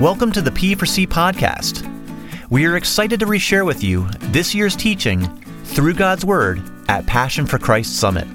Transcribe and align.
Welcome 0.00 0.30
to 0.32 0.42
the 0.42 0.50
P4C 0.50 1.06
podcast. 1.06 1.82
We 2.50 2.66
are 2.66 2.76
excited 2.76 3.18
to 3.20 3.24
reshare 3.24 3.64
with 3.64 3.82
you 3.82 4.06
this 4.24 4.54
year's 4.54 4.76
teaching 4.76 5.26
through 5.64 5.94
God's 5.94 6.22
Word 6.22 6.62
at 6.88 7.06
Passion 7.06 7.46
for 7.46 7.58
Christ 7.58 7.98
Summit. 7.98 8.28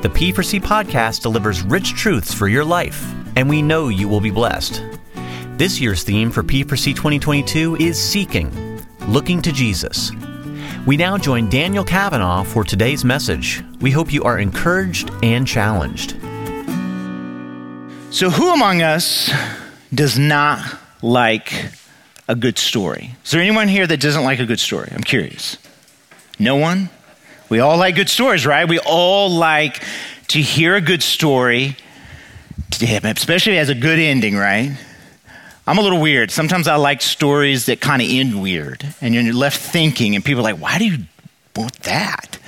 The 0.00 0.08
P4C 0.08 0.62
podcast 0.62 1.20
delivers 1.20 1.60
rich 1.60 1.92
truths 1.92 2.32
for 2.32 2.48
your 2.48 2.64
life, 2.64 3.06
and 3.36 3.50
we 3.50 3.60
know 3.60 3.88
you 3.88 4.08
will 4.08 4.22
be 4.22 4.30
blessed. 4.30 4.82
This 5.58 5.78
year's 5.78 6.04
theme 6.04 6.30
for 6.30 6.42
P4C 6.42 6.96
2022 6.96 7.76
is 7.76 8.02
Seeking, 8.02 8.80
Looking 9.06 9.42
to 9.42 9.52
Jesus. 9.52 10.10
We 10.86 10.96
now 10.96 11.18
join 11.18 11.50
Daniel 11.50 11.84
Kavanaugh 11.84 12.44
for 12.44 12.64
today's 12.64 13.04
message. 13.04 13.62
We 13.82 13.90
hope 13.90 14.10
you 14.10 14.22
are 14.24 14.38
encouraged 14.38 15.10
and 15.22 15.46
challenged. 15.46 16.12
So, 18.10 18.30
who 18.30 18.54
among 18.54 18.80
us 18.80 19.30
does 19.92 20.18
not 20.18 20.80
like 21.02 21.52
a 22.28 22.34
good 22.34 22.58
story? 22.58 23.14
Is 23.24 23.30
there 23.30 23.40
anyone 23.40 23.68
here 23.68 23.86
that 23.86 24.00
doesn't 24.00 24.24
like 24.24 24.40
a 24.40 24.46
good 24.46 24.60
story? 24.60 24.90
I'm 24.92 25.02
curious. 25.02 25.58
No 26.38 26.56
one? 26.56 26.90
We 27.48 27.60
all 27.60 27.76
like 27.76 27.94
good 27.94 28.08
stories, 28.08 28.46
right? 28.46 28.68
We 28.68 28.78
all 28.78 29.30
like 29.30 29.82
to 30.28 30.40
hear 30.40 30.74
a 30.74 30.80
good 30.80 31.02
story, 31.02 31.76
especially 32.80 33.56
has 33.56 33.68
a 33.68 33.74
good 33.74 33.98
ending, 33.98 34.36
right? 34.36 34.76
I'm 35.66 35.78
a 35.78 35.82
little 35.82 36.00
weird. 36.00 36.30
Sometimes 36.30 36.68
I 36.68 36.76
like 36.76 37.00
stories 37.00 37.66
that 37.66 37.80
kind 37.80 38.02
of 38.02 38.08
end 38.10 38.40
weird, 38.40 38.86
and 39.00 39.14
you're 39.14 39.32
left 39.32 39.58
thinking, 39.58 40.14
and 40.14 40.24
people 40.24 40.40
are 40.40 40.52
like, 40.52 40.60
why 40.60 40.78
do 40.78 40.86
you 40.86 41.04
want 41.56 41.74
that? 41.82 42.38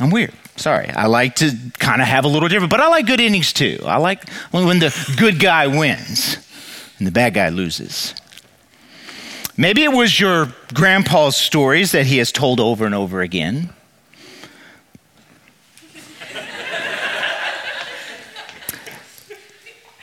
I'm 0.00 0.10
weird. 0.10 0.32
Sorry. 0.56 0.88
I 0.88 1.06
like 1.06 1.36
to 1.36 1.50
kind 1.78 2.00
of 2.00 2.08
have 2.08 2.24
a 2.24 2.28
little 2.28 2.48
different, 2.48 2.70
but 2.70 2.80
I 2.80 2.88
like 2.88 3.06
good 3.06 3.20
endings 3.20 3.52
too. 3.52 3.80
I 3.84 3.96
like 3.96 4.28
when 4.50 4.78
the 4.78 5.14
good 5.18 5.40
guy 5.40 5.66
wins 5.66 6.36
and 7.02 7.06
the 7.08 7.10
bad 7.10 7.34
guy 7.34 7.48
loses. 7.48 8.14
Maybe 9.56 9.82
it 9.82 9.90
was 9.90 10.20
your 10.20 10.52
grandpa's 10.72 11.34
stories 11.34 11.90
that 11.90 12.06
he 12.06 12.18
has 12.18 12.30
told 12.30 12.60
over 12.60 12.86
and 12.86 12.94
over 12.94 13.22
again. 13.22 13.70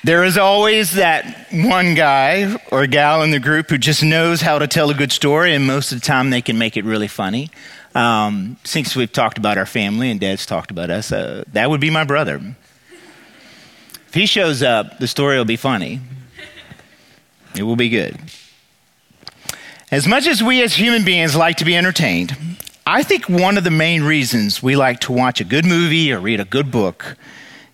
There 0.04 0.26
is 0.26 0.38
always 0.38 0.92
that 0.96 1.48
one 1.54 1.96
guy 1.96 2.58
or 2.70 2.86
gal 2.86 3.24
in 3.24 3.32
the 3.32 3.40
group 3.40 3.70
who 3.70 3.78
just 3.78 4.04
knows 4.04 4.42
how 4.42 4.60
to 4.60 4.68
tell 4.68 4.90
a 4.90 4.94
good 4.94 5.14
story, 5.14 5.56
and 5.56 5.66
most 5.66 5.94
of 5.94 6.02
the 6.02 6.06
time 6.06 6.32
they 6.32 6.42
can 6.42 6.58
make 6.58 6.76
it 6.76 6.84
really 6.84 7.08
funny. 7.08 7.50
Um, 7.96 8.58
since 8.66 8.94
we've 8.94 9.12
talked 9.12 9.38
about 9.38 9.58
our 9.58 9.66
family 9.66 10.12
and 10.12 10.20
Dad's 10.20 10.46
talked 10.46 10.70
about 10.70 10.90
us, 10.90 11.14
uh, 11.14 11.46
that 11.54 11.70
would 11.70 11.80
be 11.80 11.90
my 11.90 12.04
brother. 12.04 12.42
If 14.08 14.14
he 14.14 14.26
shows 14.26 14.62
up, 14.62 15.00
the 15.00 15.08
story 15.08 15.38
will 15.38 15.46
be 15.46 15.56
funny. 15.56 16.02
It 17.60 17.64
will 17.64 17.76
be 17.76 17.90
good. 17.90 18.18
As 19.92 20.08
much 20.08 20.28
as 20.28 20.42
we 20.42 20.64
as 20.64 20.76
human 20.76 21.04
beings 21.04 21.36
like 21.36 21.58
to 21.58 21.66
be 21.66 21.76
entertained, 21.76 22.38
I 22.88 23.04
think 23.04 23.28
one 23.28 23.58
of 23.58 23.66
the 23.66 23.70
main 23.70 24.04
reasons 24.04 24.64
we 24.64 24.78
like 24.78 25.02
to 25.02 25.12
watch 25.12 25.42
a 25.42 25.44
good 25.44 25.66
movie 25.66 26.14
or 26.14 26.22
read 26.22 26.40
a 26.40 26.46
good 26.46 26.72
book 26.72 27.18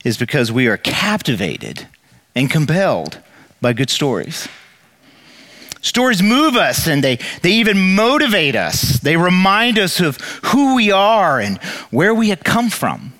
is 0.03 0.17
because 0.17 0.51
we 0.51 0.67
are 0.67 0.77
captivated 0.77 1.87
and 2.33 2.49
compelled 2.49 3.19
by 3.61 3.73
good 3.73 3.91
stories. 3.91 4.47
Stories 5.81 6.23
move 6.23 6.55
us 6.55 6.87
and 6.87 7.03
they, 7.03 7.19
they 7.43 7.51
even 7.51 7.93
motivate 7.93 8.55
us. 8.55 8.99
They 8.99 9.17
remind 9.17 9.77
us 9.77 9.99
of 9.99 10.17
who 10.45 10.75
we 10.75 10.91
are 10.91 11.39
and 11.39 11.59
where 11.91 12.13
we 12.13 12.29
had 12.29 12.43
come 12.43 12.71
from. 12.71 13.13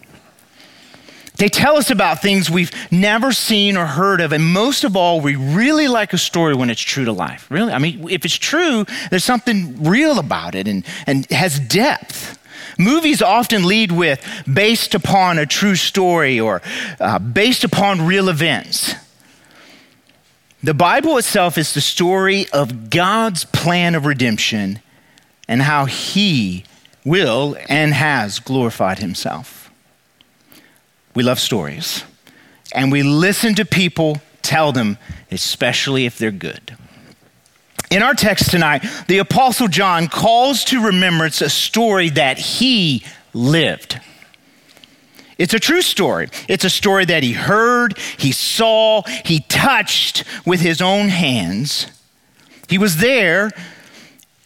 They 1.37 1.49
tell 1.49 1.77
us 1.77 1.89
about 1.89 2.21
things 2.21 2.49
we've 2.49 2.71
never 2.91 3.31
seen 3.31 3.75
or 3.77 3.85
heard 3.85 4.21
of. 4.21 4.31
And 4.31 4.43
most 4.43 4.83
of 4.83 4.95
all, 4.95 5.19
we 5.21 5.35
really 5.35 5.87
like 5.87 6.13
a 6.13 6.17
story 6.17 6.55
when 6.55 6.69
it's 6.69 6.81
true 6.81 7.05
to 7.05 7.11
life. 7.11 7.49
Really. 7.49 7.73
I 7.73 7.77
mean, 7.77 8.09
if 8.09 8.25
it's 8.25 8.37
true, 8.37 8.85
there's 9.09 9.25
something 9.25 9.83
real 9.83 10.19
about 10.19 10.55
it 10.55 10.67
and, 10.67 10.85
and 11.05 11.29
has 11.31 11.59
depth. 11.59 12.39
Movies 12.77 13.21
often 13.21 13.65
lead 13.65 13.91
with 13.91 14.25
based 14.51 14.95
upon 14.95 15.37
a 15.37 15.45
true 15.45 15.75
story 15.75 16.39
or 16.39 16.61
uh, 16.99 17.19
based 17.19 17.63
upon 17.63 18.05
real 18.05 18.29
events. 18.29 18.95
The 20.63 20.73
Bible 20.73 21.17
itself 21.17 21.57
is 21.57 21.73
the 21.73 21.81
story 21.81 22.47
of 22.51 22.89
God's 22.89 23.45
plan 23.45 23.93
of 23.93 24.05
redemption 24.05 24.79
and 25.47 25.61
how 25.61 25.85
He 25.85 26.65
will 27.05 27.55
and 27.69 27.93
has 27.93 28.39
glorified 28.39 28.99
Himself. 28.99 29.64
We 31.15 31.23
love 31.23 31.39
stories. 31.39 32.03
And 32.73 32.91
we 32.91 33.01
listen 33.01 33.55
to 33.55 33.65
people 33.65 34.21
tell 34.41 34.71
them, 34.71 34.97
especially 35.31 36.05
if 36.05 36.17
they're 36.17 36.31
good. 36.31 36.77
In 37.89 38.03
our 38.03 38.13
text 38.13 38.51
tonight, 38.51 38.85
the 39.07 39.19
Apostle 39.19 39.67
John 39.67 40.07
calls 40.07 40.63
to 40.65 40.85
remembrance 40.85 41.41
a 41.41 41.49
story 41.49 42.09
that 42.09 42.37
he 42.37 43.03
lived. 43.33 43.99
It's 45.37 45.53
a 45.53 45.59
true 45.59 45.81
story. 45.81 46.29
It's 46.47 46.63
a 46.63 46.69
story 46.69 47.05
that 47.05 47.23
he 47.23 47.33
heard, 47.33 47.97
he 48.17 48.31
saw, 48.31 49.03
he 49.23 49.41
touched 49.41 50.23
with 50.45 50.61
his 50.61 50.81
own 50.81 51.09
hands. 51.09 51.87
He 52.69 52.77
was 52.77 52.97
there. 52.97 53.51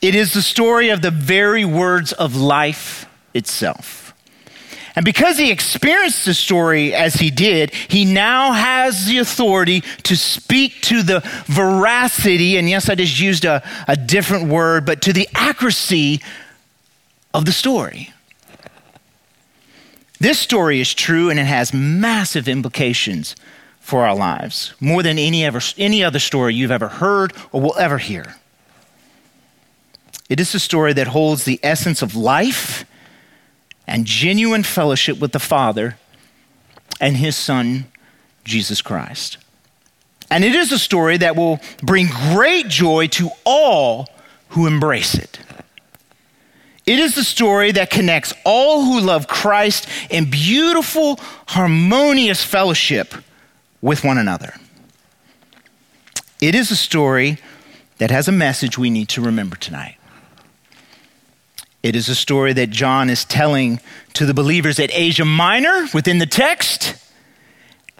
It 0.02 0.16
is 0.16 0.34
the 0.34 0.42
story 0.42 0.90
of 0.90 1.02
the 1.02 1.12
very 1.12 1.66
words 1.66 2.12
of 2.14 2.36
life 2.36 3.06
itself. 3.34 4.09
And 4.96 5.06
because 5.06 5.38
he 5.38 5.52
experienced 5.52 6.26
the 6.26 6.34
story 6.34 6.94
as 6.94 7.16
he 7.16 7.30
did, 7.30 7.74
he 7.74 8.06
now 8.06 8.52
has 8.54 9.06
the 9.06 9.20
authority 9.20 9.82
to 10.04 10.16
speak 10.16 10.82
to 10.84 11.04
the 11.04 11.22
veracity, 11.46 12.58
and 12.58 12.70
yes, 12.70 12.90
I 12.90 12.96
just 12.96 13.20
used 13.20 13.46
a, 13.46 13.64
a 13.88 13.96
different 13.96 14.50
word, 14.50 14.86
but 14.86 15.02
to 15.04 15.14
the 15.14 15.28
accuracy 15.36 16.22
of 17.34 17.46
the 17.46 17.52
story. 17.52 18.12
This 20.20 20.40
story 20.40 20.82
is 20.82 20.94
true 20.94 21.30
and 21.30 21.40
it 21.40 21.46
has 21.46 21.74
massive 21.74 22.48
implications 22.48 23.36
for 23.80 24.06
our 24.06 24.16
lives, 24.16 24.74
more 24.80 25.02
than 25.02 25.18
any, 25.18 25.46
ever, 25.46 25.62
any 25.78 26.04
other 26.04 26.20
story 26.20 26.54
you've 26.54 26.72
ever 26.72 26.90
heard 26.90 27.34
or 27.52 27.62
will 27.62 27.78
ever 27.78 27.98
hear. 27.98 28.36
It 30.30 30.40
is 30.40 30.54
a 30.54 30.60
story 30.60 30.94
that 30.94 31.08
holds 31.08 31.46
the 31.46 31.60
essence 31.64 32.02
of 32.02 32.16
life 32.16 32.86
and 33.90 34.06
genuine 34.06 34.64
fellowship 34.64 35.20
with 35.20 35.32
the 35.32 35.40
Father 35.40 35.98
and 37.02 37.18
His 37.18 37.36
Son, 37.36 37.86
Jesus 38.44 38.82
Christ. 38.82 39.38
And 40.30 40.44
it 40.44 40.54
is 40.54 40.72
a 40.72 40.80
story 40.80 41.18
that 41.18 41.36
will 41.36 41.60
bring 41.82 42.08
great 42.34 42.68
joy 42.68 43.08
to 43.08 43.32
all 43.46 44.08
who 44.50 44.68
embrace 44.68 45.16
it. 45.16 45.40
It 46.86 47.00
is 47.00 47.16
the 47.16 47.24
story 47.24 47.72
that 47.72 47.90
connects 47.90 48.34
all 48.46 48.84
who 48.84 49.00
love 49.00 49.28
Christ 49.28 49.88
in 50.10 50.30
beautiful, 50.30 51.20
harmonious 51.48 52.44
fellowship 52.44 53.14
with 53.82 54.04
one 54.04 54.18
another. 54.18 54.54
It 56.42 56.56
is 56.56 56.72
a 56.72 56.76
story 56.76 57.38
that 57.98 58.12
has 58.12 58.28
a 58.28 58.32
message 58.32 58.78
we 58.78 58.90
need 58.90 59.10
to 59.10 59.22
remember 59.22 59.56
tonight. 59.56 59.99
It 61.82 61.96
is 61.96 62.10
a 62.10 62.16
story 62.16 62.54
that 62.54 62.70
John 62.70 63.10
is 63.10 63.24
telling 63.24 63.80
to 64.14 64.26
the 64.26 64.34
believers 64.34 64.80
at 64.80 64.90
Asia 64.94 65.26
Minor 65.26 65.88
within 65.94 66.20
the 66.20 66.26
text. 66.26 66.96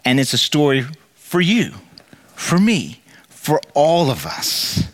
And 0.04 0.20
it's 0.20 0.32
a 0.34 0.38
story 0.38 0.86
for 1.14 1.40
you, 1.40 1.72
for 2.34 2.58
me, 2.58 3.00
for 3.28 3.60
all 3.74 4.10
of 4.10 4.26
us. 4.26 4.84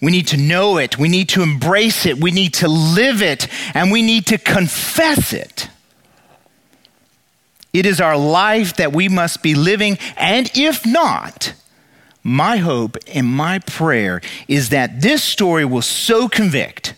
We 0.00 0.10
need 0.10 0.28
to 0.28 0.38
know 0.38 0.78
it. 0.78 0.98
We 0.98 1.08
need 1.08 1.28
to 1.30 1.42
embrace 1.42 2.06
it. 2.06 2.18
We 2.18 2.30
need 2.30 2.54
to 2.54 2.68
live 2.68 3.20
it. 3.20 3.48
And 3.74 3.92
we 3.92 4.00
need 4.00 4.26
to 4.28 4.38
confess 4.38 5.34
it. 5.34 5.68
It 7.72 7.84
is 7.84 8.00
our 8.00 8.16
life 8.16 8.76
that 8.76 8.92
we 8.92 9.08
must 9.08 9.42
be 9.42 9.54
living. 9.54 9.98
And 10.16 10.50
if 10.54 10.86
not, 10.86 11.52
my 12.22 12.56
hope 12.56 12.96
and 13.14 13.26
my 13.26 13.58
prayer 13.60 14.22
is 14.48 14.70
that 14.70 15.02
this 15.02 15.22
story 15.22 15.66
will 15.66 15.82
so 15.82 16.28
convict 16.28 16.94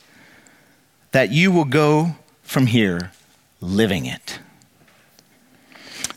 that 1.13 1.31
you 1.31 1.53
will 1.53 1.65
go 1.65 2.17
from 2.43 2.67
here 2.67 3.13
living 3.61 4.07
it. 4.07 4.41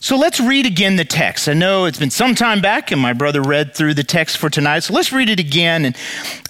So 0.06 0.18
let's 0.18 0.39
read 0.39 0.68
again 0.68 0.97
the 0.97 1.06
text. 1.06 1.50
I 1.50 1.53
know 1.53 1.86
it's 1.86 1.97
been 1.97 2.12
some 2.12 2.36
time 2.36 2.62
back, 2.62 2.92
and 2.92 3.01
my 3.01 3.13
brother 3.13 3.42
read 3.42 3.74
through 3.74 3.95
the 3.95 4.03
text 4.03 4.38
for 4.38 4.51
tonight. 4.51 4.81
So 4.81 4.94
let's 4.94 5.12
read 5.12 5.30
it 5.30 5.39
again. 5.39 5.83
And, 5.83 5.97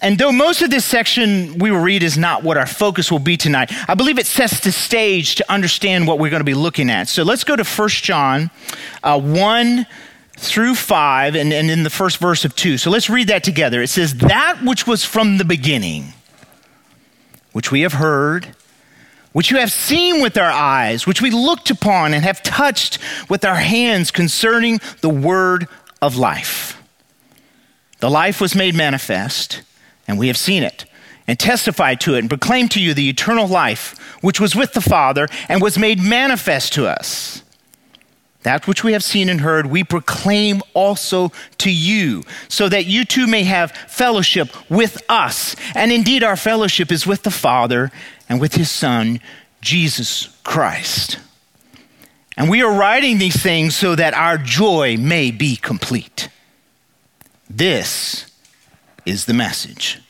and 0.02 0.18
though 0.18 0.34
most 0.34 0.62
of 0.62 0.70
this 0.70 0.84
section 0.84 1.58
we 1.58 1.72
will 1.72 1.80
read 1.80 2.04
is 2.04 2.18
not 2.18 2.44
what 2.44 2.58
our 2.58 2.66
focus 2.66 3.10
will 3.10 3.20
be 3.20 3.38
tonight, 3.38 3.72
I 3.88 3.94
believe 3.94 4.20
it 4.20 4.26
sets 4.26 4.60
the 4.60 4.74
stage 4.74 5.36
to 5.36 5.50
understand 5.50 6.06
what 6.06 6.20
we're 6.20 6.32
going 6.32 6.42
to 6.42 6.44
be 6.44 6.54
looking 6.54 6.90
at. 6.90 7.08
So 7.08 7.24
let's 7.24 7.46
go 7.46 7.56
to 7.56 7.64
1 7.64 7.90
John 7.90 8.52
uh, 9.04 9.22
1 9.22 9.88
through 10.38 10.76
5, 10.76 11.36
and, 11.36 11.54
and 11.54 11.72
in 11.72 11.84
the 11.84 11.90
first 11.90 12.18
verse 12.18 12.44
of 12.44 12.58
2. 12.58 12.78
So 12.78 12.90
let's 12.90 13.10
read 13.10 13.30
that 13.30 13.46
together. 13.46 13.82
It 13.82 13.88
says, 13.88 14.16
That 14.16 14.60
which 14.66 14.86
was 14.86 15.06
from 15.06 15.38
the 15.38 15.46
beginning 15.46 16.14
which 17.56 17.72
we 17.72 17.84
have 17.84 17.94
heard, 17.94 18.54
which 19.32 19.50
you 19.50 19.56
have 19.56 19.72
seen 19.72 20.22
with 20.22 20.38
our 20.38 20.52
eyes, 20.52 21.08
which 21.08 21.22
we 21.22 21.32
looked 21.32 21.70
upon 21.70 22.14
and 22.14 22.26
have 22.26 22.44
touched 22.44 23.00
with 23.30 23.46
our 23.46 23.56
hands 23.56 24.12
concerning 24.12 24.78
the 25.00 25.08
word 25.08 25.66
of 26.02 26.18
life. 26.18 26.84
The 28.02 28.10
life 28.10 28.42
was 28.42 28.56
made 28.56 28.76
manifest, 28.76 29.62
and 30.06 30.20
we 30.20 30.28
have 30.28 30.36
seen 30.36 30.64
it, 30.64 30.84
and 31.30 31.40
testified 31.40 32.02
to 32.02 32.16
it, 32.16 32.20
and 32.20 32.28
proclaimed 32.28 32.72
to 32.72 32.82
you 32.82 32.94
the 32.94 33.08
eternal 33.08 33.48
life 33.48 33.98
which 34.22 34.42
was 34.42 34.54
with 34.54 34.74
the 34.74 34.82
Father 34.82 35.30
and 35.48 35.62
was 35.62 35.78
made 35.78 36.02
manifest 36.02 36.74
to 36.74 36.88
us. 36.88 37.42
That 38.46 38.68
which 38.68 38.84
we 38.84 38.94
have 38.94 39.04
seen 39.04 39.28
and 39.28 39.42
heard, 39.42 39.66
we 39.66 39.84
proclaim 39.84 40.62
also 40.76 41.32
to 41.58 41.72
you, 41.72 42.24
so 42.48 42.70
that 42.70 42.86
you 42.86 43.04
too 43.04 43.26
may 43.26 43.42
have 43.42 43.72
fellowship 43.72 44.50
with 44.70 45.02
us. 45.10 45.56
And 45.74 45.92
indeed, 45.92 46.24
our 46.24 46.36
fellowship 46.36 46.92
is 46.92 47.08
with 47.08 47.24
the 47.24 47.32
Father 47.32 47.92
and 48.30 48.40
with 48.40 48.54
his 48.54 48.70
Son, 48.70 49.20
Jesus 49.62 50.40
Christ. 50.44 51.18
And 52.38 52.48
we 52.48 52.62
are 52.62 52.72
writing 52.72 53.18
these 53.18 53.42
things 53.42 53.76
so 53.76 53.96
that 53.96 54.14
our 54.14 54.38
joy 54.38 54.96
may 54.96 55.32
be 55.32 55.56
complete. 55.56 56.30
This 57.50 58.28
is 59.08 59.26
the 59.26 59.34
message. 59.34 60.02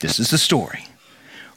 This 0.00 0.18
is 0.18 0.30
the 0.30 0.38
story. 0.38 0.86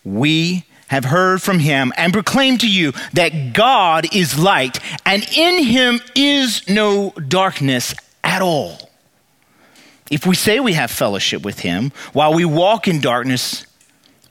We 0.03 0.65
have 0.91 1.05
heard 1.05 1.41
from 1.41 1.59
him 1.59 1.93
and 1.95 2.11
proclaim 2.11 2.57
to 2.57 2.69
you 2.69 2.91
that 3.13 3.53
God 3.53 4.13
is 4.13 4.37
light, 4.37 4.77
and 5.05 5.23
in 5.35 5.63
him 5.63 6.01
is 6.15 6.67
no 6.69 7.11
darkness 7.11 7.95
at 8.25 8.41
all. 8.41 8.89
If 10.11 10.25
we 10.25 10.35
say 10.35 10.59
we 10.59 10.73
have 10.73 10.91
fellowship 10.91 11.43
with 11.43 11.59
him 11.59 11.93
while 12.11 12.33
we 12.33 12.43
walk 12.43 12.89
in 12.89 12.99
darkness, 12.99 13.65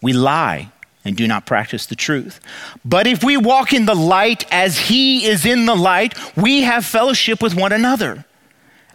we 0.03 0.13
lie 0.13 0.71
and 1.03 1.17
do 1.17 1.27
not 1.27 1.47
practice 1.47 1.87
the 1.87 1.97
truth. 1.97 2.41
But 2.85 3.07
if 3.07 3.25
we 3.25 3.39
walk 3.39 3.73
in 3.73 3.87
the 3.87 3.95
light 3.95 4.45
as 4.53 4.77
he 4.79 5.25
is 5.25 5.47
in 5.47 5.65
the 5.65 5.75
light, 5.75 6.15
we 6.37 6.61
have 6.61 6.85
fellowship 6.85 7.43
with 7.43 7.55
one 7.55 7.73
another. 7.73 8.27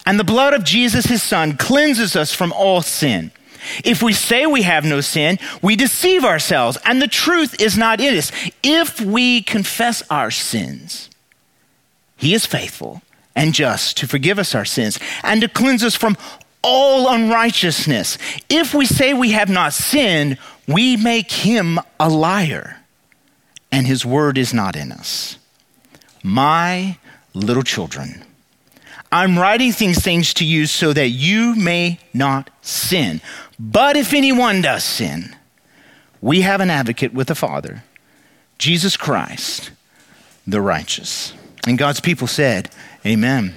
And 0.06 0.20
the 0.20 0.24
blood 0.24 0.54
of 0.54 0.64
Jesus, 0.64 1.06
his 1.06 1.24
son, 1.24 1.58
cleanses 1.58 2.16
us 2.16 2.32
from 2.32 2.54
all 2.54 2.84
sin. 2.84 3.32
If 3.84 4.02
we 4.02 4.14
say 4.14 4.46
we 4.46 4.64
have 4.64 4.86
no 4.86 5.02
sin, 5.02 5.40
we 5.62 5.76
deceive 5.76 6.24
ourselves, 6.24 6.78
and 6.86 7.02
the 7.02 7.08
truth 7.08 7.60
is 7.62 7.78
not 7.78 8.00
in 8.00 8.16
us. 8.16 8.32
If 8.64 9.02
we 9.02 9.42
confess 9.42 10.04
our 10.10 10.32
sins, 10.32 11.10
he 12.18 12.34
is 12.34 12.46
faithful 12.46 13.02
and 13.36 13.54
just 13.54 13.98
to 13.98 14.08
forgive 14.08 14.40
us 14.40 14.56
our 14.56 14.66
sins 14.66 14.98
and 15.24 15.42
to 15.42 15.48
cleanse 15.48 15.84
us 15.84 15.96
from 15.96 16.18
all 16.64 17.14
unrighteousness. 17.14 18.18
If 18.50 18.74
we 18.74 18.86
say 18.86 19.14
we 19.14 19.32
have 19.32 19.50
not 19.50 19.74
sinned, 19.74 20.38
we 20.68 20.98
make 20.98 21.32
him 21.32 21.80
a 22.00 22.10
liar, 22.10 22.78
and 23.72 23.86
his 23.86 24.06
word 24.06 24.38
is 24.38 24.54
not 24.54 24.76
in 24.76 24.92
us. 24.92 25.38
My 26.24 26.98
little 27.36 27.62
children, 27.62 28.24
I'm 29.12 29.38
writing 29.38 29.74
these 29.78 30.02
things 30.02 30.34
to 30.36 30.46
you 30.46 30.66
so 30.66 30.92
that 30.92 31.10
you 31.10 31.56
may 31.56 32.00
not 32.14 32.50
sin. 32.62 33.22
But 33.60 33.96
if 33.96 34.14
anyone 34.14 34.62
does 34.62 34.84
sin, 34.84 35.36
we 36.22 36.42
have 36.42 36.62
an 36.62 36.70
advocate 36.70 37.14
with 37.14 37.28
the 37.28 37.36
Father, 37.36 37.84
Jesus 38.58 38.98
Christ, 38.98 39.72
the 40.46 40.62
righteous. 40.62 41.34
And 41.68 41.78
God's 41.78 42.00
people 42.00 42.28
said, 42.28 42.70
Amen. 43.06 43.54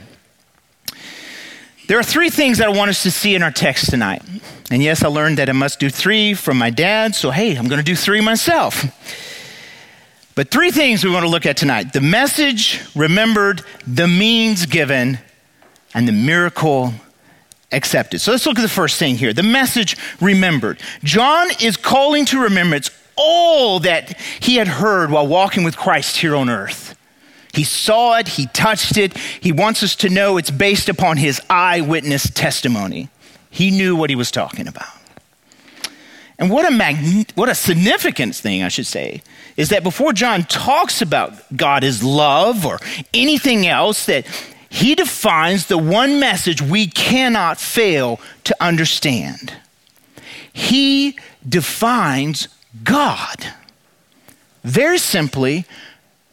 There 1.88 1.98
are 1.98 2.02
three 2.02 2.28
things 2.28 2.58
that 2.58 2.68
I 2.68 2.70
want 2.70 2.90
us 2.90 3.02
to 3.04 3.10
see 3.10 3.34
in 3.34 3.42
our 3.42 3.50
text 3.50 3.88
tonight. 3.88 4.22
And 4.70 4.82
yes, 4.82 5.02
I 5.02 5.08
learned 5.08 5.38
that 5.38 5.48
I 5.48 5.52
must 5.52 5.80
do 5.80 5.88
three 5.88 6.34
from 6.34 6.58
my 6.58 6.68
dad, 6.68 7.14
so 7.14 7.30
hey, 7.30 7.56
I'm 7.56 7.66
going 7.66 7.78
to 7.78 7.84
do 7.84 7.96
three 7.96 8.20
myself. 8.20 8.84
But 10.34 10.50
three 10.50 10.70
things 10.70 11.02
we 11.02 11.10
want 11.10 11.24
to 11.24 11.30
look 11.30 11.46
at 11.46 11.56
tonight 11.56 11.94
the 11.94 12.02
message 12.02 12.80
remembered, 12.94 13.62
the 13.86 14.06
means 14.06 14.66
given, 14.66 15.18
and 15.94 16.06
the 16.06 16.12
miracle 16.12 16.92
accepted. 17.72 18.20
So 18.20 18.32
let's 18.32 18.46
look 18.46 18.58
at 18.58 18.62
the 18.62 18.68
first 18.68 18.98
thing 18.98 19.16
here 19.16 19.32
the 19.32 19.42
message 19.42 19.96
remembered. 20.20 20.80
John 21.02 21.48
is 21.60 21.76
calling 21.76 22.24
to 22.26 22.42
remembrance 22.42 22.90
all 23.16 23.80
that 23.80 24.18
he 24.40 24.56
had 24.56 24.68
heard 24.68 25.10
while 25.10 25.26
walking 25.26 25.64
with 25.64 25.76
Christ 25.76 26.16
here 26.16 26.36
on 26.36 26.48
earth. 26.48 26.96
He 27.52 27.64
saw 27.64 28.16
it, 28.18 28.28
he 28.28 28.46
touched 28.46 28.96
it. 28.96 29.16
He 29.16 29.52
wants 29.52 29.82
us 29.82 29.96
to 29.96 30.08
know 30.08 30.36
it's 30.36 30.50
based 30.50 30.88
upon 30.88 31.16
his 31.16 31.40
eyewitness 31.50 32.30
testimony. 32.30 33.08
He 33.50 33.70
knew 33.70 33.96
what 33.96 34.10
he 34.10 34.16
was 34.16 34.30
talking 34.30 34.68
about. 34.68 34.86
And 36.38 36.50
what 36.50 36.68
a, 36.68 36.70
magn- 36.70 37.26
what 37.34 37.48
a 37.48 37.54
significant 37.54 38.36
thing, 38.36 38.62
I 38.62 38.68
should 38.68 38.86
say, 38.86 39.22
is 39.56 39.70
that 39.70 39.82
before 39.82 40.12
John 40.12 40.44
talks 40.44 41.02
about 41.02 41.32
God 41.56 41.82
as 41.82 42.04
love 42.04 42.64
or 42.64 42.78
anything 43.12 43.66
else, 43.66 44.06
that 44.06 44.24
he 44.68 44.94
defines 44.94 45.66
the 45.66 45.78
one 45.78 46.20
message 46.20 46.60
we 46.60 46.86
cannot 46.86 47.58
fail 47.58 48.20
to 48.44 48.56
understand. 48.60 49.54
He 50.52 51.18
defines 51.48 52.48
God. 52.84 53.52
Very 54.64 54.98
simply, 54.98 55.64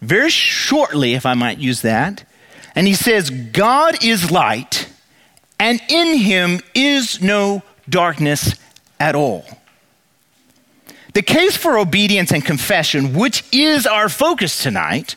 very 0.01 0.29
shortly, 0.29 1.13
if 1.13 1.25
I 1.25 1.33
might 1.33 1.59
use 1.59 1.81
that. 1.81 2.27
And 2.75 2.87
he 2.87 2.93
says, 2.93 3.29
God 3.29 4.03
is 4.03 4.31
light, 4.31 4.89
and 5.57 5.81
in 5.87 6.17
him 6.17 6.59
is 6.73 7.21
no 7.21 7.63
darkness 7.87 8.55
at 8.99 9.15
all. 9.15 9.45
The 11.13 11.21
case 11.21 11.55
for 11.55 11.77
obedience 11.77 12.33
and 12.33 12.43
confession, 12.43 13.13
which 13.13 13.45
is 13.53 13.87
our 13.87 14.09
focus 14.09 14.61
tonight, 14.61 15.15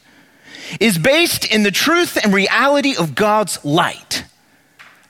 is 0.81 0.99
based 0.99 1.44
in 1.44 1.62
the 1.62 1.70
truth 1.70 2.19
and 2.23 2.32
reality 2.32 2.97
of 2.97 3.15
God's 3.15 3.65
light. 3.65 4.25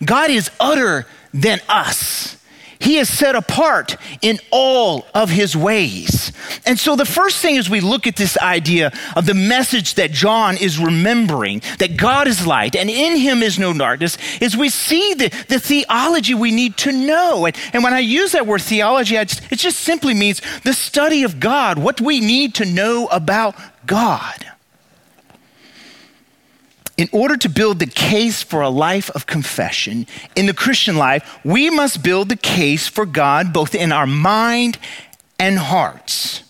God 0.05 0.31
is 0.31 0.51
other 0.61 1.07
than 1.33 1.61
us. 1.69 2.37
He 2.81 2.99
is 2.99 3.09
set 3.09 3.35
apart 3.35 3.97
in 4.23 4.39
all 4.53 5.05
of 5.13 5.31
his 5.31 5.57
ways. 5.57 6.33
And 6.65 6.79
so, 6.79 6.95
the 6.95 7.05
first 7.05 7.43
thing 7.43 7.59
as 7.59 7.69
we 7.69 7.81
look 7.81 8.07
at 8.07 8.15
this 8.15 8.39
idea 8.39 8.93
of 9.17 9.27
the 9.27 9.35
message 9.35 9.95
that 9.95 10.13
John 10.13 10.57
is 10.57 10.79
remembering, 10.79 11.61
that 11.81 11.97
God 11.97 12.29
is 12.29 12.47
light 12.47 12.77
and 12.77 12.89
in 12.89 13.17
him 13.17 13.43
is 13.43 13.59
no 13.59 13.73
darkness, 13.73 14.17
is 14.41 14.57
we 14.57 14.69
see 14.69 15.15
the, 15.15 15.29
the 15.49 15.59
theology 15.59 16.35
we 16.35 16.53
need 16.53 16.77
to 16.79 16.93
know. 16.93 17.47
And, 17.47 17.57
and 17.73 17.83
when 17.83 17.95
I 17.95 17.99
use 17.99 18.33
that 18.33 18.47
word 18.47 18.63
theology, 18.63 19.17
just, 19.17 19.43
it 19.51 19.59
just 19.59 19.81
simply 19.81 20.15
means 20.15 20.41
the 20.63 20.73
study 20.73 21.25
of 21.25 21.41
God, 21.41 21.79
what 21.79 22.01
we 22.01 22.21
need 22.21 22.55
to 22.57 22.65
know 22.65 23.09
about 23.09 23.57
God 23.87 24.47
in 26.99 27.09
order 27.13 27.37
to 27.37 27.49
build 27.49 27.79
the 27.79 27.87
case 27.87 28.43
for 28.43 28.61
a 28.61 28.69
life 28.69 29.09
of 29.11 29.25
confession 29.25 30.07
in 30.35 30.47
the 30.47 30.53
Christian 30.53 30.97
life, 30.97 31.39
we 31.45 31.71
must 31.71 32.03
build 32.03 32.29
the 32.29 32.37
case 32.37 32.89
for 32.89 33.07
God 33.07 33.53
both 33.53 33.75
in 33.75 33.93
our 33.93 34.07
mind 34.07 34.79
and 35.39 35.57
hearts. 35.59 36.43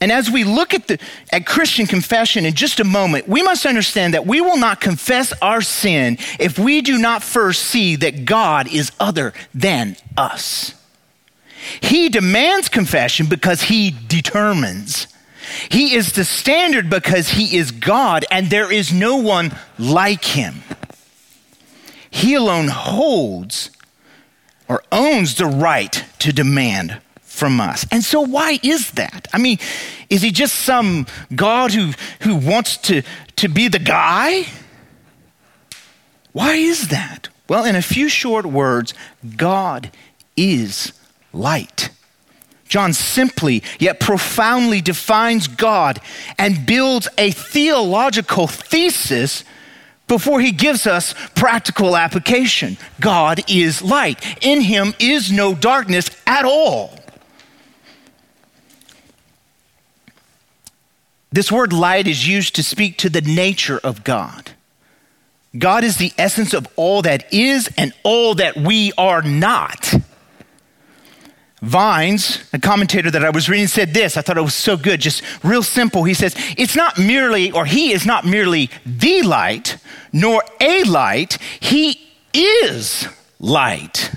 And 0.00 0.10
as 0.10 0.28
we 0.28 0.42
look 0.42 0.74
at, 0.74 0.88
the, 0.88 0.98
at 1.30 1.46
Christian 1.46 1.86
confession 1.86 2.44
in 2.44 2.54
just 2.54 2.80
a 2.80 2.84
moment, 2.84 3.28
we 3.28 3.40
must 3.44 3.64
understand 3.64 4.14
that 4.14 4.26
we 4.26 4.40
will 4.40 4.56
not 4.56 4.80
confess 4.80 5.32
our 5.40 5.60
sin 5.62 6.18
if 6.40 6.58
we 6.58 6.80
do 6.80 6.98
not 6.98 7.22
first 7.22 7.62
see 7.62 7.94
that 7.94 8.24
God 8.24 8.66
is 8.66 8.90
other 8.98 9.32
than 9.54 9.96
us. 10.16 10.74
He 11.80 12.08
demands 12.08 12.68
confession 12.68 13.26
because 13.26 13.62
he 13.62 13.94
determines 14.08 15.06
he 15.70 15.94
is 15.94 16.12
the 16.12 16.24
standard 16.24 16.90
because 16.90 17.30
he 17.30 17.56
is 17.56 17.70
God 17.70 18.24
and 18.30 18.50
there 18.50 18.70
is 18.70 18.92
no 18.92 19.16
one 19.16 19.56
like 19.78 20.24
him. 20.24 20.62
He 22.10 22.34
alone 22.34 22.68
holds 22.68 23.70
or 24.68 24.82
owns 24.92 25.36
the 25.36 25.46
right 25.46 26.04
to 26.18 26.32
demand 26.32 27.00
from 27.20 27.60
us. 27.60 27.86
And 27.90 28.04
so, 28.04 28.20
why 28.20 28.58
is 28.62 28.92
that? 28.92 29.26
I 29.32 29.38
mean, 29.38 29.58
is 30.10 30.22
he 30.22 30.30
just 30.30 30.54
some 30.54 31.06
God 31.34 31.72
who, 31.72 31.92
who 32.20 32.36
wants 32.36 32.76
to, 32.78 33.02
to 33.36 33.48
be 33.48 33.68
the 33.68 33.78
guy? 33.78 34.46
Why 36.32 36.54
is 36.54 36.88
that? 36.88 37.28
Well, 37.48 37.64
in 37.64 37.74
a 37.74 37.82
few 37.82 38.08
short 38.08 38.46
words, 38.46 38.94
God 39.36 39.90
is 40.36 40.92
light. 41.32 41.90
John 42.72 42.94
simply 42.94 43.62
yet 43.78 44.00
profoundly 44.00 44.80
defines 44.80 45.46
God 45.46 46.00
and 46.38 46.64
builds 46.64 47.06
a 47.18 47.30
theological 47.30 48.46
thesis 48.46 49.44
before 50.08 50.40
he 50.40 50.52
gives 50.52 50.86
us 50.86 51.14
practical 51.34 51.98
application. 51.98 52.78
God 52.98 53.42
is 53.46 53.82
light, 53.82 54.24
in 54.40 54.62
him 54.62 54.94
is 54.98 55.30
no 55.30 55.54
darkness 55.54 56.08
at 56.26 56.46
all. 56.46 56.98
This 61.30 61.52
word 61.52 61.74
light 61.74 62.08
is 62.08 62.26
used 62.26 62.54
to 62.54 62.62
speak 62.62 62.96
to 62.98 63.10
the 63.10 63.20
nature 63.20 63.80
of 63.84 64.02
God. 64.02 64.52
God 65.58 65.84
is 65.84 65.98
the 65.98 66.14
essence 66.16 66.54
of 66.54 66.66
all 66.76 67.02
that 67.02 67.34
is 67.34 67.68
and 67.76 67.92
all 68.02 68.36
that 68.36 68.56
we 68.56 68.92
are 68.96 69.20
not. 69.20 69.92
Vines, 71.62 72.42
a 72.52 72.58
commentator 72.58 73.08
that 73.12 73.24
I 73.24 73.30
was 73.30 73.48
reading, 73.48 73.68
said 73.68 73.94
this. 73.94 74.16
I 74.16 74.22
thought 74.22 74.36
it 74.36 74.42
was 74.42 74.54
so 74.54 74.76
good, 74.76 75.00
just 75.00 75.22
real 75.44 75.62
simple. 75.62 76.02
He 76.02 76.12
says, 76.12 76.34
It's 76.58 76.74
not 76.74 76.98
merely, 76.98 77.52
or 77.52 77.64
he 77.64 77.92
is 77.92 78.04
not 78.04 78.26
merely 78.26 78.68
the 78.84 79.22
light, 79.22 79.76
nor 80.12 80.42
a 80.60 80.82
light, 80.82 81.38
he 81.60 82.00
is 82.34 83.06
light. 83.38 84.12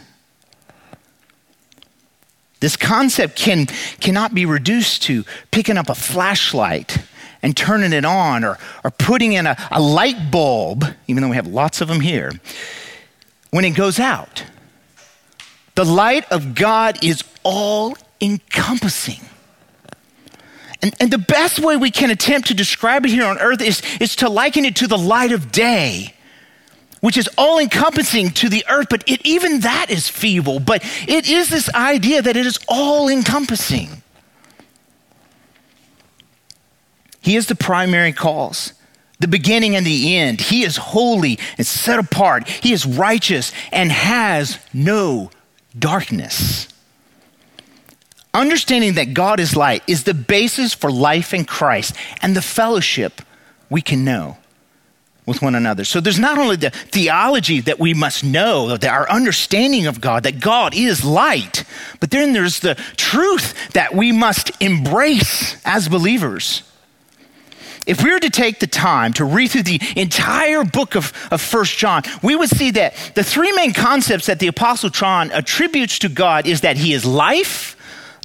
This 2.61 2.75
concept 2.75 3.37
can, 3.37 3.67
cannot 3.99 4.33
be 4.33 4.47
reduced 4.47 5.03
to 5.03 5.23
picking 5.51 5.77
up 5.77 5.87
a 5.87 5.95
flashlight 5.95 6.97
and 7.43 7.55
turning 7.55 7.93
it 7.93 8.05
on 8.05 8.43
or, 8.43 8.57
or 8.83 8.89
putting 8.89 9.33
in 9.33 9.45
a, 9.45 9.55
a 9.69 9.79
light 9.79 10.31
bulb, 10.31 10.83
even 11.07 11.21
though 11.21 11.29
we 11.29 11.35
have 11.35 11.45
lots 11.45 11.79
of 11.79 11.87
them 11.89 11.99
here, 11.99 12.31
when 13.51 13.65
it 13.65 13.75
goes 13.75 13.99
out. 13.99 14.45
The 15.75 15.85
light 15.85 16.25
of 16.31 16.55
God 16.55 17.03
is 17.03 17.21
all 17.45 17.95
encompassing. 18.19 19.21
And, 20.81 20.93
and 20.99 21.11
the 21.11 21.17
best 21.17 21.59
way 21.59 21.77
we 21.77 21.91
can 21.91 22.09
attempt 22.09 22.49
to 22.49 22.53
describe 22.53 23.05
it 23.05 23.11
here 23.11 23.25
on 23.25 23.37
earth 23.37 23.61
is, 23.61 23.81
is 24.01 24.17
to 24.17 24.29
liken 24.29 24.65
it 24.65 24.75
to 24.77 24.87
the 24.87 24.97
light 24.97 25.31
of 25.31 25.51
day, 25.51 26.13
which 26.99 27.17
is 27.17 27.29
all 27.37 27.59
encompassing 27.59 28.31
to 28.31 28.49
the 28.49 28.65
earth, 28.69 28.87
but 28.89 29.03
it, 29.07 29.25
even 29.25 29.61
that 29.61 29.89
is 29.89 30.09
feeble. 30.09 30.59
But 30.59 30.83
it 31.07 31.29
is 31.29 31.49
this 31.49 31.73
idea 31.73 32.21
that 32.21 32.35
it 32.35 32.45
is 32.45 32.59
all 32.67 33.07
encompassing. 33.07 34.01
He 37.21 37.35
is 37.35 37.47
the 37.47 37.55
primary 37.55 38.13
cause, 38.13 38.73
the 39.19 39.27
beginning 39.27 39.75
and 39.75 39.85
the 39.85 40.17
end. 40.17 40.41
He 40.41 40.63
is 40.63 40.77
holy 40.77 41.39
and 41.57 41.65
set 41.65 41.97
apart. 41.97 42.47
He 42.47 42.73
is 42.73 42.85
righteous 42.85 43.51
and 43.71 43.91
has 43.91 44.59
no 44.73 45.31
darkness. 45.77 46.67
Understanding 48.36 48.96
that 48.96 49.13
God 49.13 49.39
is 49.39 49.56
light 49.56 49.82
is 49.88 50.04
the 50.04 50.13
basis 50.13 50.74
for 50.74 50.92
life 50.92 51.34
in 51.34 51.46
Christ 51.46 51.96
and 52.22 52.36
the 52.36 52.42
fellowship 52.42 53.22
we 53.70 53.82
can 53.82 54.04
know 54.04 54.38
with 55.25 55.42
one 55.42 55.56
another. 55.56 55.86
So 55.86 56.01
there's 56.01 56.20
not 56.20 56.38
only 56.38 56.58
the 56.58 56.70
theology 56.70 57.62
that 57.62 57.80
we 57.80 57.94
must 57.94 58.25
know, 58.25 58.75
that 58.75 58.92
our 58.92 59.10
understanding 59.10 59.88
of 59.88 60.01
God, 60.01 60.24
that 60.24 60.42
God 60.42 60.75
is 60.75 61.06
light, 61.06 61.63
but 62.01 62.12
then 62.12 62.34
there's 62.34 62.60
the 62.60 62.75
truth 62.98 63.72
that 63.72 63.96
we 63.96 64.12
must 64.12 64.51
embrace 64.62 65.56
as 65.63 65.88
believers. 65.88 66.62
If 67.88 68.04
we 68.04 68.12
were 68.12 68.20
to 68.20 68.30
take 68.30 68.60
the 68.60 68.68
time 68.68 69.13
to 69.13 69.24
read 69.24 69.51
through 69.51 69.63
the 69.63 69.82
entire 69.96 70.65
book 70.65 70.96
of, 70.96 71.13
of 71.32 71.54
1 71.54 71.65
John, 71.65 72.04
we 72.22 72.36
would 72.36 72.50
see 72.50 72.72
that 72.72 72.96
the 73.15 73.24
three 73.24 73.54
main 73.54 73.72
concepts 73.72 74.25
that 74.25 74.39
the 74.39 74.48
Apostle 74.48 74.89
John 74.89 75.32
attributes 75.32 76.00
to 76.00 76.10
God 76.10 76.48
is 76.48 76.62
that 76.62 76.75
he 76.75 76.92
is 76.92 77.06
life, 77.06 77.75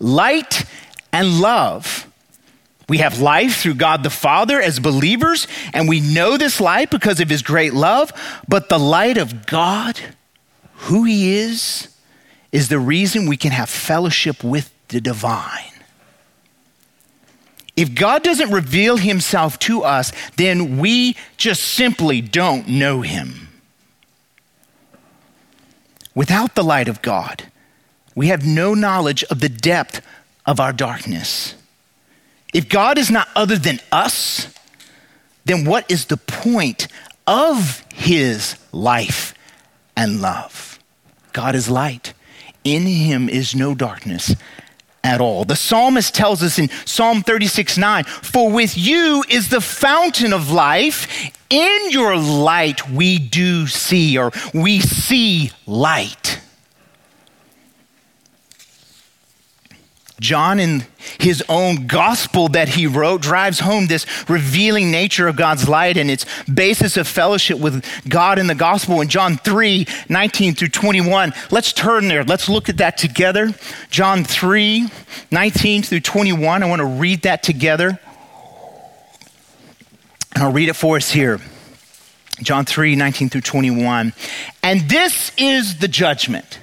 light, 0.01 0.65
and 1.13 1.41
love. 1.41 2.07
We 2.89 2.99
have 2.99 3.21
life 3.21 3.59
through 3.59 3.75
God 3.75 4.03
the 4.03 4.11
Father 4.11 4.61
as 4.61 4.81
believers, 4.81 5.47
and 5.73 5.89
we 5.89 6.01
know 6.01 6.37
this 6.37 6.61
light 6.61 6.91
because 6.91 7.21
of 7.21 7.29
his 7.29 7.43
great 7.43 7.73
love. 7.73 8.13
But 8.49 8.69
the 8.69 8.81
light 8.81 9.17
of 9.17 9.47
God, 9.47 10.01
who 10.75 11.05
he 11.05 11.39
is, 11.39 11.87
is 12.51 12.69
the 12.69 12.81
reason 12.81 13.29
we 13.29 13.37
can 13.37 13.53
have 13.53 13.71
fellowship 13.71 14.43
with 14.43 14.73
the 14.89 15.01
divine. 15.01 15.71
If 17.77 17.95
God 17.95 18.25
doesn't 18.25 18.51
reveal 18.51 18.97
himself 18.97 19.59
to 19.61 19.83
us, 19.85 20.13
then 20.37 20.79
we 20.79 21.17
just 21.37 21.63
simply 21.63 22.21
don't 22.21 22.67
know 22.67 23.03
him. 23.03 23.49
Without 26.15 26.57
the 26.57 26.65
light 26.65 26.89
of 26.89 27.01
God, 27.03 27.50
we 28.15 28.29
have 28.29 28.45
no 28.45 28.75
knowledge 28.75 29.25
of 29.25 29.41
the 29.41 29.49
depth 29.49 30.01
of 30.47 30.61
our 30.61 30.73
darkness. 30.73 31.55
If 32.53 32.69
God 32.69 32.99
is 32.99 33.11
not 33.11 33.29
other 33.37 33.57
than 33.57 33.81
us, 33.93 34.53
then 35.45 35.65
what 35.65 35.91
is 35.91 36.07
the 36.07 36.17
point 36.17 36.89
of 37.27 37.85
his 37.93 38.57
life 38.73 39.35
and 39.97 40.21
love? 40.21 40.79
God 41.33 41.55
is 41.55 41.71
light. 41.71 42.13
In 42.65 42.83
him 42.83 43.29
is 43.29 43.55
no 43.55 43.75
darkness 43.75 44.35
at 45.03 45.21
all. 45.21 45.45
The 45.45 45.57
psalmist 45.57 46.15
tells 46.15 46.43
us 46.43 46.59
in 46.59 46.69
Psalm 46.85 47.23
36 47.23 47.79
9, 47.79 48.05
For 48.05 48.51
with 48.51 48.77
you 48.77 49.25
is 49.29 49.49
the 49.49 49.61
fountain 49.61 50.33
of 50.33 50.51
life. 50.51 51.31
In 51.49 51.91
your 51.91 52.17
light 52.17 52.89
we 52.91 53.19
do 53.19 53.67
see, 53.67 54.19
or 54.19 54.31
we 54.53 54.81
see 54.81 55.53
light. 55.67 56.41
John, 60.21 60.61
in 60.61 60.85
his 61.19 61.43
own 61.49 61.87
gospel 61.87 62.49
that 62.49 62.69
he 62.69 62.87
wrote, 62.87 63.23
drives 63.23 63.61
home 63.61 63.87
this 63.87 64.07
revealing 64.29 64.91
nature 64.91 65.27
of 65.29 65.35
God's 65.35 65.67
light 65.67 65.97
and 65.97 66.11
its 66.11 66.27
basis 66.45 66.99
of 66.99 67.09
fellowship 67.09 67.59
with 67.59 67.83
God 68.07 68.39
in 68.39 68.47
the 68.47 68.55
gospel 68.55 69.01
in 69.01 69.09
John 69.09 69.39
3 69.39 69.87
19 70.11 70.55
through 70.55 70.69
21. 70.69 71.33
Let's 71.51 71.73
turn 71.73 72.09
there. 72.09 72.23
Let's 72.23 72.51
look 72.51 72.69
at 72.69 72.77
that 72.77 72.99
together. 72.99 73.55
John 73.89 74.23
3 74.25 74.89
19 75.31 75.83
through 75.85 76.01
21. 76.01 76.63
I 76.63 76.67
want 76.67 76.81
to 76.81 76.87
read 76.87 77.23
that 77.23 77.43
together. 77.43 77.99
And 80.35 80.45
I'll 80.45 80.53
read 80.53 80.69
it 80.69 80.77
for 80.77 80.97
us 80.97 81.11
here. 81.11 81.41
John 82.43 82.67
3 82.67 82.95
19 82.95 83.31
through 83.31 83.41
21. 83.41 84.13
And 84.63 84.83
this 84.83 85.33
is 85.39 85.79
the 85.79 85.89
judgment 85.89 86.59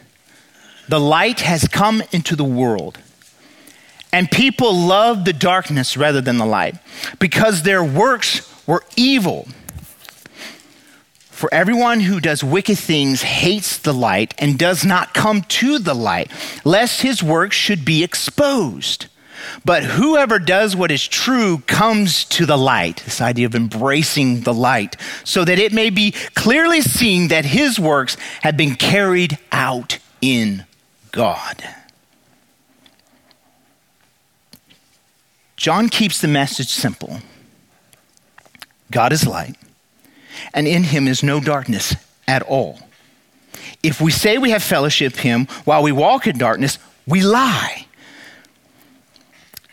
the 0.87 0.99
light 0.99 1.39
has 1.39 1.67
come 1.67 2.03
into 2.11 2.35
the 2.35 2.43
world 2.43 2.99
and 4.11 4.31
people 4.31 4.73
loved 4.73 5.25
the 5.25 5.33
darkness 5.33 5.97
rather 5.97 6.21
than 6.21 6.37
the 6.37 6.45
light 6.45 6.75
because 7.19 7.63
their 7.63 7.83
works 7.83 8.41
were 8.65 8.83
evil. 8.95 9.47
For 11.37 11.53
everyone 11.53 11.99
who 11.99 12.19
does 12.19 12.43
wicked 12.43 12.79
things 12.79 13.21
hates 13.21 13.77
the 13.77 13.93
light 13.93 14.33
and 14.39 14.57
does 14.57 14.83
not 14.83 15.13
come 15.13 15.43
to 15.43 15.77
the 15.77 15.93
light, 15.93 16.31
lest 16.65 17.01
his 17.01 17.21
works 17.21 17.55
should 17.55 17.85
be 17.85 18.03
exposed. 18.03 19.05
But 19.63 19.83
whoever 19.83 20.39
does 20.39 20.75
what 20.75 20.89
is 20.89 21.07
true 21.07 21.59
comes 21.67 22.25
to 22.25 22.47
the 22.47 22.57
light, 22.57 23.03
this 23.05 23.21
idea 23.21 23.45
of 23.45 23.53
embracing 23.53 24.41
the 24.41 24.53
light, 24.53 24.95
so 25.23 25.45
that 25.45 25.59
it 25.59 25.73
may 25.73 25.91
be 25.91 26.11
clearly 26.33 26.81
seen 26.81 27.27
that 27.27 27.45
his 27.45 27.79
works 27.79 28.17
have 28.41 28.57
been 28.57 28.75
carried 28.75 29.37
out 29.51 29.99
in 30.21 30.65
God. 31.11 31.63
John 35.57 35.89
keeps 35.89 36.21
the 36.21 36.27
message 36.27 36.69
simple 36.69 37.19
God 38.91 39.11
is 39.11 39.27
light, 39.27 39.55
and 40.53 40.67
in 40.67 40.83
him 40.83 41.07
is 41.07 41.23
no 41.23 41.39
darkness 41.39 41.95
at 42.27 42.43
all. 42.43 42.79
If 43.83 43.99
we 43.99 44.11
say 44.11 44.37
we 44.37 44.51
have 44.51 44.63
fellowship 44.63 45.13
with 45.13 45.21
him 45.21 45.47
while 45.65 45.83
we 45.83 45.91
walk 45.91 46.27
in 46.27 46.37
darkness, 46.37 46.79
we 47.05 47.21
lie. 47.21 47.87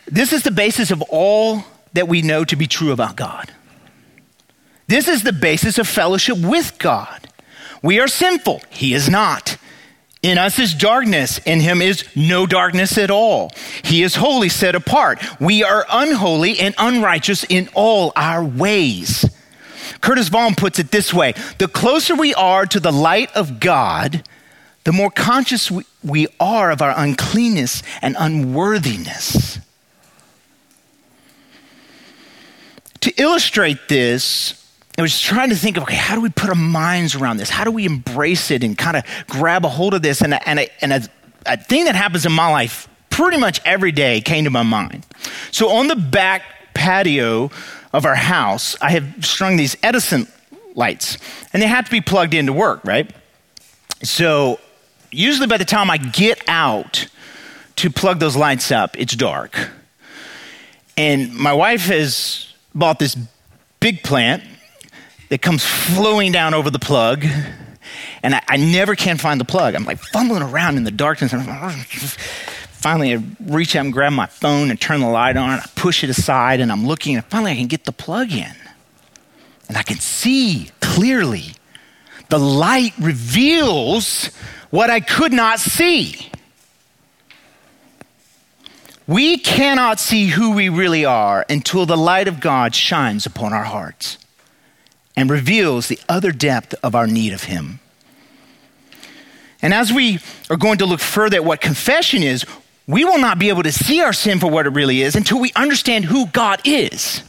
This 0.07 0.33
is 0.33 0.43
the 0.43 0.51
basis 0.51 0.91
of 0.91 1.01
all 1.03 1.63
that 1.93 2.07
we 2.07 2.21
know 2.21 2.43
to 2.45 2.55
be 2.55 2.67
true 2.67 2.91
about 2.91 3.15
God. 3.15 3.51
This 4.87 5.07
is 5.07 5.23
the 5.23 5.33
basis 5.33 5.77
of 5.77 5.87
fellowship 5.87 6.37
with 6.37 6.77
God. 6.77 7.27
We 7.81 7.99
are 7.99 8.07
sinful, 8.07 8.61
he 8.69 8.93
is 8.93 9.09
not. 9.09 9.54
In 10.21 10.37
us 10.37 10.57
is 10.57 10.73
darkness, 10.73 11.39
in 11.45 11.59
him 11.59 11.81
is 11.81 12.03
no 12.15 12.47
darkness 12.47 12.97
at 12.97 13.11
all. 13.11 13.51
He 13.83 14.01
is 14.01 14.15
holy, 14.15 14.49
set 14.49 14.73
apart. 14.73 15.23
We 15.39 15.63
are 15.63 15.85
unholy 15.89 16.59
and 16.59 16.73
unrighteous 16.77 17.43
in 17.43 17.69
all 17.75 18.11
our 18.15 18.43
ways. 18.43 19.23
Curtis 20.01 20.29
Vaughan 20.29 20.55
puts 20.55 20.79
it 20.79 20.91
this 20.91 21.13
way 21.13 21.33
The 21.59 21.67
closer 21.67 22.15
we 22.15 22.33
are 22.33 22.65
to 22.65 22.79
the 22.79 22.91
light 22.91 23.31
of 23.35 23.59
God, 23.59 24.27
the 24.83 24.91
more 24.91 25.11
conscious 25.11 25.71
we 26.03 26.27
are 26.39 26.71
of 26.71 26.81
our 26.81 26.93
uncleanness 26.95 27.83
and 28.01 28.15
unworthiness. 28.17 29.59
To 33.01 33.11
illustrate 33.21 33.87
this, 33.89 34.64
I 34.97 35.01
was 35.01 35.19
trying 35.19 35.49
to 35.49 35.55
think 35.55 35.75
of, 35.75 35.83
okay, 35.83 35.95
how 35.95 36.15
do 36.15 36.21
we 36.21 36.29
put 36.29 36.49
our 36.49 36.55
minds 36.55 37.15
around 37.15 37.37
this? 37.37 37.49
How 37.49 37.65
do 37.65 37.71
we 37.71 37.85
embrace 37.85 38.49
it 38.49 38.63
and 38.63 38.77
kind 38.77 38.95
of 38.95 39.03
grab 39.27 39.65
a 39.65 39.69
hold 39.69 39.93
of 39.93 40.01
this? 40.01 40.21
And, 40.21 40.33
a, 40.33 40.47
and, 40.47 40.59
a, 40.59 40.69
and 40.81 40.93
a, 40.93 41.01
a 41.45 41.57
thing 41.57 41.85
that 41.85 41.95
happens 41.95 42.25
in 42.25 42.31
my 42.31 42.49
life 42.49 42.87
pretty 43.09 43.37
much 43.37 43.59
every 43.65 43.91
day 43.91 44.21
came 44.21 44.45
to 44.45 44.49
my 44.49 44.63
mind. 44.63 45.05
So 45.51 45.69
on 45.69 45.87
the 45.87 45.95
back 45.95 46.43
patio 46.73 47.51
of 47.91 48.05
our 48.05 48.15
house, 48.15 48.77
I 48.81 48.91
have 48.91 49.25
strung 49.25 49.57
these 49.57 49.75
Edison 49.83 50.27
lights, 50.75 51.17
and 51.51 51.61
they 51.61 51.67
have 51.67 51.85
to 51.85 51.91
be 51.91 52.01
plugged 52.01 52.33
in 52.33 52.45
to 52.45 52.53
work, 52.53 52.83
right? 52.85 53.09
So 54.03 54.59
usually 55.11 55.47
by 55.47 55.57
the 55.57 55.65
time 55.65 55.89
I 55.89 55.97
get 55.97 56.41
out 56.47 57.07
to 57.77 57.89
plug 57.89 58.19
those 58.19 58.35
lights 58.35 58.71
up, 58.71 58.97
it's 58.97 59.15
dark. 59.15 59.69
And 60.97 61.33
my 61.35 61.53
wife 61.53 61.87
has 61.87 62.53
bought 62.73 62.99
this 62.99 63.17
big 63.79 64.01
plant 64.03 64.43
that 65.35 65.41
comes 65.41 65.65
flowing 65.65 66.31
down 66.31 66.53
over 66.53 66.69
the 66.69 66.79
plug. 66.79 67.25
And 68.23 68.33
I, 68.33 68.41
I 68.47 68.55
never 68.55 68.95
can 68.95 69.17
find 69.17 69.37
the 69.37 69.43
plug. 69.43 69.75
I'm 69.75 69.83
like 69.83 69.99
fumbling 69.99 70.41
around 70.41 70.77
in 70.77 70.85
the 70.85 70.91
darkness. 70.91 71.33
Finally, 72.71 73.15
I 73.15 73.23
reach 73.41 73.75
out 73.75 73.83
and 73.83 73.91
grab 73.91 74.13
my 74.13 74.27
phone 74.27 74.71
and 74.71 74.79
turn 74.79 75.01
the 75.01 75.09
light 75.09 75.35
on. 75.35 75.49
I 75.49 75.65
push 75.75 76.05
it 76.05 76.09
aside 76.09 76.61
and 76.61 76.71
I'm 76.71 76.87
looking, 76.87 77.17
and 77.17 77.25
finally, 77.25 77.51
I 77.51 77.55
can 77.55 77.67
get 77.67 77.83
the 77.83 77.91
plug 77.91 78.31
in. 78.31 78.55
And 79.67 79.75
I 79.75 79.83
can 79.83 79.97
see 79.97 80.69
clearly 80.79 81.55
The 82.29 82.39
light 82.39 82.93
reveals 82.97 84.27
what 84.69 84.89
I 84.89 85.01
could 85.01 85.33
not 85.33 85.59
see. 85.59 86.31
We 89.05 89.37
cannot 89.37 89.99
see 89.99 90.27
who 90.27 90.51
we 90.51 90.69
really 90.69 91.03
are 91.03 91.45
until 91.49 91.85
the 91.85 91.97
light 91.97 92.29
of 92.29 92.39
God 92.39 92.73
shines 92.73 93.25
upon 93.25 93.51
our 93.51 93.65
hearts 93.65 94.17
and 95.15 95.29
reveals 95.29 95.87
the 95.87 95.99
other 96.09 96.31
depth 96.31 96.75
of 96.83 96.95
our 96.95 97.07
need 97.07 97.33
of 97.33 97.45
Him. 97.45 97.79
And 99.61 99.73
as 99.73 99.91
we 99.91 100.19
are 100.49 100.57
going 100.57 100.77
to 100.79 100.85
look 100.85 100.99
further 100.99 101.37
at 101.37 101.45
what 101.45 101.61
confession 101.61 102.21
is, 102.21 102.45
we 102.87 103.03
will 103.03 103.17
not 103.17 103.39
be 103.39 103.49
able 103.49 103.63
to 103.63 103.71
see 103.71 104.01
our 104.01 104.13
sin 104.13 104.39
for 104.39 104.49
what 104.49 104.67
it 104.67 104.71
really 104.71 105.01
is 105.01 105.15
until 105.15 105.39
we 105.39 105.51
understand 105.55 106.05
who 106.05 106.27
God 106.27 106.61
is. 106.65 107.23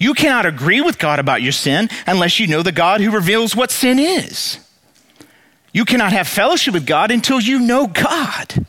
You 0.00 0.14
cannot 0.14 0.46
agree 0.46 0.80
with 0.80 0.98
God 0.98 1.18
about 1.20 1.42
your 1.42 1.52
sin 1.52 1.88
unless 2.06 2.40
you 2.40 2.46
know 2.46 2.62
the 2.62 2.72
God 2.72 3.00
who 3.00 3.10
reveals 3.12 3.54
what 3.54 3.70
sin 3.70 3.98
is. 3.98 4.58
You 5.72 5.84
cannot 5.84 6.12
have 6.12 6.26
fellowship 6.26 6.74
with 6.74 6.86
God 6.86 7.10
until 7.10 7.40
you 7.40 7.60
know 7.60 7.86
God. 7.86 8.66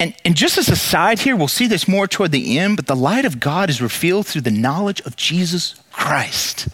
And, 0.00 0.14
and 0.24 0.34
just 0.34 0.56
as 0.56 0.70
a 0.70 0.76
side 0.76 1.18
here, 1.18 1.36
we'll 1.36 1.46
see 1.46 1.66
this 1.66 1.86
more 1.86 2.08
toward 2.08 2.32
the 2.32 2.58
end, 2.58 2.76
but 2.76 2.86
the 2.86 2.96
light 2.96 3.26
of 3.26 3.38
God 3.38 3.68
is 3.68 3.82
revealed 3.82 4.26
through 4.26 4.40
the 4.40 4.50
knowledge 4.50 5.02
of 5.02 5.14
Jesus 5.14 5.74
Christ. 5.92 6.68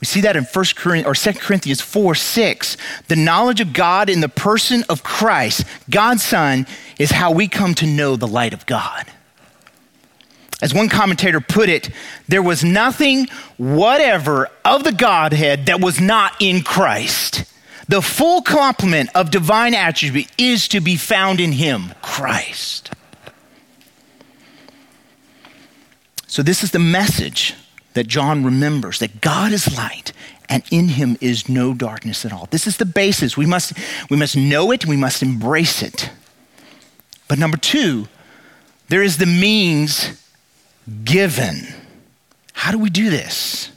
We 0.00 0.06
see 0.06 0.22
that 0.22 0.34
in 0.34 0.44
1 0.44 0.64
Corinthians 0.74 1.06
or 1.26 1.32
2 1.32 1.38
Corinthians 1.38 1.82
4 1.82 2.14
6. 2.14 2.76
The 3.08 3.16
knowledge 3.16 3.60
of 3.60 3.74
God 3.74 4.08
in 4.08 4.20
the 4.20 4.30
person 4.30 4.82
of 4.88 5.02
Christ, 5.02 5.64
God's 5.90 6.22
Son, 6.22 6.66
is 6.98 7.10
how 7.10 7.30
we 7.30 7.48
come 7.48 7.74
to 7.74 7.86
know 7.86 8.16
the 8.16 8.26
light 8.26 8.54
of 8.54 8.64
God. 8.64 9.06
As 10.62 10.72
one 10.72 10.88
commentator 10.88 11.40
put 11.40 11.68
it, 11.68 11.90
there 12.28 12.42
was 12.42 12.64
nothing 12.64 13.28
whatever 13.58 14.48
of 14.64 14.84
the 14.84 14.92
Godhead 14.92 15.66
that 15.66 15.80
was 15.80 16.00
not 16.00 16.32
in 16.40 16.62
Christ. 16.62 17.44
The 17.88 18.02
full 18.02 18.42
complement 18.42 19.10
of 19.14 19.30
divine 19.30 19.74
attribute 19.74 20.28
is 20.38 20.68
to 20.68 20.80
be 20.80 20.96
found 20.96 21.40
in 21.40 21.52
him, 21.52 21.92
Christ. 22.02 22.90
So, 26.26 26.42
this 26.42 26.64
is 26.64 26.70
the 26.72 26.78
message 26.78 27.54
that 27.92 28.08
John 28.08 28.44
remembers 28.44 28.98
that 28.98 29.20
God 29.20 29.52
is 29.52 29.76
light 29.76 30.12
and 30.48 30.64
in 30.70 30.88
him 30.88 31.16
is 31.20 31.48
no 31.48 31.74
darkness 31.74 32.24
at 32.24 32.32
all. 32.32 32.48
This 32.50 32.66
is 32.66 32.76
the 32.76 32.84
basis. 32.84 33.36
We 33.36 33.46
must, 33.46 33.72
we 34.10 34.16
must 34.16 34.36
know 34.36 34.70
it, 34.72 34.86
we 34.86 34.96
must 34.96 35.22
embrace 35.22 35.82
it. 35.82 36.10
But 37.28 37.38
number 37.38 37.56
two, 37.56 38.08
there 38.88 39.02
is 39.02 39.18
the 39.18 39.26
means 39.26 40.20
given. 41.04 41.66
How 42.52 42.72
do 42.72 42.78
we 42.78 42.90
do 42.90 43.10
this? 43.10 43.70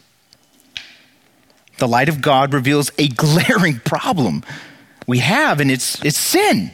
The 1.77 1.87
light 1.87 2.09
of 2.09 2.21
God 2.21 2.53
reveals 2.53 2.91
a 2.97 3.07
glaring 3.07 3.79
problem 3.79 4.43
we 5.07 5.19
have, 5.19 5.59
and 5.59 5.71
it's, 5.71 6.03
it's 6.03 6.17
sin. 6.17 6.71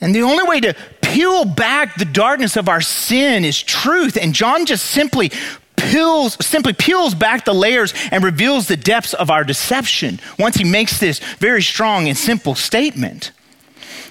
And 0.00 0.14
the 0.14 0.22
only 0.22 0.44
way 0.44 0.60
to 0.60 0.74
peel 1.00 1.44
back 1.44 1.96
the 1.96 2.04
darkness 2.04 2.56
of 2.56 2.68
our 2.68 2.80
sin 2.80 3.44
is 3.44 3.62
truth. 3.62 4.16
And 4.20 4.34
John 4.34 4.66
just 4.66 4.84
simply 4.86 5.30
peels, 5.76 6.44
simply 6.44 6.72
peels 6.72 7.14
back 7.14 7.44
the 7.44 7.54
layers 7.54 7.94
and 8.10 8.22
reveals 8.22 8.68
the 8.68 8.76
depths 8.76 9.14
of 9.14 9.30
our 9.30 9.44
deception 9.44 10.20
once 10.38 10.56
he 10.56 10.64
makes 10.64 11.00
this 11.00 11.18
very 11.38 11.62
strong 11.62 12.08
and 12.08 12.16
simple 12.16 12.54
statement. 12.54 13.32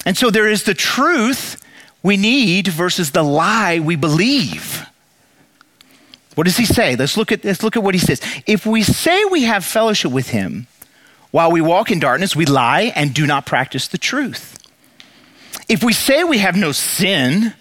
And 0.06 0.18
so 0.18 0.30
there 0.30 0.48
is 0.48 0.64
the 0.64 0.74
truth 0.74 1.64
we 2.02 2.18
need 2.18 2.68
versus 2.68 3.12
the 3.12 3.24
lie 3.24 3.80
we 3.80 3.96
believe. 3.96 4.89
What 6.40 6.46
does 6.46 6.56
he 6.56 6.64
say? 6.64 6.96
Let's 6.96 7.18
look 7.18 7.34
at, 7.34 7.44
let's 7.44 7.64
look 7.64 7.76
at 7.76 7.84
what 7.84 7.94
he 7.94 8.00
says. 8.00 8.22
If 8.48 8.66
we 8.66 8.82
say 8.82 9.26
we 9.26 9.44
have 9.44 9.66
fellowship 9.66 10.14
with 10.14 10.30
him 10.30 10.68
while 11.32 11.52
we 11.52 11.60
walk 11.60 11.92
in 11.92 12.00
darkness, 12.00 12.34
we 12.34 12.46
lie 12.46 12.94
and 12.96 13.14
do 13.14 13.28
not 13.28 13.46
practice 13.46 13.90
the 13.90 13.98
truth. 13.98 14.58
If 15.68 15.84
we 15.84 15.92
say 15.92 16.24
we 16.24 16.38
have 16.38 16.56
no 16.56 16.72
sin, 16.72 17.54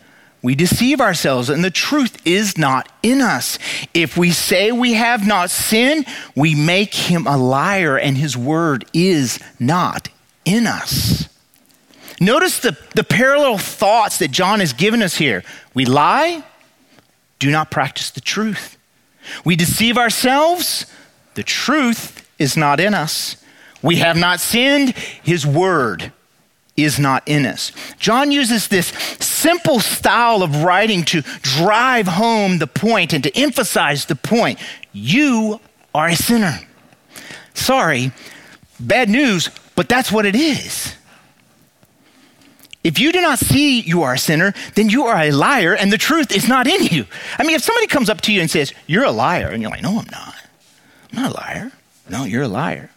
we 0.43 0.55
deceive 0.55 1.01
ourselves 1.01 1.51
and 1.51 1.65
the 1.65 1.73
truth 1.73 2.25
is 2.25 2.57
not 2.57 2.89
in 3.03 3.21
us. 3.21 3.59
If 3.95 4.17
we 4.17 4.31
say 4.31 4.71
we 4.71 4.93
have 4.93 5.27
not 5.27 5.51
sinned, 5.51 6.07
we 6.37 6.55
make 6.55 6.95
him 6.95 7.27
a 7.27 7.37
liar 7.37 7.99
and 7.99 8.17
his 8.17 8.37
word 8.37 8.85
is 8.95 9.41
not 9.59 10.09
in 10.45 10.69
us. 10.69 11.29
Notice 12.21 12.61
the, 12.61 12.79
the 12.95 13.03
parallel 13.03 13.59
thoughts 13.59 14.19
that 14.19 14.31
John 14.31 14.61
has 14.61 14.73
given 14.73 15.03
us 15.03 15.17
here. 15.17 15.43
We 15.75 15.85
lie, 15.85 16.45
do 17.39 17.51
not 17.51 17.71
practice 17.71 18.11
the 18.11 18.21
truth. 18.21 18.77
We 19.45 19.57
deceive 19.57 19.99
ourselves, 19.99 20.87
the 21.35 21.43
truth 21.43 22.29
is 22.39 22.57
not 22.57 22.81
in 22.81 22.95
us. 22.95 23.37
We 23.83 23.97
have 23.97 24.17
not 24.17 24.41
sinned, 24.41 24.91
his 24.91 25.47
word 25.47 26.13
is 26.77 26.99
not 26.99 27.23
in 27.27 27.45
us. 27.45 27.73
John 27.99 28.31
uses 28.31 28.69
this 28.69 28.87
simple 29.21 29.81
style 29.81 30.43
of 30.43 30.63
writing 30.63 31.05
to 31.07 31.23
drive 31.43 32.07
home 32.07 32.59
the 32.59 32.67
point 32.67 33.13
and 33.13 33.23
to 33.25 33.37
emphasize 33.37 34.07
the 34.07 34.15
point. 34.15 34.59
You 34.93 35.61
are 35.95 36.09
a 36.09 36.17
sinner. 36.17 36.61
Sorry, 37.55 38.13
bad 38.79 39.09
news, 39.09 39.51
but 39.75 39.89
that's 39.89 40.13
what 40.13 40.27
it 40.27 40.37
is. 40.37 40.95
If 42.85 43.01
you 43.01 43.13
do 43.13 43.21
not 43.21 43.39
see 43.39 43.81
you 43.81 44.03
are 44.03 44.15
a 44.15 44.19
sinner, 44.19 44.55
then 44.75 44.89
you 44.89 45.07
are 45.07 45.17
a 45.17 45.33
liar 45.33 45.75
and 45.75 45.93
the 45.93 45.99
truth 45.99 46.31
is 46.31 46.49
not 46.49 46.67
in 46.67 46.85
you. 46.85 47.07
I 47.39 47.43
mean, 47.43 47.57
if 47.57 47.63
somebody 47.63 47.87
comes 47.87 48.09
up 48.09 48.21
to 48.23 48.33
you 48.33 48.41
and 48.41 48.51
says, 48.51 48.73
You're 48.87 49.05
a 49.05 49.11
liar, 49.11 49.49
and 49.49 49.61
you're 49.61 49.71
like, 49.71 49.83
No, 49.83 49.99
I'm 49.99 50.07
not. 50.11 50.35
I'm 51.13 51.23
not 51.23 51.33
a 51.33 51.35
liar. 51.35 51.73
No, 52.09 52.25
you're 52.25 52.45
a 52.45 52.49
liar. 52.49 52.91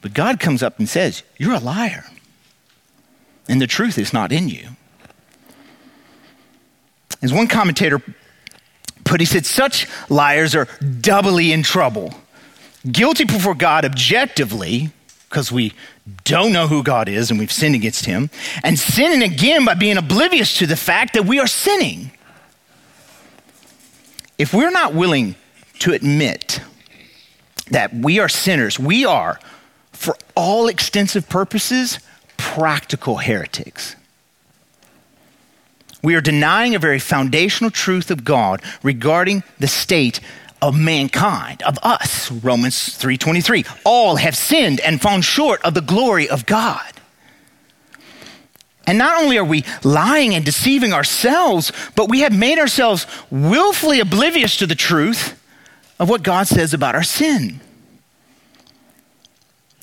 But 0.00 0.12
God 0.12 0.40
comes 0.40 0.62
up 0.62 0.78
and 0.78 0.88
says, 0.88 1.22
You're 1.38 1.54
a 1.54 1.60
liar. 1.60 2.04
And 3.48 3.60
the 3.60 3.66
truth 3.66 3.96
is 3.96 4.12
not 4.12 4.32
in 4.32 4.48
you. 4.48 4.70
As 7.22 7.32
one 7.32 7.46
commentator 7.46 8.02
put, 9.04 9.20
he 9.20 9.26
said, 9.26 9.46
Such 9.46 9.86
liars 10.08 10.54
are 10.54 10.66
doubly 11.00 11.52
in 11.52 11.62
trouble. 11.62 12.12
Guilty 12.90 13.24
before 13.24 13.54
God 13.54 13.84
objectively, 13.84 14.90
because 15.36 15.52
we 15.52 15.74
don't 16.24 16.50
know 16.50 16.66
who 16.66 16.82
God 16.82 17.10
is 17.10 17.30
and 17.30 17.38
we've 17.38 17.52
sinned 17.52 17.74
against 17.74 18.06
him, 18.06 18.30
and 18.64 18.78
sinning 18.78 19.22
again 19.22 19.66
by 19.66 19.74
being 19.74 19.98
oblivious 19.98 20.56
to 20.56 20.66
the 20.66 20.76
fact 20.76 21.12
that 21.12 21.26
we 21.26 21.38
are 21.38 21.46
sinning. 21.46 22.10
If 24.38 24.54
we're 24.54 24.70
not 24.70 24.94
willing 24.94 25.34
to 25.80 25.92
admit 25.92 26.62
that 27.70 27.92
we 27.92 28.18
are 28.18 28.30
sinners, 28.30 28.78
we 28.78 29.04
are, 29.04 29.38
for 29.92 30.16
all 30.34 30.68
extensive 30.68 31.28
purposes, 31.28 31.98
practical 32.38 33.18
heretics. 33.18 33.94
We 36.02 36.14
are 36.14 36.22
denying 36.22 36.74
a 36.74 36.78
very 36.78 36.98
foundational 36.98 37.70
truth 37.70 38.10
of 38.10 38.24
God 38.24 38.62
regarding 38.82 39.42
the 39.58 39.68
state 39.68 40.18
of 40.62 40.78
mankind, 40.78 41.62
of 41.62 41.78
us. 41.82 42.30
Romans 42.30 42.96
3:23. 42.96 43.64
All 43.84 44.16
have 44.16 44.36
sinned 44.36 44.80
and 44.80 45.00
fallen 45.00 45.22
short 45.22 45.62
of 45.62 45.74
the 45.74 45.80
glory 45.80 46.28
of 46.28 46.46
God. 46.46 46.92
And 48.86 48.98
not 48.98 49.20
only 49.20 49.36
are 49.36 49.44
we 49.44 49.64
lying 49.82 50.34
and 50.34 50.44
deceiving 50.44 50.92
ourselves, 50.92 51.72
but 51.96 52.08
we 52.08 52.20
have 52.20 52.32
made 52.32 52.58
ourselves 52.58 53.06
willfully 53.30 53.98
oblivious 53.98 54.56
to 54.58 54.66
the 54.66 54.76
truth 54.76 55.40
of 55.98 56.08
what 56.08 56.22
God 56.22 56.46
says 56.46 56.72
about 56.72 56.94
our 56.94 57.02
sin. 57.02 57.60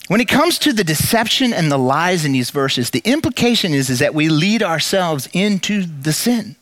When 0.07 0.21
it 0.21 0.27
comes 0.27 0.59
to 0.59 0.73
the 0.73 0.83
deception 0.83 1.53
and 1.53 1.71
the 1.71 1.77
lies 1.77 2.23
in 2.25 2.33
these 2.33 2.49
verses, 2.49 2.89
the 2.89 3.01
implication 3.05 3.73
is, 3.73 3.89
is 3.89 3.99
that 3.99 4.13
we 4.13 4.29
lead 4.29 4.62
ourselves 4.62 5.27
into 5.33 5.86
the 5.86 6.13
sin 6.13 6.55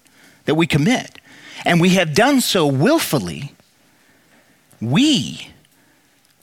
that 0.46 0.56
we 0.56 0.68
commit. 0.68 1.20
And 1.66 1.80
we 1.80 1.90
have 1.90 2.16
done 2.16 2.42
so 2.42 2.66
willfully 2.66 3.54
we, 4.82 5.50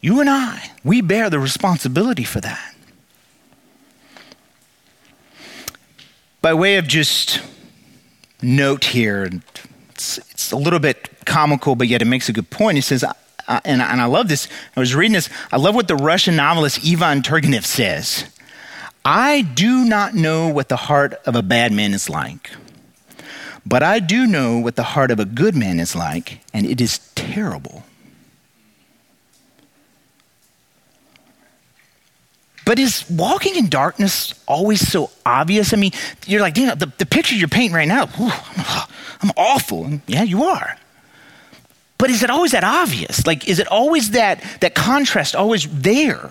you 0.01 0.21
and 0.21 0.31
I, 0.31 0.71
we 0.85 1.01
bear 1.01 1.29
the 1.29 1.39
responsibility 1.39 2.25
for 2.25 2.41
that. 2.41 2.75
By 6.41 6.55
way 6.55 6.77
of 6.77 6.87
just 6.87 7.43
note 8.41 8.85
here, 8.85 9.29
it's, 9.91 10.19
it's 10.19 10.53
a 10.53 10.57
little 10.57 10.79
bit 10.79 11.11
comical, 11.27 11.75
but 11.75 11.89
yet 11.89 12.01
it 12.01 12.05
makes 12.05 12.29
a 12.29 12.33
good 12.33 12.49
point. 12.49 12.77
He 12.77 12.81
says, 12.81 13.03
uh, 13.03 13.13
and, 13.65 13.83
and 13.83 14.01
I 14.01 14.05
love 14.05 14.29
this. 14.29 14.47
I 14.77 14.81
was 14.81 14.95
reading 14.95 15.15
this. 15.15 15.29
I 15.51 15.57
love 15.57 15.75
what 15.75 15.89
the 15.89 15.97
Russian 15.97 16.37
novelist 16.37 16.87
Ivan 16.87 17.23
Turgenev 17.23 17.65
says. 17.65 18.25
I 19.05 19.43
do 19.43 19.85
not 19.85 20.15
know 20.15 20.49
what 20.49 20.69
the 20.69 20.77
heart 20.77 21.15
of 21.27 21.35
a 21.35 21.43
bad 21.43 21.73
man 21.73 21.93
is 21.93 22.09
like, 22.09 22.51
but 23.67 23.83
I 23.83 23.99
do 23.99 24.27
know 24.27 24.59
what 24.59 24.77
the 24.77 24.83
heart 24.83 25.11
of 25.11 25.19
a 25.19 25.25
good 25.25 25.57
man 25.57 25.81
is 25.81 25.97
like, 25.97 26.41
and 26.53 26.67
it 26.67 26.81
is 26.81 26.99
terrible. 27.15 27.85
But 32.69 32.79
is 32.79 33.09
walking 33.09 33.57
in 33.57 33.71
darkness 33.71 34.35
always 34.47 34.87
so 34.87 35.09
obvious? 35.25 35.73
I 35.73 35.79
mean, 35.79 35.93
you're 36.27 36.43
like, 36.43 36.59
you 36.59 36.67
know, 36.67 36.75
the, 36.75 36.93
the 36.99 37.07
picture 37.07 37.35
you're 37.35 37.49
painting 37.49 37.73
right 37.73 37.89
now, 37.89 38.11
I'm 39.23 39.31
awful. 39.39 39.87
And 39.87 40.03
yeah, 40.07 40.23
you 40.23 40.45
are. 40.45 40.77
But 41.97 42.11
is 42.11 42.23
it 42.23 42.29
always 42.29 42.53
that 42.53 42.65
obvious? 42.65 43.27
Like, 43.27 43.49
is 43.49 43.59
it 43.59 43.69
always 43.69 44.11
that, 44.11 44.45
that 44.61 44.75
contrast 44.75 45.35
always 45.35 45.67
there? 45.81 46.31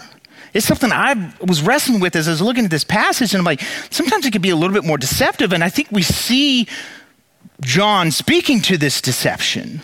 It's 0.54 0.67
something 0.67 0.91
I 0.91 1.34
was 1.41 1.63
wrestling 1.63 2.02
with 2.02 2.15
as 2.15 2.28
I 2.28 2.32
was 2.34 2.41
looking 2.43 2.65
at 2.65 2.71
this 2.71 2.84
passage, 2.84 3.34
and 3.34 3.39
I'm 3.39 3.45
like, 3.45 3.63
sometimes 3.89 4.23
it 4.28 4.32
can 4.32 4.43
be 4.43 4.52
a 4.52 4.56
little 4.56 4.76
bit 4.76 4.86
more 4.86 5.00
deceptive, 5.00 5.54
and 5.54 5.63
I 5.63 5.69
think 5.69 5.91
we 5.91 6.04
see 6.04 6.67
John 7.62 8.12
speaking 8.12 8.62
to 8.62 8.78
this 8.78 9.02
deception. 9.02 9.82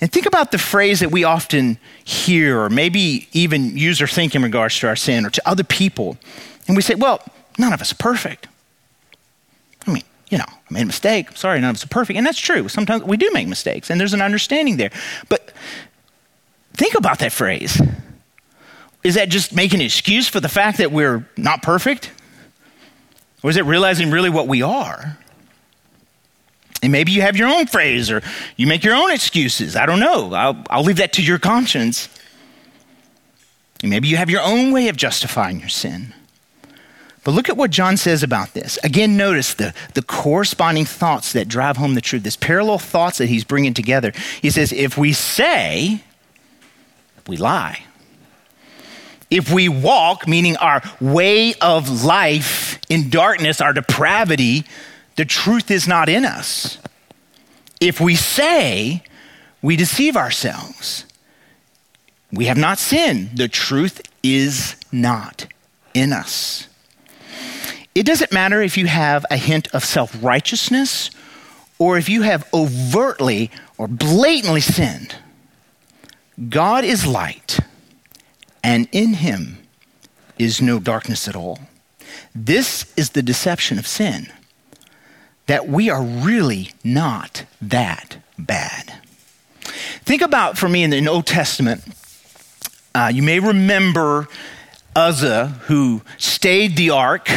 And 0.00 0.12
think 0.12 0.26
about 0.26 0.52
the 0.52 0.58
phrase 0.58 1.00
that 1.00 1.10
we 1.10 1.24
often 1.24 1.78
hear, 2.04 2.60
or 2.60 2.68
maybe 2.68 3.28
even 3.32 3.76
use 3.76 4.02
or 4.02 4.06
think 4.06 4.34
in 4.34 4.42
regards 4.42 4.78
to 4.80 4.88
our 4.88 4.96
sin 4.96 5.24
or 5.24 5.30
to 5.30 5.48
other 5.48 5.64
people. 5.64 6.18
And 6.68 6.76
we 6.76 6.82
say, 6.82 6.94
well, 6.94 7.22
none 7.58 7.72
of 7.72 7.80
us 7.80 7.92
are 7.92 7.96
perfect. 7.96 8.48
I 9.86 9.92
mean, 9.92 10.02
you 10.28 10.36
know, 10.38 10.44
I 10.48 10.74
made 10.74 10.82
a 10.82 10.86
mistake. 10.86 11.30
I'm 11.30 11.36
sorry, 11.36 11.60
none 11.60 11.70
of 11.70 11.76
us 11.76 11.84
are 11.84 11.88
perfect. 11.88 12.18
And 12.18 12.26
that's 12.26 12.38
true. 12.38 12.68
Sometimes 12.68 13.04
we 13.04 13.16
do 13.16 13.30
make 13.32 13.48
mistakes, 13.48 13.88
and 13.88 13.98
there's 13.98 14.12
an 14.12 14.20
understanding 14.20 14.76
there. 14.76 14.90
But 15.28 15.52
think 16.74 16.94
about 16.94 17.20
that 17.20 17.32
phrase. 17.32 17.80
Is 19.02 19.14
that 19.14 19.28
just 19.28 19.54
making 19.54 19.80
an 19.80 19.86
excuse 19.86 20.28
for 20.28 20.40
the 20.40 20.48
fact 20.48 20.78
that 20.78 20.92
we're 20.92 21.26
not 21.36 21.62
perfect? 21.62 22.10
Or 23.42 23.50
is 23.50 23.56
it 23.56 23.64
realizing 23.64 24.10
really 24.10 24.30
what 24.30 24.48
we 24.48 24.62
are? 24.62 25.16
And 26.86 26.92
maybe 26.92 27.10
you 27.10 27.22
have 27.22 27.36
your 27.36 27.48
own 27.48 27.66
phrase 27.66 28.12
or 28.12 28.22
you 28.54 28.68
make 28.68 28.84
your 28.84 28.94
own 28.94 29.10
excuses. 29.10 29.74
I 29.74 29.86
don't 29.86 29.98
know. 29.98 30.32
I'll, 30.32 30.62
I'll 30.70 30.84
leave 30.84 30.98
that 30.98 31.12
to 31.14 31.22
your 31.22 31.40
conscience. 31.40 32.08
And 33.82 33.90
maybe 33.90 34.06
you 34.06 34.16
have 34.18 34.30
your 34.30 34.40
own 34.40 34.70
way 34.70 34.86
of 34.86 34.96
justifying 34.96 35.58
your 35.58 35.68
sin. 35.68 36.14
But 37.24 37.32
look 37.32 37.48
at 37.48 37.56
what 37.56 37.72
John 37.72 37.96
says 37.96 38.22
about 38.22 38.54
this. 38.54 38.78
Again, 38.84 39.16
notice 39.16 39.52
the, 39.52 39.74
the 39.94 40.02
corresponding 40.02 40.84
thoughts 40.84 41.32
that 41.32 41.48
drive 41.48 41.76
home 41.76 41.94
the 41.94 42.00
truth, 42.00 42.22
this 42.22 42.36
parallel 42.36 42.78
thoughts 42.78 43.18
that 43.18 43.26
he's 43.26 43.42
bringing 43.42 43.74
together. 43.74 44.12
He 44.40 44.50
says, 44.50 44.72
if 44.72 44.96
we 44.96 45.12
say, 45.12 46.04
we 47.26 47.36
lie. 47.36 47.82
If 49.28 49.52
we 49.52 49.68
walk, 49.68 50.28
meaning 50.28 50.56
our 50.58 50.84
way 51.00 51.54
of 51.54 52.04
life 52.04 52.78
in 52.88 53.10
darkness, 53.10 53.60
our 53.60 53.72
depravity, 53.72 54.66
the 55.16 55.24
truth 55.24 55.70
is 55.70 55.88
not 55.88 56.08
in 56.08 56.24
us. 56.24 56.78
If 57.80 58.00
we 58.00 58.14
say, 58.14 59.02
we 59.62 59.76
deceive 59.76 60.16
ourselves. 60.16 61.06
We 62.32 62.46
have 62.46 62.58
not 62.58 62.78
sinned. 62.78 63.36
The 63.36 63.48
truth 63.48 64.02
is 64.22 64.76
not 64.92 65.46
in 65.94 66.12
us. 66.12 66.68
It 67.94 68.04
doesn't 68.04 68.32
matter 68.32 68.60
if 68.60 68.76
you 68.76 68.86
have 68.86 69.24
a 69.30 69.38
hint 69.38 69.68
of 69.74 69.84
self 69.84 70.14
righteousness 70.22 71.10
or 71.78 71.96
if 71.96 72.08
you 72.08 72.22
have 72.22 72.48
overtly 72.52 73.50
or 73.78 73.88
blatantly 73.88 74.60
sinned. 74.60 75.16
God 76.50 76.84
is 76.84 77.06
light, 77.06 77.58
and 78.62 78.88
in 78.92 79.14
him 79.14 79.58
is 80.38 80.60
no 80.60 80.78
darkness 80.78 81.26
at 81.26 81.36
all. 81.36 81.60
This 82.34 82.92
is 82.96 83.10
the 83.10 83.22
deception 83.22 83.78
of 83.78 83.86
sin 83.86 84.30
that 85.46 85.68
we 85.68 85.90
are 85.90 86.02
really 86.02 86.72
not 86.82 87.44
that 87.62 88.18
bad. 88.38 89.00
Think 90.04 90.22
about, 90.22 90.58
for 90.58 90.68
me, 90.68 90.82
in 90.82 90.90
the 90.90 91.06
Old 91.08 91.26
Testament, 91.26 91.82
uh, 92.94 93.10
you 93.12 93.22
may 93.22 93.40
remember 93.40 94.28
Uzzah, 94.94 95.48
who 95.66 96.02
stayed 96.16 96.76
the 96.76 96.90
ark. 96.90 97.28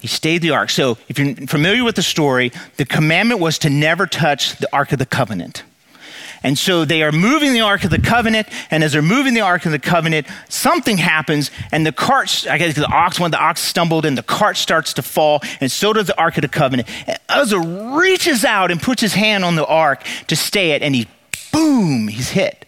He 0.00 0.06
stayed 0.06 0.42
the 0.42 0.50
ark. 0.50 0.70
So, 0.70 0.98
if 1.08 1.18
you're 1.18 1.34
familiar 1.46 1.82
with 1.82 1.96
the 1.96 2.02
story, 2.02 2.52
the 2.76 2.84
commandment 2.84 3.40
was 3.40 3.58
to 3.60 3.70
never 3.70 4.06
touch 4.06 4.56
the 4.58 4.68
ark 4.72 4.92
of 4.92 4.98
the 4.98 5.06
covenant. 5.06 5.64
And 6.44 6.56
so 6.56 6.84
they 6.84 7.02
are 7.02 7.10
moving 7.10 7.54
the 7.54 7.62
Ark 7.62 7.82
of 7.84 7.90
the 7.90 7.98
Covenant, 7.98 8.46
and 8.70 8.84
as 8.84 8.92
they're 8.92 9.02
moving 9.02 9.34
the 9.34 9.40
Ark 9.40 9.64
of 9.66 9.72
the 9.72 9.78
Covenant, 9.78 10.28
something 10.48 10.98
happens, 10.98 11.50
and 11.72 11.84
the 11.84 11.90
cart, 11.90 12.46
I 12.48 12.58
guess 12.58 12.76
the 12.76 12.86
ox, 12.86 13.18
when 13.18 13.32
the 13.32 13.40
ox 13.40 13.62
stumbled, 13.62 14.04
and 14.04 14.16
the 14.16 14.22
cart 14.22 14.56
starts 14.56 14.92
to 14.94 15.02
fall, 15.02 15.40
and 15.60 15.72
so 15.72 15.92
does 15.92 16.06
the 16.06 16.18
Ark 16.18 16.36
of 16.36 16.42
the 16.42 16.48
Covenant. 16.48 16.88
And 17.08 17.18
Uzzah 17.28 17.58
reaches 17.98 18.44
out 18.44 18.70
and 18.70 18.80
puts 18.80 19.00
his 19.00 19.14
hand 19.14 19.44
on 19.44 19.56
the 19.56 19.66
Ark 19.66 20.04
to 20.28 20.36
stay 20.36 20.72
it, 20.72 20.82
and 20.82 20.94
he, 20.94 21.08
boom, 21.50 22.08
he's 22.08 22.30
hit. 22.30 22.66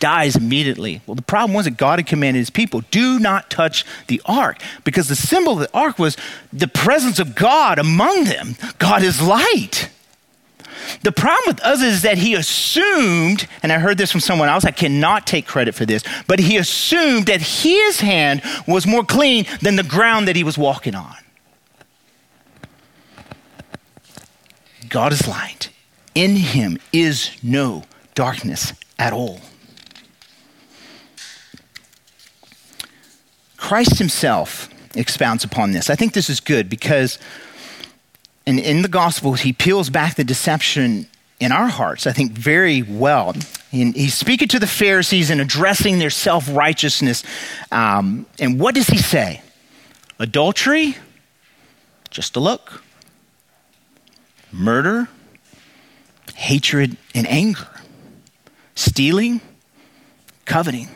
Dies 0.00 0.34
immediately. 0.34 1.00
Well, 1.06 1.14
the 1.14 1.22
problem 1.22 1.54
was 1.54 1.66
that 1.66 1.76
God 1.76 2.00
had 2.00 2.08
commanded 2.08 2.40
his 2.40 2.50
people, 2.50 2.80
do 2.90 3.20
not 3.20 3.50
touch 3.50 3.84
the 4.08 4.20
ark, 4.26 4.60
because 4.82 5.06
the 5.06 5.14
symbol 5.14 5.52
of 5.52 5.60
the 5.60 5.70
ark 5.72 5.96
was 5.96 6.16
the 6.52 6.66
presence 6.66 7.20
of 7.20 7.36
God 7.36 7.78
among 7.78 8.24
them. 8.24 8.56
God 8.80 9.04
is 9.04 9.22
light. 9.22 9.90
The 11.02 11.12
problem 11.12 11.42
with 11.46 11.60
us 11.62 11.82
is 11.82 12.02
that 12.02 12.18
he 12.18 12.34
assumed, 12.34 13.48
and 13.62 13.72
I 13.72 13.78
heard 13.78 13.98
this 13.98 14.12
from 14.12 14.20
someone 14.20 14.48
else, 14.48 14.64
I 14.64 14.70
cannot 14.70 15.26
take 15.26 15.46
credit 15.46 15.74
for 15.74 15.84
this, 15.84 16.04
but 16.26 16.38
he 16.38 16.56
assumed 16.56 17.26
that 17.26 17.40
his 17.40 18.00
hand 18.00 18.42
was 18.66 18.86
more 18.86 19.04
clean 19.04 19.46
than 19.60 19.76
the 19.76 19.82
ground 19.82 20.28
that 20.28 20.36
he 20.36 20.44
was 20.44 20.56
walking 20.56 20.94
on. 20.94 21.16
God 24.88 25.12
is 25.12 25.26
light. 25.26 25.70
In 26.14 26.36
him 26.36 26.78
is 26.92 27.30
no 27.42 27.84
darkness 28.14 28.74
at 28.98 29.12
all. 29.12 29.40
Christ 33.56 33.98
himself 33.98 34.68
expounds 34.94 35.44
upon 35.44 35.72
this. 35.72 35.88
I 35.88 35.94
think 35.94 36.12
this 36.12 36.28
is 36.28 36.40
good 36.40 36.68
because 36.68 37.18
and 38.46 38.58
in 38.58 38.82
the 38.82 38.88
Gospels, 38.88 39.40
he 39.40 39.52
peels 39.52 39.90
back 39.90 40.16
the 40.16 40.24
deception 40.24 41.06
in 41.38 41.52
our 41.52 41.68
hearts, 41.68 42.06
I 42.06 42.12
think, 42.12 42.32
very 42.32 42.82
well. 42.82 43.34
He's 43.70 44.14
speaking 44.14 44.48
to 44.48 44.58
the 44.58 44.66
Pharisees 44.66 45.30
and 45.30 45.40
addressing 45.40 45.98
their 45.98 46.10
self 46.10 46.48
righteousness. 46.54 47.24
Um, 47.70 48.26
and 48.38 48.60
what 48.60 48.74
does 48.74 48.88
he 48.88 48.98
say? 48.98 49.42
Adultery? 50.18 50.96
Just 52.10 52.36
a 52.36 52.40
look. 52.40 52.84
Murder? 54.52 55.08
Hatred 56.34 56.96
and 57.14 57.26
anger. 57.28 57.66
Stealing? 58.74 59.40
Coveting. 60.44 60.88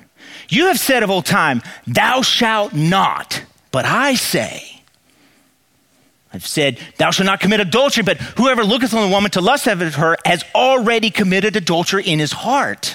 You 0.48 0.66
have 0.66 0.78
said 0.78 1.02
of 1.02 1.10
old 1.10 1.26
time, 1.26 1.62
Thou 1.86 2.22
shalt 2.22 2.72
not, 2.72 3.42
but 3.72 3.84
I 3.84 4.14
say, 4.14 4.75
I've 6.36 6.46
said, 6.46 6.78
Thou 6.98 7.10
shalt 7.10 7.24
not 7.24 7.40
commit 7.40 7.60
adultery, 7.60 8.02
but 8.02 8.18
whoever 8.18 8.62
looketh 8.62 8.92
on 8.92 9.08
a 9.08 9.10
woman 9.10 9.30
to 9.30 9.40
lust 9.40 9.66
after 9.66 9.88
her 9.88 10.18
has 10.26 10.44
already 10.54 11.08
committed 11.08 11.56
adultery 11.56 12.04
in 12.04 12.18
his 12.18 12.30
heart. 12.30 12.94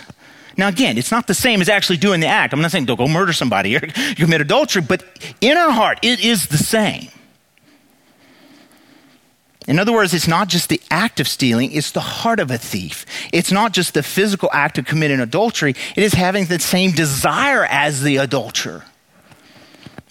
Now, 0.57 0.67
again, 0.67 0.99
it's 0.99 1.09
not 1.09 1.25
the 1.25 1.33
same 1.33 1.59
as 1.59 1.67
actually 1.67 1.97
doing 1.97 2.19
the 2.19 2.27
act. 2.27 2.53
I'm 2.53 2.61
not 2.61 2.69
saying 2.69 2.85
don't 2.85 2.97
go 2.97 3.07
murder 3.07 3.33
somebody 3.33 3.75
or 3.75 3.79
commit 4.15 4.41
adultery, 4.41 4.83
but 4.83 5.03
in 5.41 5.57
our 5.57 5.71
heart, 5.71 5.97
it 6.03 6.23
is 6.23 6.47
the 6.47 6.57
same. 6.57 7.09
In 9.67 9.79
other 9.79 9.91
words, 9.91 10.13
it's 10.13 10.27
not 10.27 10.47
just 10.47 10.69
the 10.69 10.81
act 10.91 11.19
of 11.19 11.27
stealing, 11.27 11.71
it's 11.71 11.91
the 11.91 11.99
heart 11.99 12.39
of 12.39 12.51
a 12.51 12.59
thief. 12.59 13.07
It's 13.33 13.51
not 13.51 13.73
just 13.73 13.95
the 13.95 14.03
physical 14.03 14.51
act 14.53 14.77
of 14.77 14.85
committing 14.85 15.19
adultery, 15.19 15.73
it 15.95 16.03
is 16.03 16.13
having 16.13 16.45
the 16.45 16.59
same 16.59 16.91
desire 16.91 17.65
as 17.65 18.03
the 18.03 18.17
adulterer. 18.17 18.85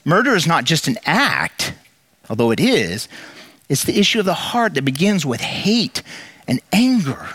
Murder 0.04 0.34
is 0.34 0.48
not 0.48 0.64
just 0.64 0.88
an 0.88 0.96
act, 1.04 1.74
although 2.30 2.52
it 2.52 2.60
is, 2.60 3.08
it's 3.68 3.84
the 3.84 3.98
issue 3.98 4.20
of 4.20 4.24
the 4.24 4.34
heart 4.34 4.74
that 4.74 4.84
begins 4.84 5.26
with 5.26 5.40
hate 5.40 6.02
and 6.48 6.60
anger. 6.72 7.28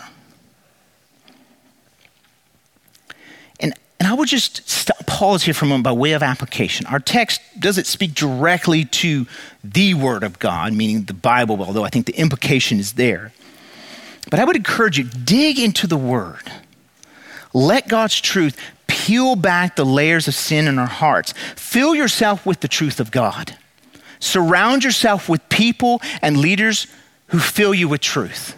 And, 3.60 3.74
and 4.00 4.08
I 4.08 4.14
would 4.14 4.28
just 4.28 4.68
stop, 4.68 5.06
pause 5.06 5.44
here 5.44 5.54
for 5.54 5.66
a 5.66 5.68
moment 5.68 5.84
by 5.84 5.92
way 5.92 6.12
of 6.12 6.22
application. 6.22 6.86
Our 6.86 6.98
text 6.98 7.40
doesn't 7.58 7.86
speak 7.86 8.14
directly 8.14 8.84
to 8.86 9.26
the 9.62 9.94
Word 9.94 10.22
of 10.24 10.38
God, 10.38 10.72
meaning 10.72 11.04
the 11.04 11.14
Bible, 11.14 11.62
although 11.62 11.84
I 11.84 11.90
think 11.90 12.06
the 12.06 12.16
implication 12.16 12.80
is 12.80 12.94
there. 12.94 13.32
But 14.30 14.40
I 14.40 14.44
would 14.44 14.56
encourage 14.56 14.98
you, 14.98 15.04
dig 15.04 15.58
into 15.58 15.86
the 15.86 15.96
Word. 15.96 16.50
Let 17.52 17.88
God's 17.88 18.20
truth 18.20 18.58
peel 18.86 19.36
back 19.36 19.76
the 19.76 19.86
layers 19.86 20.26
of 20.26 20.34
sin 20.34 20.66
in 20.66 20.78
our 20.78 20.86
hearts. 20.86 21.32
Fill 21.54 21.94
yourself 21.94 22.44
with 22.44 22.60
the 22.60 22.68
truth 22.68 22.98
of 22.98 23.10
God. 23.10 23.56
Surround 24.18 24.84
yourself 24.84 25.28
with 25.28 25.46
people 25.48 26.00
and 26.22 26.38
leaders 26.38 26.86
who 27.28 27.38
fill 27.38 27.74
you 27.74 27.88
with 27.88 28.00
truth. 28.00 28.54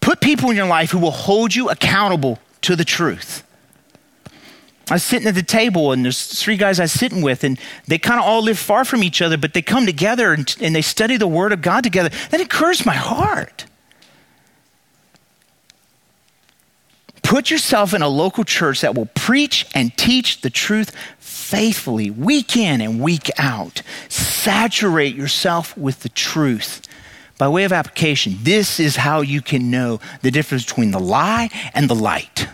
Put 0.00 0.20
people 0.20 0.50
in 0.50 0.56
your 0.56 0.66
life 0.66 0.90
who 0.90 0.98
will 0.98 1.10
hold 1.10 1.54
you 1.54 1.70
accountable 1.70 2.38
to 2.62 2.76
the 2.76 2.84
truth. 2.84 3.44
I 4.90 4.94
was 4.94 5.04
sitting 5.04 5.28
at 5.28 5.34
the 5.34 5.42
table, 5.42 5.92
and 5.92 6.04
there's 6.04 6.26
three 6.26 6.56
guys 6.56 6.80
I 6.80 6.84
was 6.84 6.92
sitting 6.92 7.22
with, 7.22 7.44
and 7.44 7.58
they 7.86 7.98
kind 7.98 8.18
of 8.18 8.26
all 8.26 8.42
live 8.42 8.58
far 8.58 8.84
from 8.84 9.02
each 9.02 9.22
other, 9.22 9.38
but 9.38 9.54
they 9.54 9.62
come 9.62 9.86
together 9.86 10.32
and, 10.32 10.54
and 10.60 10.74
they 10.74 10.82
study 10.82 11.16
the 11.16 11.26
Word 11.26 11.52
of 11.52 11.62
God 11.62 11.84
together. 11.84 12.10
That 12.30 12.40
encouraged 12.40 12.84
my 12.84 12.94
heart. 12.94 13.66
Put 17.22 17.50
yourself 17.50 17.94
in 17.94 18.02
a 18.02 18.08
local 18.08 18.44
church 18.44 18.82
that 18.82 18.94
will 18.94 19.08
preach 19.14 19.66
and 19.74 19.96
teach 19.96 20.42
the 20.42 20.50
truth 20.50 20.94
faithfully, 21.52 22.10
week 22.10 22.56
in 22.56 22.80
and 22.80 23.00
week 23.00 23.30
out. 23.38 23.82
Saturate 24.08 25.14
yourself 25.14 25.76
with 25.76 26.00
the 26.00 26.08
truth 26.08 26.82
by 27.42 27.48
way 27.48 27.64
of 27.64 27.72
application, 27.72 28.36
this 28.42 28.78
is 28.78 28.94
how 28.94 29.20
you 29.20 29.42
can 29.42 29.68
know 29.68 29.98
the 30.20 30.30
difference 30.30 30.64
between 30.64 30.92
the 30.92 31.00
lie 31.00 31.50
and 31.74 31.90
the 31.90 31.94
light. 31.94 32.46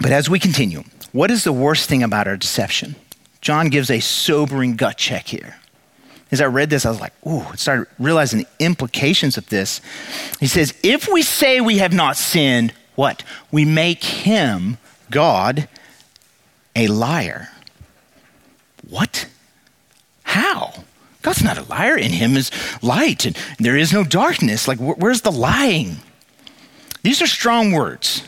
But 0.00 0.10
as 0.10 0.30
we 0.30 0.38
continue, 0.38 0.84
what 1.12 1.30
is 1.30 1.44
the 1.44 1.52
worst 1.52 1.86
thing 1.86 2.02
about 2.02 2.28
our 2.28 2.38
deception? 2.38 2.96
John 3.42 3.68
gives 3.68 3.90
a 3.90 4.00
sobering 4.00 4.74
gut 4.76 4.96
check 4.96 5.26
here. 5.26 5.56
As 6.30 6.40
I 6.40 6.46
read 6.46 6.70
this, 6.70 6.86
I 6.86 6.88
was 6.88 7.00
like, 7.00 7.12
ooh, 7.26 7.40
I 7.40 7.56
started 7.56 7.88
realizing 7.98 8.38
the 8.38 8.64
implications 8.64 9.36
of 9.36 9.46
this. 9.50 9.82
He 10.40 10.46
says, 10.46 10.72
if 10.82 11.08
we 11.12 11.20
say 11.20 11.60
we 11.60 11.76
have 11.76 11.92
not 11.92 12.16
sinned, 12.16 12.72
what? 12.94 13.22
We 13.50 13.66
make 13.66 14.02
him, 14.02 14.78
God, 15.12 15.68
a 16.74 16.88
liar. 16.88 17.48
What? 18.88 19.28
How? 20.24 20.72
God's 21.22 21.44
not 21.44 21.58
a 21.58 21.62
liar. 21.62 21.96
In 21.96 22.10
him 22.10 22.36
is 22.36 22.50
light, 22.82 23.24
and 23.24 23.36
there 23.60 23.76
is 23.76 23.92
no 23.92 24.02
darkness. 24.02 24.66
Like, 24.66 24.78
where's 24.78 25.20
the 25.20 25.30
lying? 25.30 25.98
These 27.04 27.22
are 27.22 27.26
strong 27.26 27.72
words. 27.72 28.26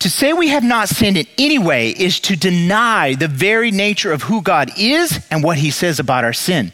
To 0.00 0.10
say 0.10 0.32
we 0.32 0.48
have 0.48 0.64
not 0.64 0.88
sinned 0.88 1.16
in 1.16 1.26
any 1.38 1.60
way 1.60 1.90
is 1.90 2.18
to 2.20 2.34
deny 2.34 3.14
the 3.14 3.28
very 3.28 3.70
nature 3.70 4.12
of 4.12 4.24
who 4.24 4.42
God 4.42 4.70
is 4.76 5.24
and 5.30 5.44
what 5.44 5.58
he 5.58 5.70
says 5.70 6.00
about 6.00 6.24
our 6.24 6.32
sin. 6.32 6.72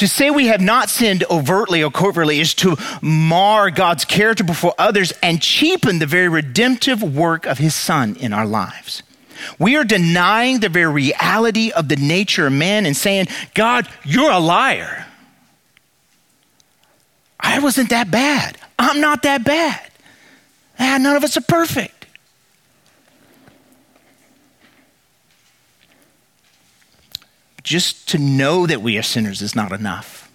To 0.00 0.08
say 0.08 0.30
we 0.30 0.46
have 0.46 0.62
not 0.62 0.88
sinned 0.88 1.24
overtly 1.30 1.82
or 1.82 1.90
covertly 1.90 2.40
is 2.40 2.54
to 2.54 2.78
mar 3.02 3.70
God's 3.70 4.06
character 4.06 4.42
before 4.42 4.72
others 4.78 5.12
and 5.22 5.42
cheapen 5.42 5.98
the 5.98 6.06
very 6.06 6.26
redemptive 6.26 7.02
work 7.02 7.44
of 7.44 7.58
his 7.58 7.74
son 7.74 8.16
in 8.16 8.32
our 8.32 8.46
lives. 8.46 9.02
We 9.58 9.76
are 9.76 9.84
denying 9.84 10.60
the 10.60 10.70
very 10.70 10.90
reality 10.90 11.70
of 11.70 11.88
the 11.88 11.96
nature 11.96 12.46
of 12.46 12.54
man 12.54 12.86
and 12.86 12.96
saying, 12.96 13.26
God, 13.52 13.86
you're 14.02 14.30
a 14.30 14.38
liar. 14.38 15.04
I 17.38 17.58
wasn't 17.58 17.90
that 17.90 18.10
bad. 18.10 18.56
I'm 18.78 19.02
not 19.02 19.24
that 19.24 19.44
bad. 19.44 19.82
Ah, 20.78 20.96
none 20.98 21.14
of 21.14 21.24
us 21.24 21.36
are 21.36 21.42
perfect. 21.42 21.99
Just 27.62 28.08
to 28.10 28.18
know 28.18 28.66
that 28.66 28.82
we 28.82 28.98
are 28.98 29.02
sinners 29.02 29.42
is 29.42 29.54
not 29.54 29.72
enough. 29.72 30.30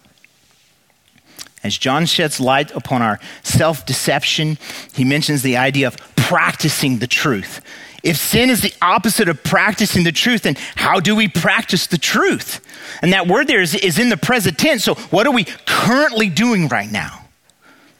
As 1.62 1.76
John 1.76 2.06
sheds 2.06 2.38
light 2.38 2.70
upon 2.76 3.02
our 3.02 3.18
self 3.42 3.84
deception, 3.84 4.58
he 4.94 5.04
mentions 5.04 5.42
the 5.42 5.56
idea 5.56 5.88
of 5.88 5.96
practicing 6.14 6.98
the 6.98 7.06
truth. 7.06 7.60
If 8.02 8.16
sin 8.16 8.50
is 8.50 8.62
the 8.62 8.72
opposite 8.80 9.28
of 9.28 9.42
practicing 9.42 10.04
the 10.04 10.12
truth, 10.12 10.42
then 10.42 10.56
how 10.76 11.00
do 11.00 11.16
we 11.16 11.26
practice 11.26 11.88
the 11.88 11.98
truth? 11.98 12.60
And 13.02 13.12
that 13.12 13.26
word 13.26 13.48
there 13.48 13.60
is, 13.60 13.74
is 13.74 13.98
in 13.98 14.10
the 14.10 14.16
present 14.16 14.58
tense. 14.58 14.84
So, 14.84 14.94
what 14.94 15.26
are 15.26 15.32
we 15.32 15.44
currently 15.66 16.28
doing 16.28 16.68
right 16.68 16.90
now? 16.90 17.26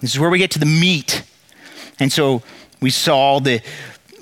This 0.01 0.15
is 0.15 0.21
where 0.21 0.31
we 0.31 0.39
get 0.39 0.53
to 0.53 0.61
the 0.61 0.67
meat. 0.67 1.25
And 1.99 2.13
so, 2.13 2.43
we 2.81 2.91
saw 2.91 3.41
the 3.41 3.63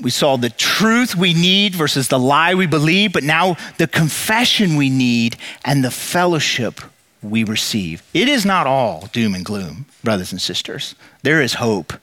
we 0.01 0.11
saw 0.11 0.37
the 0.37 0.51
truth 0.51 1.15
we 1.15 1.35
need 1.35 1.75
versus 1.75 2.09
the 2.09 2.19
lie 2.19 2.55
we 2.55 2.67
believe, 2.67 3.13
but 3.13 3.23
now 3.23 3.57
the 3.79 3.87
confession 3.87 4.77
we 4.77 4.91
need 4.91 5.37
and 5.65 5.85
the 5.85 5.91
fellowship 5.91 6.81
we 7.23 7.45
receive. 7.45 8.03
It 8.13 8.29
is 8.29 8.45
not 8.45 8.67
all 8.67 9.09
doom 9.13 9.35
and 9.35 9.45
gloom, 9.45 9.87
brothers 10.03 10.33
and 10.33 10.41
sisters. 10.41 10.95
There 11.23 11.41
is 11.41 11.55
hope. 11.55 11.95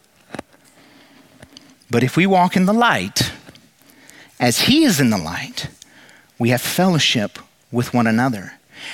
But 1.90 2.04
if 2.04 2.16
we 2.16 2.26
walk 2.26 2.56
in 2.56 2.66
the 2.66 2.74
light, 2.74 3.32
as 4.40 4.62
He 4.62 4.84
is 4.84 5.00
in 5.00 5.10
the 5.10 5.18
light, 5.18 5.68
we 6.40 6.50
have 6.50 6.62
fellowship 6.62 7.38
with 7.72 7.94
one 7.94 8.08
another. 8.08 8.54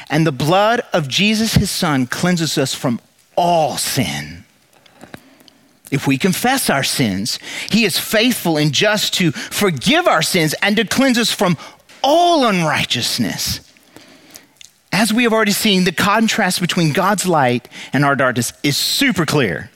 And 0.10 0.28
the 0.28 0.32
blood 0.32 0.82
of 0.92 1.08
Jesus, 1.08 1.54
His 1.54 1.72
Son, 1.72 2.08
cleanses 2.08 2.58
us 2.58 2.74
from 2.74 3.00
all 3.36 3.78
sin. 3.78 4.44
If 5.92 6.08
we 6.08 6.18
confess 6.18 6.70
our 6.70 6.84
sins, 6.84 7.40
he 7.70 7.86
is 7.86 7.98
faithful 7.98 8.58
and 8.58 8.74
just 8.74 9.14
to 9.16 9.32
forgive 9.32 10.08
our 10.08 10.22
sins 10.22 10.54
and 10.62 10.76
to 10.76 10.86
cleanse 10.86 11.18
us 11.18 11.32
from 11.32 11.58
all 12.04 12.46
unrighteousness. 12.46 13.62
As 14.92 15.14
we 15.14 15.24
have 15.24 15.34
already 15.34 15.52
seen, 15.52 15.84
the 15.84 15.92
contrast 15.92 16.60
between 16.60 16.94
God's 16.94 17.26
light 17.26 17.68
and 17.94 18.04
our 18.04 18.16
darkness 18.16 18.54
is 18.64 18.78
super 18.78 19.26
clear. 19.26 19.70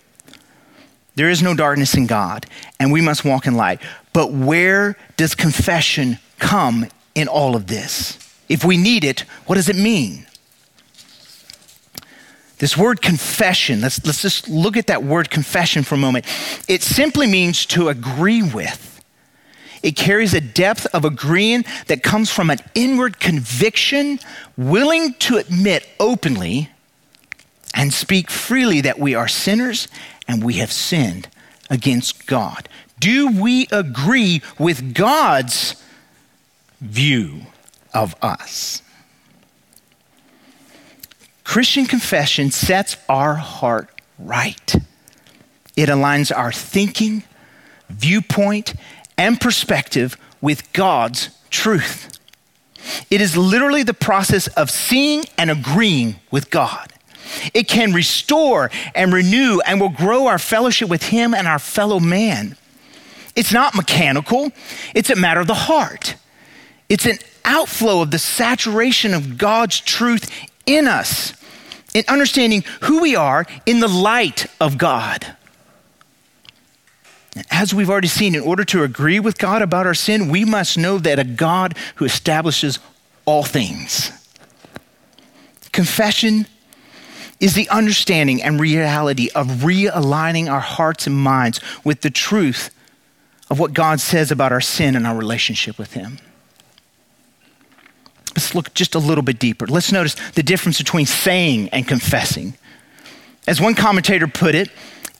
There 1.16 1.30
is 1.30 1.42
no 1.42 1.54
darkness 1.54 1.96
in 1.96 2.08
God, 2.08 2.46
and 2.80 2.92
we 2.92 3.02
must 3.02 3.26
walk 3.26 3.46
in 3.46 3.56
light. 3.56 3.82
But 4.14 4.32
where 4.32 4.98
does 5.18 5.36
confession 5.36 6.20
come 6.40 6.88
in 7.14 7.28
all 7.28 7.56
of 7.56 7.68
this? 7.68 8.18
If 8.50 8.64
we 8.64 8.78
need 8.78 9.04
it, 9.04 9.22
what 9.46 9.56
does 9.56 9.70
it 9.70 9.76
mean? 9.76 10.26
This 12.62 12.78
word 12.78 13.02
confession, 13.02 13.82
let's, 13.82 14.06
let's 14.06 14.22
just 14.22 14.48
look 14.48 14.78
at 14.78 14.86
that 14.86 15.04
word 15.04 15.32
confession 15.32 15.82
for 15.82 15.96
a 15.96 15.98
moment. 15.98 16.28
It 16.68 16.84
simply 16.84 17.26
means 17.26 17.66
to 17.66 17.90
agree 17.90 18.44
with. 18.44 19.02
It 19.82 19.96
carries 19.96 20.36
a 20.36 20.42
depth 20.42 20.86
of 20.94 21.04
agreeing 21.04 21.66
that 21.88 22.04
comes 22.04 22.30
from 22.30 22.52
an 22.52 22.60
inward 22.76 23.20
conviction, 23.20 24.20
willing 24.58 25.16
to 25.16 25.38
admit 25.38 25.90
openly 26.00 26.70
and 27.74 27.92
speak 27.92 28.30
freely 28.30 28.80
that 28.82 29.00
we 29.00 29.16
are 29.16 29.28
sinners 29.28 29.88
and 30.28 30.44
we 30.44 30.54
have 30.58 30.72
sinned 30.72 31.30
against 31.72 32.28
God. 32.28 32.70
Do 33.00 33.42
we 33.42 33.66
agree 33.72 34.44
with 34.60 34.94
God's 34.94 35.84
view 36.80 37.42
of 37.92 38.14
us? 38.22 38.84
Christian 41.44 41.86
confession 41.86 42.52
sets 42.52 42.98
our 43.10 43.36
heart 43.36 43.90
right. 44.20 44.76
It 45.76 45.90
aligns 45.90 46.36
our 46.36 46.52
thinking, 46.52 47.24
viewpoint, 47.90 48.74
and 49.18 49.40
perspective 49.40 50.18
with 50.42 50.72
God's 50.74 51.30
truth. 51.50 52.20
It 53.10 53.22
is 53.22 53.38
literally 53.38 53.84
the 53.84 53.94
process 53.94 54.48
of 54.48 54.70
seeing 54.70 55.24
and 55.38 55.52
agreeing 55.52 56.16
with 56.32 56.50
God. 56.50 56.92
It 57.54 57.68
can 57.68 57.94
restore 57.94 58.72
and 58.96 59.14
renew 59.14 59.60
and 59.66 59.80
will 59.80 59.90
grow 59.90 60.28
our 60.28 60.40
fellowship 60.40 60.90
with 60.90 61.04
Him 61.04 61.34
and 61.34 61.48
our 61.48 61.60
fellow 61.60 62.00
man. 62.00 62.58
It's 63.36 63.54
not 63.54 63.76
mechanical, 63.76 64.52
it's 64.94 65.10
a 65.10 65.16
matter 65.16 65.40
of 65.40 65.48
the 65.48 65.54
heart. 65.54 66.16
It's 66.90 67.06
an 67.06 67.20
outflow 67.46 68.02
of 68.02 68.12
the 68.12 68.20
saturation 68.20 69.14
of 69.14 69.38
God's 69.38 69.80
truth 69.80 70.30
in 70.66 70.88
us 70.88 71.34
in 71.94 72.04
understanding 72.08 72.64
who 72.82 73.02
we 73.02 73.16
are 73.16 73.46
in 73.66 73.80
the 73.80 73.88
light 73.88 74.46
of 74.60 74.78
God. 74.78 75.36
As 77.50 77.74
we've 77.74 77.90
already 77.90 78.08
seen, 78.08 78.36
in 78.36 78.42
order 78.42 78.66
to 78.66 78.84
agree 78.84 79.20
with 79.20 79.38
God 79.38 79.62
about 79.62 79.88
our 79.88 79.94
sin, 79.94 80.30
we 80.30 80.44
must 80.44 80.78
know 80.78 80.98
that 80.98 81.20
a 81.20 81.24
God 81.24 81.78
who 81.96 82.06
establishes 82.06 82.80
all 83.26 83.44
things. 83.44 84.12
Confession 85.72 86.46
is 87.40 87.56
the 87.56 87.70
understanding 87.70 88.44
and 88.44 88.60
reality 88.60 89.30
of 89.34 89.48
realigning 89.48 90.52
our 90.52 90.60
hearts 90.60 91.08
and 91.08 91.16
minds 91.16 91.60
with 91.84 92.02
the 92.02 92.10
truth 92.10 92.70
of 93.50 93.60
what 93.60 93.74
God 93.74 94.00
says 94.00 94.32
about 94.32 94.52
our 94.52 94.62
sin 94.62 94.96
and 94.96 95.08
our 95.08 95.16
relationship 95.16 95.78
with 95.78 95.94
Him. 95.94 96.20
Let's 98.36 98.56
look 98.56 98.74
just 98.74 98.96
a 98.96 99.00
little 99.00 99.24
bit 99.24 99.40
deeper. 99.40 99.68
Let's 99.68 99.92
notice 99.92 100.16
the 100.32 100.44
difference 100.44 100.78
between 100.78 101.06
saying 101.06 101.70
and 101.70 101.88
confessing. 101.88 102.56
As 103.48 103.60
one 103.60 103.76
commentator 103.76 104.28
put 104.28 104.56
it, 104.56 104.70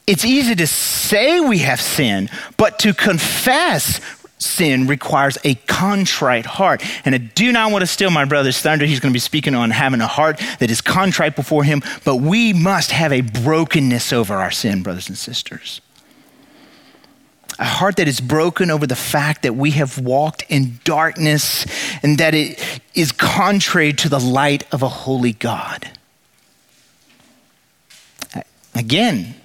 it's 0.08 0.26
easy 0.26 0.56
to 0.56 0.68
say 0.68 1.40
we 1.40 1.60
have 1.60 1.82
sinned, 1.82 2.30
but 2.58 2.80
to 2.80 2.94
confess 2.94 4.00
sin 4.38 4.88
requires 4.88 5.38
a 5.44 5.56
contrite 5.56 6.46
heart. 6.46 6.84
And 7.06 7.14
I 7.14 7.20
do 7.20 7.52
not 7.52 7.72
want 7.72 7.84
to 7.84 7.88
steal 7.88 8.10
my 8.10 8.26
brother's 8.26 8.60
thunder. 8.60 8.86
He's 8.86 9.00
going 9.00 9.12
to 9.12 9.16
be 9.16 9.20
speaking 9.20 9.54
on 9.54 9.70
having 9.70 10.02
a 10.02 10.08
heart 10.08 10.42
that 10.60 10.72
is 10.72 10.82
contrite 10.82 11.36
before 11.36 11.64
him, 11.64 11.84
but 12.04 12.18
we 12.18 12.54
must 12.54 12.92
have 12.92 13.14
a 13.14 13.22
brokenness 13.22 14.12
over 14.12 14.36
our 14.36 14.52
sin, 14.52 14.82
brothers 14.82 15.10
and 15.10 15.18
sisters 15.18 15.82
a 17.60 17.66
heart 17.66 17.98
that 17.98 18.08
is 18.08 18.20
broken 18.20 18.72
over 18.72 18.88
the 18.88 18.96
fact 18.96 19.44
that 19.44 19.56
we 19.56 19.72
have 19.72 19.98
walked 19.98 20.44
in 20.50 20.80
darkness 20.84 21.66
and 22.02 22.18
that 22.18 22.34
it 22.34 22.82
is 22.96 23.12
contrary 23.12 23.94
to 23.94 24.10
the 24.10 24.20
light 24.20 24.64
of 24.74 24.82
a 24.82 24.88
holy 24.88 25.34
God. 25.34 25.90
Again, 28.74 29.36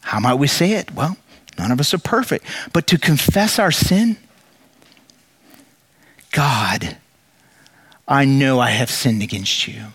how 0.00 0.20
might 0.20 0.34
we 0.34 0.46
say 0.46 0.72
it? 0.72 0.94
Well, 0.94 1.16
none 1.58 1.70
of 1.70 1.80
us 1.80 1.92
are 1.92 1.98
perfect, 1.98 2.46
but 2.72 2.86
to 2.88 2.98
confess 2.98 3.58
our 3.58 3.70
sin, 3.70 4.16
God, 6.32 6.96
I 8.08 8.24
know 8.24 8.60
I 8.60 8.70
have 8.70 8.90
sinned 8.90 9.22
against 9.22 9.66
you. 9.66 9.86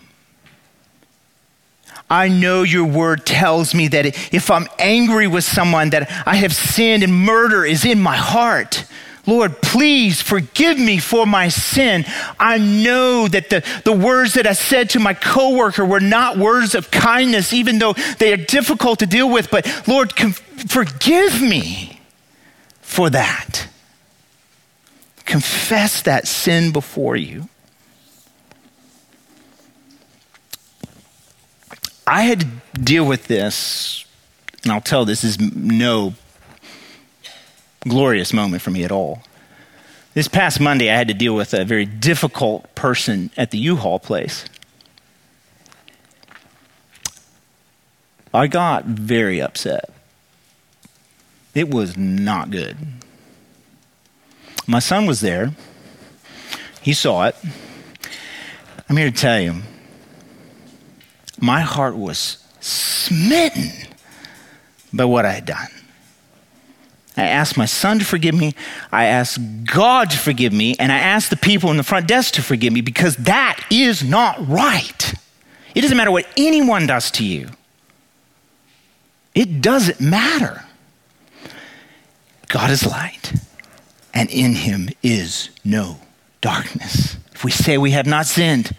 I 2.12 2.28
know 2.28 2.62
your 2.62 2.84
word 2.84 3.24
tells 3.24 3.74
me 3.74 3.88
that 3.88 4.04
if 4.34 4.50
I'm 4.50 4.68
angry 4.78 5.26
with 5.26 5.44
someone, 5.44 5.88
that 5.90 6.10
I 6.26 6.36
have 6.36 6.54
sinned 6.54 7.02
and 7.02 7.14
murder 7.14 7.64
is 7.64 7.86
in 7.86 8.02
my 8.02 8.16
heart. 8.16 8.84
Lord, 9.26 9.62
please 9.62 10.20
forgive 10.20 10.78
me 10.78 10.98
for 10.98 11.24
my 11.24 11.48
sin. 11.48 12.04
I 12.38 12.58
know 12.58 13.28
that 13.28 13.48
the, 13.48 13.64
the 13.86 13.94
words 13.94 14.34
that 14.34 14.46
I 14.46 14.52
said 14.52 14.90
to 14.90 15.00
my 15.00 15.14
coworker 15.14 15.86
were 15.86 16.00
not 16.00 16.36
words 16.36 16.74
of 16.74 16.90
kindness, 16.90 17.54
even 17.54 17.78
though 17.78 17.94
they 18.18 18.34
are 18.34 18.36
difficult 18.36 18.98
to 18.98 19.06
deal 19.06 19.32
with. 19.32 19.50
But 19.50 19.66
Lord, 19.88 20.12
forgive 20.12 21.40
me 21.40 21.98
for 22.82 23.08
that. 23.08 23.68
Confess 25.24 26.02
that 26.02 26.28
sin 26.28 26.72
before 26.72 27.16
you. 27.16 27.48
I 32.06 32.22
had 32.22 32.40
to 32.40 32.46
deal 32.80 33.04
with 33.04 33.26
this, 33.28 34.04
and 34.62 34.72
I'll 34.72 34.80
tell 34.80 35.04
this 35.04 35.24
is 35.24 35.40
no 35.40 36.14
glorious 37.80 38.32
moment 38.32 38.62
for 38.62 38.70
me 38.70 38.84
at 38.84 38.92
all. 38.92 39.22
This 40.14 40.28
past 40.28 40.60
Monday, 40.60 40.90
I 40.90 40.96
had 40.96 41.08
to 41.08 41.14
deal 41.14 41.34
with 41.34 41.54
a 41.54 41.64
very 41.64 41.86
difficult 41.86 42.74
person 42.74 43.30
at 43.36 43.50
the 43.50 43.58
U 43.58 43.76
Haul 43.76 43.98
place. 43.98 44.44
I 48.34 48.46
got 48.46 48.84
very 48.84 49.40
upset. 49.40 49.90
It 51.54 51.70
was 51.70 51.96
not 51.96 52.50
good. 52.50 52.76
My 54.66 54.78
son 54.78 55.06
was 55.06 55.20
there, 55.20 55.52
he 56.80 56.92
saw 56.92 57.26
it. 57.26 57.36
I'm 58.88 58.96
here 58.96 59.10
to 59.10 59.16
tell 59.16 59.40
you, 59.40 59.62
my 61.42 61.60
heart 61.60 61.96
was 61.96 62.38
smitten 62.60 63.72
by 64.92 65.04
what 65.04 65.26
I 65.26 65.32
had 65.32 65.44
done. 65.44 65.68
I 67.16 67.24
asked 67.24 67.58
my 67.58 67.66
son 67.66 67.98
to 67.98 68.04
forgive 68.04 68.34
me. 68.34 68.54
I 68.92 69.06
asked 69.06 69.40
God 69.64 70.10
to 70.10 70.16
forgive 70.16 70.52
me. 70.52 70.76
And 70.78 70.92
I 70.92 70.98
asked 70.98 71.30
the 71.30 71.36
people 71.36 71.70
in 71.72 71.76
the 71.76 71.82
front 71.82 72.06
desk 72.06 72.34
to 72.34 72.42
forgive 72.42 72.72
me 72.72 72.80
because 72.80 73.16
that 73.16 73.60
is 73.70 74.04
not 74.04 74.48
right. 74.48 75.14
It 75.74 75.80
doesn't 75.80 75.96
matter 75.96 76.12
what 76.12 76.26
anyone 76.36 76.86
does 76.86 77.10
to 77.12 77.24
you, 77.24 77.48
it 79.34 79.60
doesn't 79.60 80.00
matter. 80.00 80.64
God 82.48 82.70
is 82.70 82.86
light, 82.86 83.32
and 84.12 84.30
in 84.30 84.54
him 84.54 84.90
is 85.02 85.48
no 85.64 85.98
darkness. 86.42 87.16
If 87.34 87.42
we 87.44 87.50
say 87.50 87.78
we 87.78 87.92
have 87.92 88.06
not 88.06 88.26
sinned, 88.26 88.76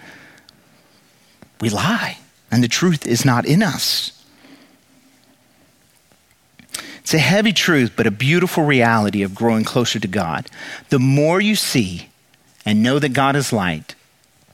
we 1.60 1.70
lie, 1.70 2.20
and 2.54 2.64
the 2.64 2.68
truth 2.68 3.08
is 3.08 3.26
not 3.26 3.48
in 3.48 3.64
us. 3.64 4.12
It's 7.00 7.16
a 7.16 7.18
heavy 7.18 7.52
truth, 7.52 7.94
but 7.96 8.06
a 8.06 8.12
beautiful 8.12 8.64
reality 8.64 9.24
of 9.24 9.34
growing 9.34 9.64
closer 9.64 10.00
to 10.00 10.08
God. 10.08 10.48
The 10.90 11.00
more 11.00 11.42
you 11.42 11.56
see 11.56 12.10
and 12.64 12.84
know 12.84 13.00
that 13.00 13.10
God 13.10 13.36
is 13.36 13.52
light, 13.52 13.96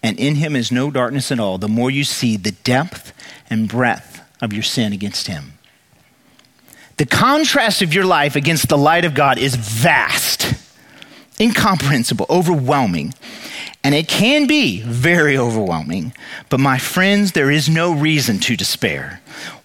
and 0.01 0.17
in 0.17 0.35
him 0.35 0.55
is 0.55 0.71
no 0.71 0.89
darkness 0.89 1.29
at 1.29 1.41
all, 1.41 1.57
the 1.57 1.67
more 1.67 1.91
you 1.91 2.05
see 2.05 2.38
the 2.38 2.53
depth 2.53 3.12
and 3.49 3.67
breadth 3.67 4.21
of 4.41 4.53
your 4.53 4.63
sin 4.63 4.93
against 4.93 5.27
him. 5.27 5.55
The 6.95 7.05
contrast 7.05 7.81
of 7.81 7.93
your 7.93 8.05
life 8.05 8.38
against 8.38 8.69
the 8.69 8.77
light 8.77 9.03
of 9.03 9.13
God 9.13 9.38
is 9.38 9.55
vast, 9.55 10.53
incomprehensible, 11.38 12.27
overwhelming. 12.29 13.13
And 13.83 13.95
it 13.95 14.07
can 14.07 14.45
be 14.45 14.81
very 14.81 15.37
overwhelming. 15.37 16.13
But 16.49 16.59
my 16.59 16.77
friends, 16.77 17.31
there 17.31 17.49
is 17.49 17.69
no 17.69 17.93
reason 17.93 18.39
to 18.39 18.57
despair 18.57 19.21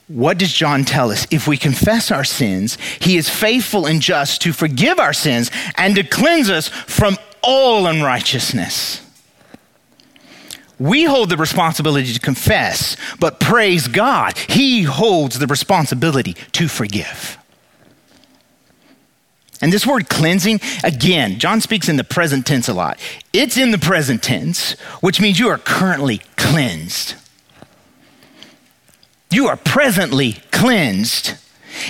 what 0.09 0.39
does 0.39 0.53
John 0.53 0.85
tell 0.85 1.11
us? 1.11 1.27
If 1.31 1.49
we 1.49 1.57
confess 1.57 2.11
our 2.11 2.25
sins, 2.25 2.77
he 3.01 3.17
is 3.17 3.29
faithful 3.29 3.87
and 3.87 4.03
just 4.03 4.43
to 4.43 4.53
forgive 4.53 4.99
our 4.99 5.15
sins 5.15 5.51
and 5.77 5.95
to 5.97 6.03
cleanse 6.03 6.51
us 6.51 6.69
from 6.69 7.17
all 7.43 7.87
unrighteousness. 7.87 9.01
We 10.79 11.05
hold 11.05 11.31
the 11.31 11.37
responsibility 11.37 12.13
to 12.13 12.21
confess, 12.21 12.97
but 13.19 13.41
praise 13.41 13.89
God, 13.89 14.37
he 14.37 14.83
holds 14.83 15.39
the 15.39 15.47
responsibility 15.47 16.35
to 16.53 16.69
forgive. 16.69 17.39
And 19.65 19.73
this 19.73 19.87
word 19.87 20.11
cleansing, 20.11 20.61
again, 20.85 21.39
John 21.39 21.63
speaks 21.63 21.89
in 21.89 21.97
the 21.97 22.05
present 22.05 22.45
tense 22.45 22.69
a 22.69 22.75
lot. 22.75 23.01
It's 23.33 23.57
in 23.57 23.71
the 23.71 23.79
present 23.79 24.23
tense, 24.23 24.73
which 25.01 25.23
means 25.23 25.39
you 25.39 25.49
are 25.49 25.57
currently 25.57 26.21
cleansed. 26.37 27.15
You 29.31 29.47
are 29.47 29.57
presently 29.57 30.35
cleansed. 30.53 31.37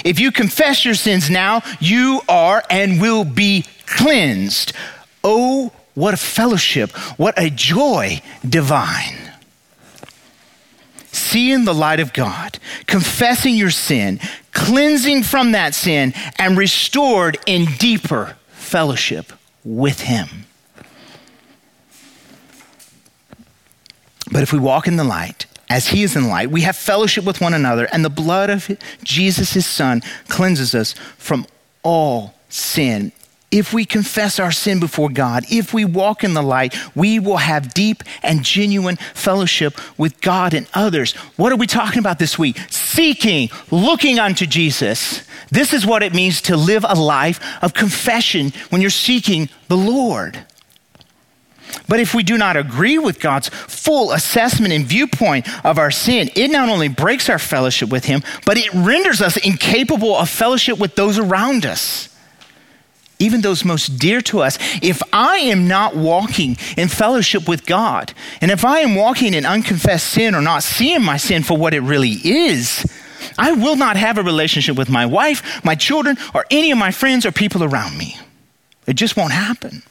If 0.05 0.21
you 0.21 0.31
confess 0.31 0.85
your 0.85 0.95
sins 0.95 1.29
now, 1.29 1.63
you 1.81 2.21
are 2.29 2.63
and 2.71 3.01
will 3.01 3.25
be 3.25 3.65
cleansed. 3.87 4.73
Oh, 5.25 5.73
what 5.95 6.15
a 6.15 6.17
fellowship, 6.17 6.93
what 7.19 7.35
a 7.37 7.51
joy 7.51 8.23
divine. 8.49 9.33
Seeing 11.31 11.65
the 11.65 11.75
light 11.75 12.01
of 12.01 12.13
God, 12.13 12.59
confessing 12.87 13.55
your 13.55 13.71
sin, 13.71 14.21
cleansing 14.53 15.23
from 15.23 15.53
that 15.53 15.75
sin, 15.75 16.13
and 16.39 16.57
restored 16.57 17.39
in 17.47 17.67
deeper 17.79 18.37
fellowship 18.51 19.33
with 19.65 20.01
Him. 20.01 20.29
But 24.31 24.43
if 24.43 24.53
we 24.53 24.59
walk 24.59 24.87
in 24.87 24.97
the 24.97 25.05
light, 25.05 25.47
as 25.71 25.89
he 25.89 26.03
is 26.03 26.15
in 26.15 26.29
light, 26.29 26.51
we 26.51 26.61
have 26.61 26.77
fellowship 26.77 27.25
with 27.25 27.41
one 27.41 27.55
another, 27.55 27.89
and 27.93 28.05
the 28.05 28.11
blood 28.11 28.51
of 28.51 28.71
Jesus, 29.03 29.55
his 29.55 29.67
son, 29.67 30.03
cleanses 30.29 30.75
us 30.75 30.95
from 31.19 31.47
all 31.83 32.35
sin. 32.49 33.13
If 33.55 33.73
we 33.73 33.85
confess 33.85 34.41
our 34.41 34.51
sin 34.51 34.81
before 34.81 35.09
God, 35.09 35.45
if 35.49 35.73
we 35.73 35.85
walk 35.85 36.25
in 36.25 36.35
the 36.35 36.43
light, 36.43 36.75
we 36.97 37.21
will 37.21 37.37
have 37.37 37.73
deep 37.73 38.03
and 38.21 38.45
genuine 38.45 38.97
fellowship 38.97 39.79
with 39.97 40.21
God 40.21 40.55
and 40.55 40.67
others. 40.75 41.13
What 41.37 41.53
are 41.53 41.57
we 41.57 41.69
talking 41.69 42.01
about 42.01 42.19
this 42.19 42.37
week? 42.37 42.59
Seeking, 42.69 43.51
looking 43.71 44.19
unto 44.19 44.45
Jesus. 44.45 45.25
This 45.53 45.73
is 45.73 45.87
what 45.87 46.03
it 46.03 46.13
means 46.13 46.43
to 46.43 46.57
live 46.57 46.85
a 46.89 46.97
life 46.97 47.41
of 47.63 47.75
confession 47.75 48.53
when 48.71 48.81
you're 48.81 48.91
seeking 48.91 49.49
the 49.69 49.77
Lord. 49.77 50.45
But 51.89 52.01
if 52.01 52.13
we 52.13 52.25
do 52.25 52.37
not 52.37 52.57
agree 52.57 52.99
with 52.99 53.21
God's 53.21 53.51
full 53.51 54.11
assessment 54.11 54.73
and 54.73 54.85
viewpoint 54.85 55.47
of 55.65 55.79
our 55.79 55.93
sin, 55.93 56.29
it 56.35 56.51
not 56.51 56.69
only 56.69 56.89
breaks 56.89 57.31
our 57.31 57.39
fellowship 57.39 57.89
with 57.89 58.05
Him, 58.07 58.25
but 58.45 58.57
it 58.57 58.75
renders 58.75 59.23
us 59.23 59.37
incapable 59.37 60.17
of 60.17 60.29
fellowship 60.29 60.77
with 60.81 60.97
those 60.97 61.21
around 61.21 61.65
us, 61.65 62.09
even 63.19 63.41
those 63.41 63.65
most 63.65 63.99
dear 63.99 64.21
to 64.23 64.41
us. 64.41 64.59
If 64.83 65.03
I 65.13 65.37
am 65.39 65.69
not 65.69 65.97
walking 65.97 66.57
in 66.77 66.89
fellowship 66.89 67.49
with 67.49 67.67
God, 67.67 68.13
and 68.41 68.51
if 68.51 68.65
I 68.65 68.81
am 68.81 68.95
walking 68.95 69.35
in 69.35 69.47
unconfessed 69.47 70.09
sin 70.09 70.35
or 70.35 70.43
not 70.43 70.63
seeing 70.63 71.03
my 71.03 71.17
sin 71.17 71.43
for 71.43 71.57
what 71.57 71.75
it 71.75 71.81
really 71.81 72.13
is, 72.23 72.85
I 73.39 73.53
will 73.53 73.77
not 73.77 73.97
have 73.97 74.19
a 74.19 74.23
relationship 74.23 74.77
with 74.77 74.89
my 74.89 75.07
wife, 75.07 75.65
my 75.65 75.75
children, 75.75 76.17
or 76.35 76.45
any 76.51 76.71
of 76.71 76.79
my 76.79 76.91
friends 76.91 77.25
or 77.25 77.33
people 77.33 77.65
around 77.65 77.97
me. 77.97 78.17
It 78.87 78.95
just 78.95 79.17
won't 79.17 79.33
happen. 79.33 79.83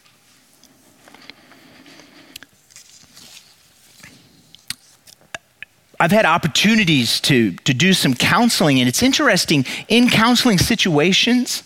I've 5.99 6.11
had 6.11 6.25
opportunities 6.25 7.21
to, 7.21 7.53
to 7.53 7.73
do 7.73 7.93
some 7.93 8.13
counseling, 8.13 8.79
and 8.79 8.89
it's 8.89 9.01
interesting 9.01 9.65
in 9.87 10.09
counseling 10.09 10.57
situations. 10.57 11.63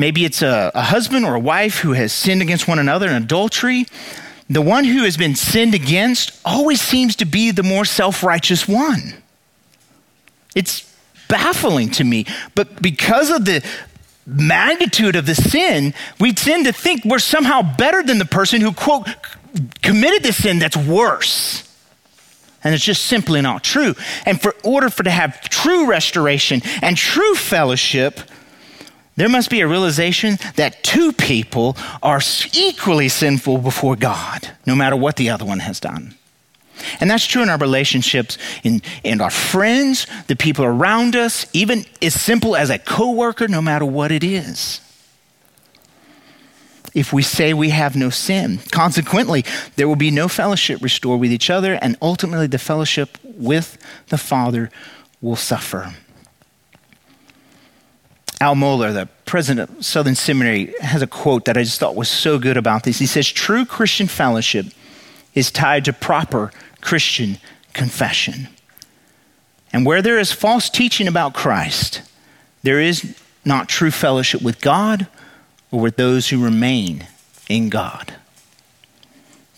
Maybe 0.00 0.24
it's 0.24 0.40
a, 0.40 0.72
a 0.74 0.80
husband 0.80 1.26
or 1.26 1.34
a 1.34 1.38
wife 1.38 1.80
who 1.80 1.92
has 1.92 2.10
sinned 2.10 2.40
against 2.40 2.66
one 2.66 2.78
another 2.78 3.06
in 3.08 3.22
adultery. 3.22 3.84
The 4.48 4.62
one 4.62 4.84
who 4.84 5.04
has 5.04 5.18
been 5.18 5.34
sinned 5.34 5.74
against 5.74 6.40
always 6.42 6.80
seems 6.80 7.16
to 7.16 7.26
be 7.26 7.50
the 7.50 7.62
more 7.62 7.84
self 7.84 8.22
righteous 8.24 8.66
one. 8.66 9.12
It's 10.54 10.90
baffling 11.28 11.90
to 11.90 12.04
me. 12.04 12.24
But 12.54 12.80
because 12.80 13.30
of 13.30 13.44
the 13.44 13.62
magnitude 14.26 15.16
of 15.16 15.26
the 15.26 15.34
sin, 15.34 15.92
we 16.18 16.32
tend 16.32 16.64
to 16.64 16.72
think 16.72 17.04
we're 17.04 17.18
somehow 17.18 17.60
better 17.60 18.02
than 18.02 18.16
the 18.16 18.24
person 18.24 18.62
who, 18.62 18.72
quote, 18.72 19.06
committed 19.82 20.22
the 20.22 20.32
sin 20.32 20.60
that's 20.60 20.78
worse. 20.78 21.68
And 22.64 22.74
it's 22.74 22.84
just 22.84 23.04
simply 23.04 23.42
not 23.42 23.62
true. 23.62 23.94
And 24.24 24.40
for 24.40 24.56
order 24.64 24.88
for 24.88 25.02
to 25.02 25.10
have 25.10 25.42
true 25.42 25.86
restoration 25.90 26.62
and 26.80 26.96
true 26.96 27.34
fellowship, 27.34 28.20
there 29.20 29.28
must 29.28 29.50
be 29.50 29.60
a 29.60 29.68
realization 29.68 30.38
that 30.56 30.82
two 30.82 31.12
people 31.12 31.76
are 32.02 32.22
equally 32.54 33.10
sinful 33.10 33.58
before 33.58 33.94
God, 33.94 34.48
no 34.64 34.74
matter 34.74 34.96
what 34.96 35.16
the 35.16 35.28
other 35.28 35.44
one 35.44 35.58
has 35.58 35.78
done. 35.78 36.14
And 37.00 37.10
that's 37.10 37.26
true 37.26 37.42
in 37.42 37.50
our 37.50 37.58
relationships, 37.58 38.38
in, 38.64 38.80
in 39.04 39.20
our 39.20 39.28
friends, 39.28 40.06
the 40.28 40.36
people 40.36 40.64
around 40.64 41.16
us, 41.16 41.44
even 41.52 41.84
as 42.00 42.18
simple 42.18 42.56
as 42.56 42.70
a 42.70 42.78
coworker, 42.78 43.46
no 43.46 43.60
matter 43.60 43.84
what 43.84 44.10
it 44.10 44.24
is 44.24 44.80
if 46.92 47.12
we 47.12 47.22
say 47.22 47.52
we 47.52 47.68
have 47.68 47.94
no 47.94 48.10
sin. 48.10 48.58
Consequently, 48.72 49.44
there 49.76 49.86
will 49.86 49.96
be 49.96 50.10
no 50.10 50.28
fellowship 50.28 50.80
restored 50.82 51.20
with 51.20 51.30
each 51.30 51.50
other, 51.50 51.74
and 51.74 51.96
ultimately 52.02 52.46
the 52.46 52.58
fellowship 52.58 53.16
with 53.22 53.78
the 54.08 54.18
Father 54.18 54.70
will 55.20 55.36
suffer. 55.36 55.94
Al 58.40 58.54
Mohler, 58.54 58.94
the 58.94 59.06
president 59.26 59.70
of 59.70 59.84
Southern 59.84 60.14
Seminary, 60.14 60.74
has 60.80 61.02
a 61.02 61.06
quote 61.06 61.44
that 61.44 61.58
I 61.58 61.62
just 61.62 61.78
thought 61.78 61.94
was 61.94 62.08
so 62.08 62.38
good 62.38 62.56
about 62.56 62.84
this. 62.84 62.98
He 62.98 63.06
says, 63.06 63.28
True 63.28 63.66
Christian 63.66 64.06
fellowship 64.06 64.66
is 65.34 65.50
tied 65.50 65.84
to 65.84 65.92
proper 65.92 66.50
Christian 66.80 67.38
confession. 67.74 68.48
And 69.72 69.84
where 69.84 70.02
there 70.02 70.18
is 70.18 70.32
false 70.32 70.70
teaching 70.70 71.06
about 71.06 71.34
Christ, 71.34 72.02
there 72.62 72.80
is 72.80 73.16
not 73.44 73.68
true 73.68 73.90
fellowship 73.90 74.42
with 74.42 74.60
God 74.60 75.06
or 75.70 75.80
with 75.80 75.96
those 75.96 76.30
who 76.30 76.42
remain 76.42 77.06
in 77.48 77.68
God. 77.68 78.14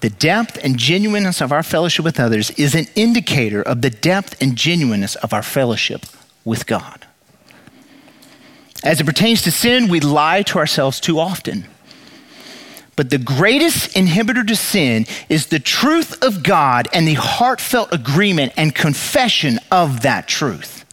The 0.01 0.11
depth 0.11 0.59
and 0.63 0.77
genuineness 0.77 1.41
of 1.41 1.53
our 1.53 1.63
fellowship 1.63 2.05
with 2.05 2.19
others 2.19 2.51
is 2.53 2.75
an 2.75 2.87
indicator 2.97 3.63
of 3.63 3.83
the 3.83 3.91
depth 3.91 4.43
and 4.43 4.57
genuineness 4.57 5.15
of 5.17 5.33
our 5.33 5.43
fellowship 5.43 6.05
with 6.45 6.67
God. 6.67 7.07
As 8.85 9.01
it 9.01 9.07
pertains 9.07 9.43
to 9.43 9.51
sin, 9.51 9.89
we 9.89 10.01
lie 10.01 10.43
to 10.43 10.59
ourselves 10.59 11.01
too 11.01 11.19
often. 11.19 11.65
But 12.95 13.11
the 13.11 13.19
greatest 13.19 13.95
inhibitor 13.95 14.47
to 14.47 14.57
sin 14.57 15.07
is 15.29 15.47
the 15.47 15.59
truth 15.59 16.23
of 16.23 16.43
God 16.43 16.89
and 16.93 17.09
the 17.09 17.15
heartfelt 17.15 17.93
agreement 17.93 18.53
and 18.57 18.75
confession 18.75 19.59
of 19.71 20.03
that 20.03 20.29
truth. 20.29 20.85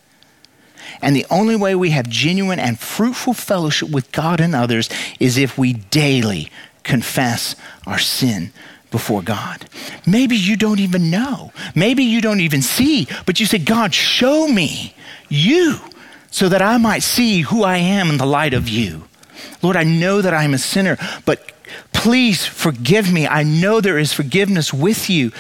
And 1.02 1.16
the 1.16 1.26
only 1.30 1.56
way 1.56 1.76
we 1.76 1.92
have 1.92 2.10
genuine 2.10 2.60
and 2.60 2.80
fruitful 2.80 3.34
fellowship 3.34 3.90
with 3.90 4.12
God 4.12 4.40
and 4.40 4.56
others 4.56 4.90
is 5.20 5.38
if 5.38 5.58
we 5.58 5.74
daily 5.74 6.50
confess 6.84 7.56
our 7.86 8.00
sin 8.00 8.52
before 8.92 9.22
God. 9.22 9.66
Maybe 10.06 10.36
you 10.36 10.56
don't 10.56 10.80
even 10.80 11.10
know. 11.10 11.52
Maybe 11.76 12.04
you 12.04 12.22
don't 12.22 12.42
even 12.42 12.62
see, 12.62 13.08
but 13.26 13.40
you 13.40 13.46
say, 13.46 13.60
God, 13.60 13.94
show 13.94 14.48
me 14.48 14.96
you 15.30 15.80
so 16.32 16.50
that 16.50 16.62
I 16.62 16.78
might 16.78 17.04
see 17.04 17.42
who 17.42 17.64
I 17.64 17.78
am 17.78 18.10
in 18.10 18.18
the 18.18 18.26
light 18.26 18.54
of 18.54 18.70
you. 18.70 19.06
Lord, 19.62 19.76
I 19.76 19.84
know 19.84 20.22
that 20.22 20.34
I 20.34 20.44
am 20.44 20.54
a 20.54 20.58
sinner, 20.58 20.98
but 21.26 21.52
please 21.94 22.46
forgive 22.46 23.12
me. 23.12 23.28
I 23.28 23.44
know 23.44 23.82
there 23.82 23.98
is 23.98 24.14
forgiveness 24.14 24.74
with 24.74 25.10
you. 25.10 25.32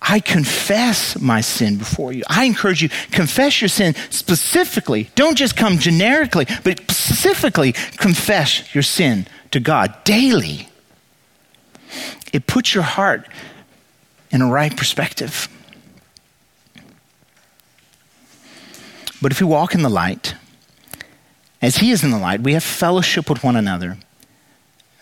I 0.00 0.20
confess 0.20 1.18
my 1.18 1.40
sin 1.40 1.78
before 1.78 2.12
you. 2.12 2.24
I 2.28 2.44
encourage 2.44 2.82
you, 2.82 2.90
confess 3.10 3.60
your 3.62 3.68
sin 3.68 3.94
specifically. 4.10 5.10
Don't 5.14 5.36
just 5.36 5.56
come 5.56 5.78
generically, 5.78 6.46
but 6.62 6.80
specifically 6.90 7.72
confess 7.72 8.74
your 8.74 8.82
sin 8.82 9.26
to 9.50 9.60
God 9.60 9.94
daily. 10.04 10.68
It 12.32 12.46
puts 12.46 12.74
your 12.74 12.84
heart 12.84 13.26
in 14.30 14.42
a 14.42 14.46
right 14.46 14.76
perspective. 14.76 15.48
But 19.24 19.32
if 19.32 19.40
we 19.40 19.46
walk 19.46 19.74
in 19.74 19.80
the 19.80 19.88
light, 19.88 20.34
as 21.62 21.78
He 21.78 21.92
is 21.92 22.04
in 22.04 22.10
the 22.10 22.18
light, 22.18 22.42
we 22.42 22.52
have 22.52 22.62
fellowship 22.62 23.30
with 23.30 23.42
one 23.42 23.56
another. 23.56 23.96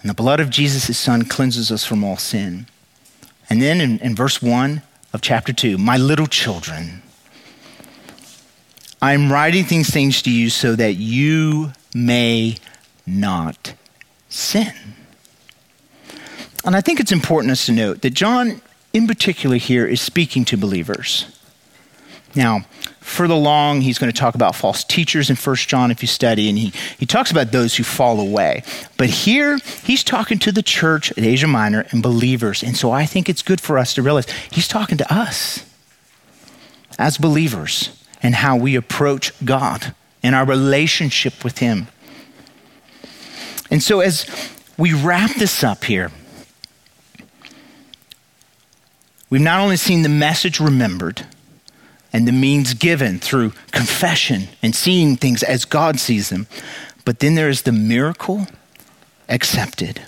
And 0.01 0.09
the 0.09 0.15
blood 0.15 0.39
of 0.39 0.49
Jesus, 0.49 0.87
His 0.87 0.97
Son, 0.97 1.25
cleanses 1.25 1.73
us 1.73 1.85
from 1.85 2.05
all 2.05 2.17
sin. 2.17 2.67
And 3.51 3.61
then 3.61 3.81
in, 3.81 3.99
in 3.99 4.15
verse 4.15 4.41
1 4.41 4.83
of 5.13 5.23
chapter 5.23 5.53
2, 5.53 5.77
my 5.77 5.97
little 5.97 6.29
children, 6.29 7.03
I 9.03 9.13
am 9.15 9.33
writing 9.33 9.67
these 9.67 9.91
things 9.91 10.23
to 10.23 10.31
you 10.31 10.51
so 10.51 10.77
that 10.77 10.93
you 10.93 11.73
may 11.93 12.59
not 13.05 13.75
sin. 14.29 14.73
And 16.65 16.77
I 16.77 16.81
think 16.81 17.01
it's 17.01 17.11
important 17.11 17.51
us 17.51 17.67
to 17.67 17.73
note 17.73 18.03
that 18.03 18.11
John, 18.11 18.63
in 18.93 19.09
particular, 19.09 19.57
here 19.57 19.85
is 19.85 20.01
speaking 20.01 20.45
to 20.45 20.57
believers. 20.57 21.27
Now, 22.37 22.67
further 23.03 23.35
along, 23.35 23.83
he's 23.83 23.99
going 23.99 24.11
to 24.11 24.19
talk 24.19 24.35
about 24.35 24.55
false 24.55 24.85
teachers 24.85 25.29
in 25.29 25.37
1 25.37 25.57
John 25.57 25.91
if 25.91 26.03
you 26.03 26.09
study, 26.09 26.49
and 26.49 26.59
he, 26.59 26.73
he 26.99 27.07
talks 27.07 27.31
about 27.31 27.53
those 27.53 27.77
who 27.77 27.85
fall 27.85 28.21
away. 28.21 28.63
But 28.97 29.11
here, 29.11 29.59
he's 29.85 30.05
talking 30.05 30.39
to 30.41 30.53
the 30.53 30.63
church 30.63 31.11
at 31.13 31.19
Asia 31.19 31.47
Minor 31.47 31.87
and 31.91 32.03
believers. 32.03 32.63
And 32.63 32.77
so 32.77 32.91
I 32.91 33.05
think 33.05 33.29
it's 33.29 33.43
good 33.43 33.61
for 33.61 33.77
us 33.77 33.95
to 33.95 34.03
realize 34.03 34.31
he's 34.51 34.69
talking 34.69 34.99
to 34.99 35.15
us 35.15 35.65
as 36.99 37.19
believers 37.19 37.91
and 38.23 38.35
how 38.35 38.57
we 38.57 38.77
approach 38.77 39.33
God 39.45 39.95
and 40.23 40.35
our 40.35 40.45
relationship 40.45 41.43
with 41.45 41.59
him. 41.59 41.89
And 43.71 43.83
so 43.83 44.01
as 44.01 44.27
we 44.79 44.93
wrap 44.93 45.35
this 45.35 45.65
up 45.65 45.85
here, 45.85 46.13
we've 49.29 49.41
not 49.41 49.61
only 49.61 49.77
seen 49.77 50.03
the 50.03 50.09
message 50.09 50.61
remembered, 50.61 51.27
and 52.13 52.29
the 52.29 52.33
means 52.33 52.75
given 52.75 53.19
through 53.19 53.53
confession 53.71 54.49
and 54.63 54.75
seeing 54.75 55.17
things 55.17 55.43
as 55.43 55.65
God 55.65 55.99
sees 55.99 56.29
them. 56.29 56.47
But 57.05 57.21
then 57.21 57.35
there 57.35 57.49
is 57.49 57.63
the 57.63 57.73
miracle 57.73 58.47
accepted. 59.29 60.03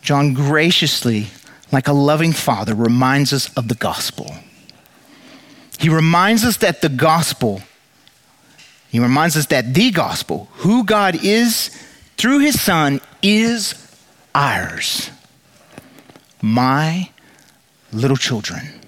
John 0.00 0.32
graciously, 0.32 1.26
like 1.72 1.88
a 1.88 1.92
loving 1.92 2.32
father, 2.32 2.74
reminds 2.74 3.32
us 3.32 3.52
of 3.54 3.68
the 3.68 3.74
gospel. 3.74 4.34
He 5.78 5.88
reminds 5.88 6.44
us 6.44 6.58
that 6.58 6.82
the 6.82 6.88
gospel, 6.88 7.62
he 8.90 9.00
reminds 9.00 9.36
us 9.36 9.46
that 9.46 9.74
the 9.74 9.90
gospel, 9.90 10.48
who 10.56 10.84
God 10.84 11.24
is 11.24 11.68
through 12.16 12.38
his 12.40 12.60
son, 12.60 13.00
is 13.22 13.74
ours. 14.34 15.10
My 16.42 17.10
little 17.92 18.16
children 18.16 18.79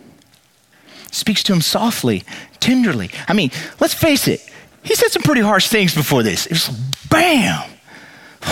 speaks 1.13 1.45
to 1.45 1.53
him 1.53 1.61
softly, 1.61 2.25
tenderly. 2.59 3.11
I 3.29 3.33
mean, 3.33 3.53
let's 3.79 3.95
face 3.95 4.27
it, 4.27 4.45
he 4.83 4.97
said 4.97 5.13
some 5.13 5.23
pretty 5.23 5.41
harsh 5.43 5.69
things 5.69 5.95
before 5.95 6.25
this. 6.25 6.47
It 6.47 6.53
was 6.53 6.69
bam! 7.09 7.71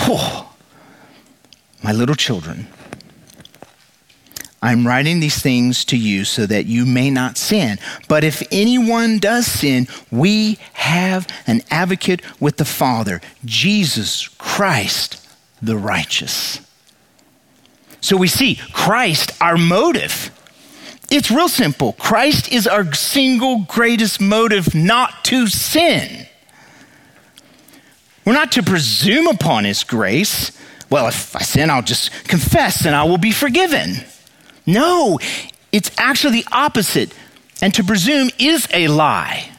Oh, 0.07 0.53
my 1.83 1.91
little 1.91 2.15
children, 2.15 2.67
I'm 4.61 4.87
writing 4.87 5.19
these 5.19 5.41
things 5.41 5.83
to 5.85 5.97
you 5.97 6.23
so 6.23 6.45
that 6.45 6.67
you 6.67 6.85
may 6.85 7.09
not 7.09 7.37
sin. 7.37 7.79
But 8.07 8.23
if 8.23 8.43
anyone 8.51 9.17
does 9.17 9.47
sin, 9.47 9.87
we 10.09 10.59
have 10.73 11.27
an 11.47 11.61
advocate 11.69 12.21
with 12.39 12.57
the 12.57 12.65
Father, 12.65 13.19
Jesus 13.43 14.27
Christ 14.27 15.17
the 15.61 15.77
righteous. 15.77 16.59
So 18.01 18.17
we 18.17 18.27
see 18.27 18.59
Christ, 18.73 19.31
our 19.39 19.57
motive. 19.57 20.31
It's 21.11 21.29
real 21.29 21.49
simple. 21.49 21.91
Christ 21.93 22.51
is 22.51 22.65
our 22.65 22.93
single 22.93 23.65
greatest 23.65 24.21
motive 24.21 24.73
not 24.73 25.25
to 25.25 25.47
sin. 25.47 26.25
We're 28.25 28.33
not 28.33 28.53
to 28.53 28.63
presume 28.63 29.27
upon 29.27 29.65
His 29.65 29.83
grace. 29.83 30.57
Well, 30.89 31.07
if 31.07 31.35
I 31.35 31.41
sin, 31.41 31.69
I'll 31.69 31.81
just 31.81 32.11
confess 32.29 32.85
and 32.85 32.95
I 32.95 33.03
will 33.03 33.17
be 33.17 33.31
forgiven. 33.31 33.95
No, 34.65 35.19
it's 35.73 35.91
actually 35.97 36.41
the 36.41 36.47
opposite. 36.51 37.13
And 37.61 37.73
to 37.73 37.83
presume 37.83 38.29
is 38.39 38.67
a 38.73 38.87
lie 38.87 39.51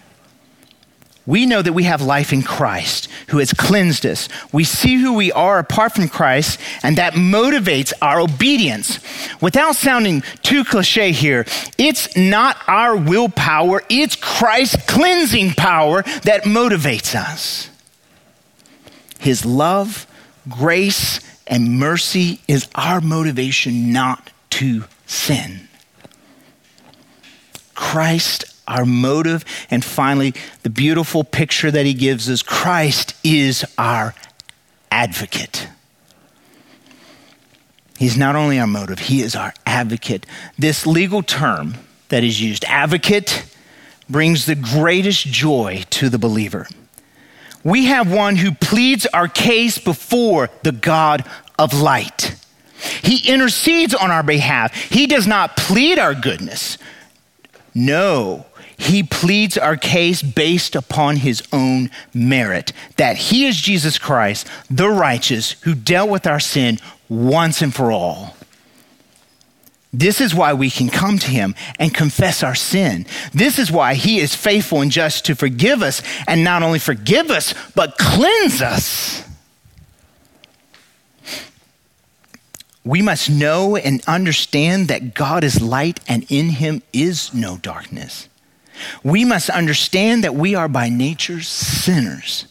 we 1.27 1.47
know 1.47 1.63
that 1.63 1.73
we 1.73 1.85
have 1.85 2.03
life 2.03 2.33
in 2.33 2.43
Christ 2.43 3.09
who 3.29 3.39
has 3.39 3.53
cleansed 3.53 4.05
us. 4.05 4.29
We 4.53 4.65
see 4.65 4.97
who 4.97 5.15
we 5.15 5.31
are 5.33 5.59
apart 5.59 5.93
from 5.93 6.09
Christ, 6.09 6.59
and 6.83 6.99
that 6.99 7.15
motivates 7.15 7.93
our 8.03 8.21
obedience. 8.21 8.99
Without 9.41 9.77
sounding 9.77 10.23
too 10.43 10.65
cliche 10.65 11.13
here, 11.13 11.47
it's 11.79 12.17
not 12.17 12.57
our 12.67 12.97
willpower, 12.97 13.83
it's 13.89 14.17
Christ's 14.17 14.85
cleansing 14.87 15.53
power 15.53 16.03
that 16.25 16.43
motivates 16.43 17.15
us. 17.15 17.71
His 19.21 19.45
love, 19.45 20.07
grace, 20.49 21.21
and 21.47 21.79
mercy 21.79 22.41
is 22.49 22.69
our 22.75 23.01
motivation 23.01 23.93
not 23.93 24.31
to 24.51 24.85
sin. 25.07 25.69
Christ 27.75 28.52
our 28.67 28.85
motive. 28.85 29.45
And 29.71 29.85
finally, 29.85 30.35
the 30.63 30.71
beautiful 30.71 31.25
picture 31.25 31.71
that 31.71 31.87
he 31.87 31.95
gives 31.95 32.29
us 32.31 32.43
Christ 32.43 33.15
is 33.25 33.65
our 33.79 34.15
advocate. 34.91 35.69
He's 37.99 38.17
not 38.17 38.35
only 38.35 38.59
our 38.59 38.67
motive, 38.67 38.99
he 38.99 39.23
is 39.23 39.37
our 39.37 39.55
advocate. 39.65 40.27
This 40.59 40.87
legal 40.87 41.23
term 41.23 41.75
that 42.09 42.25
is 42.25 42.41
used, 42.41 42.65
advocate, 42.65 43.45
brings 44.11 44.47
the 44.47 44.57
greatest 44.57 45.27
joy 45.27 45.85
to 45.91 46.09
the 46.09 46.19
believer. 46.19 46.67
We 47.65 47.87
have 47.87 48.13
one 48.13 48.37
who 48.37 48.53
pleads 48.53 49.07
our 49.07 49.29
case 49.29 49.79
before 49.79 50.51
the 50.63 50.73
God 50.73 51.25
of 51.59 51.81
light. 51.81 52.35
He 53.03 53.31
intercedes 53.31 53.95
on 53.95 54.11
our 54.11 54.25
behalf. 54.25 54.75
He 54.75 55.07
does 55.07 55.27
not 55.27 55.57
plead 55.57 55.99
our 55.99 56.15
goodness. 56.15 56.79
No, 57.75 58.47
he 58.83 59.05
pleads 59.05 59.57
our 59.57 59.77
case 59.77 60.23
based 60.23 60.75
upon 60.75 61.17
his 61.17 61.43
own 61.53 61.89
merit 62.13 62.73
that 62.97 63.17
he 63.17 63.47
is 63.47 63.57
Jesus 63.57 63.97
Christ, 63.97 64.49
the 64.69 64.89
righteous, 64.89 65.53
who 65.63 65.75
dealt 65.75 66.11
with 66.11 66.27
our 66.27 66.41
sin 66.41 66.79
once 67.09 67.63
and 67.63 67.73
for 67.73 67.93
all. 67.93 68.37
This 69.93 70.21
is 70.21 70.35
why 70.35 70.55
we 70.55 70.69
can 70.69 70.89
come 70.89 71.19
to 71.19 71.31
him 71.31 71.55
and 71.79 71.95
confess 71.95 72.43
our 72.43 72.57
sin. 72.57 73.07
This 73.33 73.59
is 73.59 73.71
why 73.71 73.95
he 73.95 74.19
is 74.19 74.35
faithful 74.35 74.81
and 74.81 74.91
just 74.91 75.27
to 75.27 75.37
forgive 75.37 75.83
us 75.83 76.03
and 76.27 76.43
not 76.43 76.63
only 76.63 76.79
forgive 76.81 77.31
us, 77.31 77.55
but 77.77 77.99
cleanse 77.99 78.63
us. 78.63 79.23
We 82.85 83.01
must 83.01 83.31
know 83.31 83.77
and 83.77 84.03
understand 84.09 84.89
that 84.89 85.15
God 85.15 85.45
is 85.45 85.63
light 85.63 86.01
and 86.09 86.27
in 86.29 86.49
him 86.49 86.83
is 86.93 87.33
no 87.33 87.59
darkness. 87.59 88.29
We 89.05 89.25
must 89.25 89.51
understand 89.51 90.25
that 90.25 90.35
we 90.35 90.55
are 90.55 90.69
by 90.69 90.89
nature 90.89 91.41
sinners. 91.41 92.47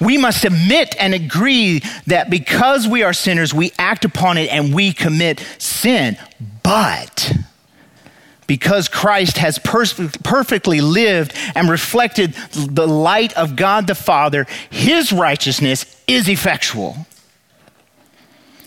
We 0.00 0.18
must 0.18 0.44
admit 0.44 0.94
and 0.98 1.14
agree 1.14 1.82
that 2.06 2.28
because 2.28 2.86
we 2.86 3.02
are 3.02 3.12
sinners, 3.12 3.54
we 3.54 3.72
act 3.78 4.04
upon 4.04 4.38
it 4.38 4.50
and 4.50 4.74
we 4.74 4.92
commit 4.92 5.44
sin. 5.58 6.16
But 6.62 7.32
because 8.46 8.88
Christ 8.88 9.38
has 9.38 9.58
perfectly 9.58 10.80
lived 10.80 11.34
and 11.54 11.70
reflected 11.70 12.34
the 12.52 12.86
light 12.86 13.32
of 13.34 13.56
God 13.56 13.86
the 13.86 13.94
Father, 13.94 14.46
his 14.68 15.12
righteousness 15.12 16.02
is 16.06 16.28
effectual. 16.28 17.06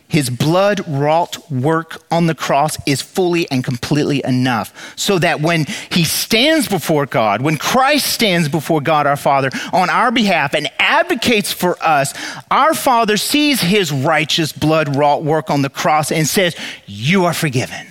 His 0.07 0.29
blood 0.29 0.81
wrought 0.87 1.51
work 1.51 2.01
on 2.11 2.27
the 2.27 2.35
cross 2.35 2.77
is 2.85 3.01
fully 3.01 3.49
and 3.49 3.63
completely 3.63 4.21
enough. 4.23 4.93
So 4.95 5.17
that 5.19 5.41
when 5.41 5.65
he 5.91 6.03
stands 6.03 6.67
before 6.67 7.05
God, 7.05 7.41
when 7.41 7.57
Christ 7.57 8.13
stands 8.13 8.47
before 8.47 8.81
God 8.81 9.07
our 9.07 9.17
Father 9.17 9.49
on 9.73 9.89
our 9.89 10.11
behalf 10.11 10.53
and 10.53 10.69
advocates 10.77 11.51
for 11.51 11.75
us, 11.81 12.13
our 12.51 12.73
Father 12.73 13.17
sees 13.17 13.61
his 13.61 13.91
righteous 13.91 14.51
blood 14.51 14.95
wrought 14.95 15.23
work 15.23 15.49
on 15.49 15.63
the 15.63 15.69
cross 15.69 16.11
and 16.11 16.27
says, 16.27 16.55
You 16.85 17.25
are 17.25 17.33
forgiven. 17.33 17.87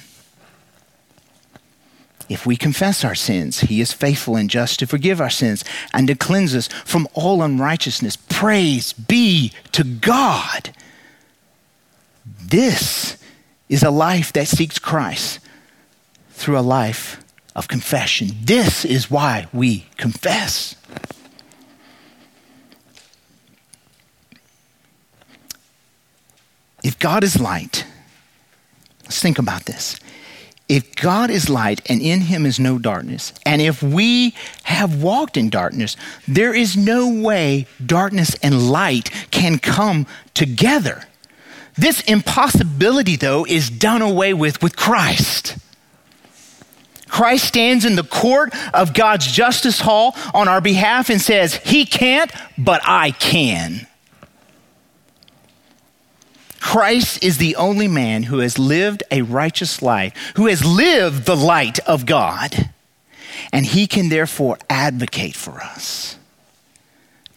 If 2.28 2.46
we 2.46 2.56
confess 2.56 3.04
our 3.04 3.14
sins, 3.14 3.60
he 3.60 3.80
is 3.80 3.92
faithful 3.92 4.36
and 4.36 4.48
just 4.48 4.78
to 4.78 4.86
forgive 4.86 5.20
our 5.20 5.30
sins 5.30 5.62
and 5.92 6.08
to 6.08 6.14
cleanse 6.14 6.54
us 6.54 6.68
from 6.68 7.06
all 7.12 7.42
unrighteousness. 7.42 8.16
Praise 8.16 8.92
be 8.92 9.52
to 9.72 9.84
God. 9.84 10.74
This 12.46 13.16
is 13.68 13.82
a 13.82 13.90
life 13.90 14.32
that 14.34 14.48
seeks 14.48 14.78
Christ 14.78 15.40
through 16.30 16.58
a 16.58 16.60
life 16.60 17.22
of 17.56 17.68
confession. 17.68 18.30
This 18.42 18.84
is 18.84 19.10
why 19.10 19.46
we 19.52 19.86
confess. 19.96 20.76
If 26.82 26.98
God 26.98 27.24
is 27.24 27.40
light, 27.40 27.86
let's 29.04 29.22
think 29.22 29.38
about 29.38 29.64
this. 29.64 29.98
If 30.68 30.94
God 30.96 31.30
is 31.30 31.48
light 31.48 31.80
and 31.90 32.00
in 32.00 32.22
him 32.22 32.44
is 32.44 32.58
no 32.58 32.78
darkness, 32.78 33.32
and 33.44 33.62
if 33.62 33.82
we 33.82 34.34
have 34.64 35.02
walked 35.02 35.36
in 35.36 35.50
darkness, 35.50 35.96
there 36.26 36.54
is 36.54 36.76
no 36.76 37.08
way 37.22 37.66
darkness 37.84 38.34
and 38.42 38.70
light 38.70 39.10
can 39.30 39.58
come 39.58 40.06
together. 40.34 41.04
This 41.76 42.00
impossibility, 42.02 43.16
though, 43.16 43.44
is 43.44 43.70
done 43.70 44.02
away 44.02 44.32
with 44.32 44.62
with 44.62 44.76
Christ. 44.76 45.56
Christ 47.08 47.44
stands 47.44 47.84
in 47.84 47.94
the 47.96 48.02
court 48.02 48.52
of 48.72 48.92
God's 48.92 49.30
justice 49.30 49.80
hall 49.80 50.16
on 50.32 50.48
our 50.48 50.60
behalf 50.60 51.10
and 51.10 51.20
says, 51.20 51.54
He 51.56 51.86
can't, 51.86 52.32
but 52.58 52.80
I 52.84 53.12
can. 53.12 53.86
Christ 56.60 57.22
is 57.22 57.38
the 57.38 57.56
only 57.56 57.86
man 57.86 58.24
who 58.24 58.38
has 58.38 58.58
lived 58.58 59.02
a 59.10 59.22
righteous 59.22 59.82
life, 59.82 60.32
who 60.36 60.46
has 60.46 60.64
lived 60.64 61.26
the 61.26 61.36
light 61.36 61.78
of 61.80 62.06
God, 62.06 62.70
and 63.52 63.66
he 63.66 63.86
can 63.86 64.08
therefore 64.08 64.58
advocate 64.68 65.36
for 65.36 65.60
us. 65.60 66.16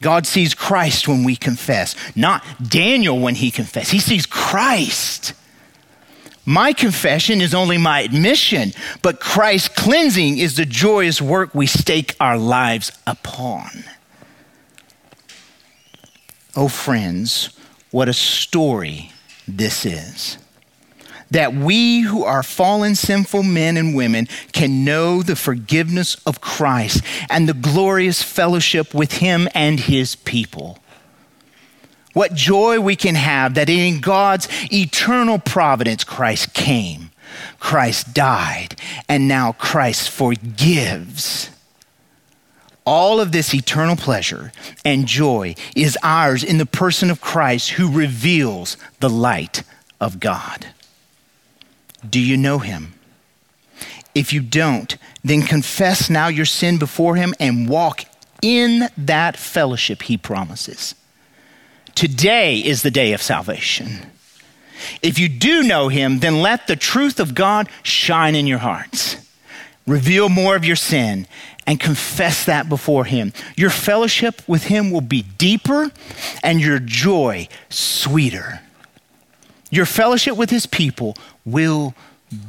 God 0.02 0.28
sees 0.28 0.54
Christ 0.54 1.08
when 1.08 1.24
we 1.24 1.36
confess, 1.36 1.95
not 2.16 2.43
Daniel 2.62 3.20
when 3.20 3.36
he 3.36 3.50
confessed. 3.52 3.91
He 3.91 4.00
sees 4.00 4.26
Christ. 4.26 5.34
My 6.45 6.72
confession 6.72 7.41
is 7.41 7.54
only 7.54 7.78
my 7.78 8.02
admission, 8.02 8.72
but 9.02 9.20
Christ's 9.20 9.70
cleansing 9.70 10.38
is 10.38 10.56
the 10.56 10.66
joyous 10.66 11.22
work 11.22 11.54
we 11.54 11.66
stake 11.66 12.16
our 12.20 12.38
lives 12.38 12.91
upon. 13.06 13.84
Oh, 16.56 16.70
friends, 16.70 17.50
what 17.91 18.08
a 18.08 18.14
story 18.14 19.12
this 19.48 19.86
is 19.86 20.38
that 21.32 21.53
we 21.53 22.01
who 22.01 22.23
are 22.23 22.43
fallen, 22.43 22.95
sinful 22.95 23.43
men 23.43 23.78
and 23.78 23.95
women 23.95 24.28
can 24.51 24.86
know 24.86 25.21
the 25.21 25.36
forgiveness 25.36 26.15
of 26.25 26.41
Christ 26.41 27.03
and 27.30 27.47
the 27.47 27.53
glorious 27.53 28.23
fellowship 28.23 28.93
with 28.93 29.13
Him 29.13 29.47
and 29.53 29.80
His 29.80 30.15
people. 30.15 30.80
What 32.13 32.34
joy 32.34 32.80
we 32.80 32.95
can 32.95 33.15
have 33.15 33.53
that 33.55 33.69
in 33.69 33.99
God's 33.99 34.47
eternal 34.73 35.38
providence, 35.38 36.03
Christ 36.03 36.53
came, 36.53 37.11
Christ 37.59 38.13
died, 38.13 38.75
and 39.07 39.28
now 39.28 39.51
Christ 39.51 40.09
forgives. 40.09 41.51
All 42.86 43.19
of 43.19 43.34
this 43.34 43.53
eternal 43.53 43.97
pleasure 43.97 44.51
and 44.86 45.05
joy 45.05 45.55
is 45.75 45.97
ours 46.01 46.43
in 46.43 46.57
the 46.57 46.65
person 46.65 47.11
of 47.11 47.19
Christ 47.19 47.71
who 47.71 47.91
reveals 47.91 48.78
the 49.01 49.09
light 49.09 49.63
of 49.99 50.19
God. 50.19 50.67
Do 52.10 52.20
you 52.20 52.38
know 52.38 52.60
him? 52.60 52.93
If 54.16 54.34
you 54.34 54.41
don't, 54.41 54.97
then 55.24 55.41
confess 55.43 56.10
now 56.10 56.28
your 56.28 56.45
sin 56.45 56.78
before 56.78 57.16
him 57.16 57.34
and 57.39 57.70
walk 57.70 58.05
in 58.41 58.89
that 58.97 59.38
fellowship 59.38 60.03
he 60.03 60.18
promises. 60.18 60.95
Today 61.95 62.60
is 62.60 62.82
the 62.82 62.91
day 62.91 63.14
of 63.14 63.22
salvation. 63.22 64.12
If 65.01 65.18
you 65.18 65.28
do 65.28 65.64
know 65.64 65.89
him, 65.89 66.20
then 66.20 66.41
let 66.41 66.68
the 66.68 66.76
truth 66.76 67.20
of 67.20 67.36
God 67.36 67.68
shine 67.84 68.36
in 68.36 68.47
your 68.47 68.60
hearts. 68.60 69.18
Reveal 69.88 70.30
more 70.30 70.55
of 70.55 70.66
your 70.66 70.76
sin 70.76 71.28
and 71.66 71.80
confess 71.80 72.45
that 72.45 72.70
before 72.70 73.05
Him. 73.05 73.34
Your 73.55 73.70
fellowship 73.70 74.41
with 74.47 74.66
Him 74.66 74.91
will 74.91 75.01
be 75.01 75.24
deeper 75.24 75.91
and 76.43 76.60
your 76.62 76.80
joy 76.80 77.47
sweeter. 77.70 78.62
Your 79.70 79.86
fellowship 79.86 80.38
with 80.38 80.49
His 80.49 80.65
people 80.65 81.15
will 81.45 81.93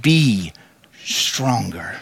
be 0.03 0.53
stronger. 1.05 2.01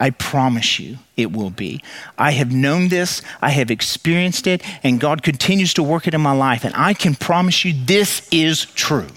I 0.00 0.10
promise 0.10 0.78
you 0.78 0.98
it 1.16 1.32
will 1.32 1.50
be. 1.50 1.82
I 2.16 2.30
have 2.32 2.52
known 2.52 2.88
this, 2.88 3.20
I 3.42 3.50
have 3.50 3.70
experienced 3.70 4.46
it, 4.46 4.62
and 4.84 5.00
God 5.00 5.22
continues 5.22 5.74
to 5.74 5.82
work 5.82 6.06
it 6.06 6.14
in 6.14 6.20
my 6.20 6.32
life. 6.32 6.64
And 6.64 6.74
I 6.76 6.94
can 6.94 7.14
promise 7.14 7.64
you 7.64 7.72
this 7.72 8.26
is 8.30 8.66
true. 8.66 9.08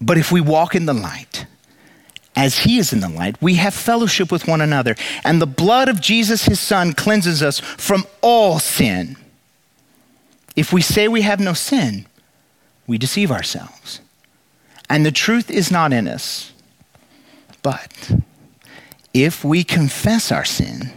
But 0.00 0.18
if 0.18 0.32
we 0.32 0.40
walk 0.40 0.74
in 0.74 0.86
the 0.86 0.94
light, 0.94 1.46
as 2.34 2.58
he 2.58 2.78
is 2.78 2.92
in 2.92 3.00
the 3.00 3.08
light, 3.08 3.40
we 3.40 3.54
have 3.54 3.72
fellowship 3.72 4.30
with 4.30 4.46
one 4.46 4.60
another. 4.60 4.94
And 5.24 5.40
the 5.40 5.46
blood 5.46 5.88
of 5.88 6.00
Jesus, 6.00 6.44
his 6.44 6.60
son, 6.60 6.92
cleanses 6.92 7.42
us 7.42 7.60
from 7.60 8.04
all 8.20 8.58
sin. 8.58 9.16
If 10.56 10.72
we 10.72 10.80
say 10.80 11.06
we 11.06 11.22
have 11.22 11.38
no 11.38 11.52
sin, 11.52 12.06
we 12.86 12.98
deceive 12.98 13.30
ourselves. 13.30 14.00
And 14.88 15.04
the 15.04 15.12
truth 15.12 15.50
is 15.50 15.70
not 15.70 15.92
in 15.92 16.08
us. 16.08 16.52
But 17.62 18.12
if 19.12 19.44
we 19.44 19.64
confess 19.64 20.32
our 20.32 20.44
sin, 20.44 20.92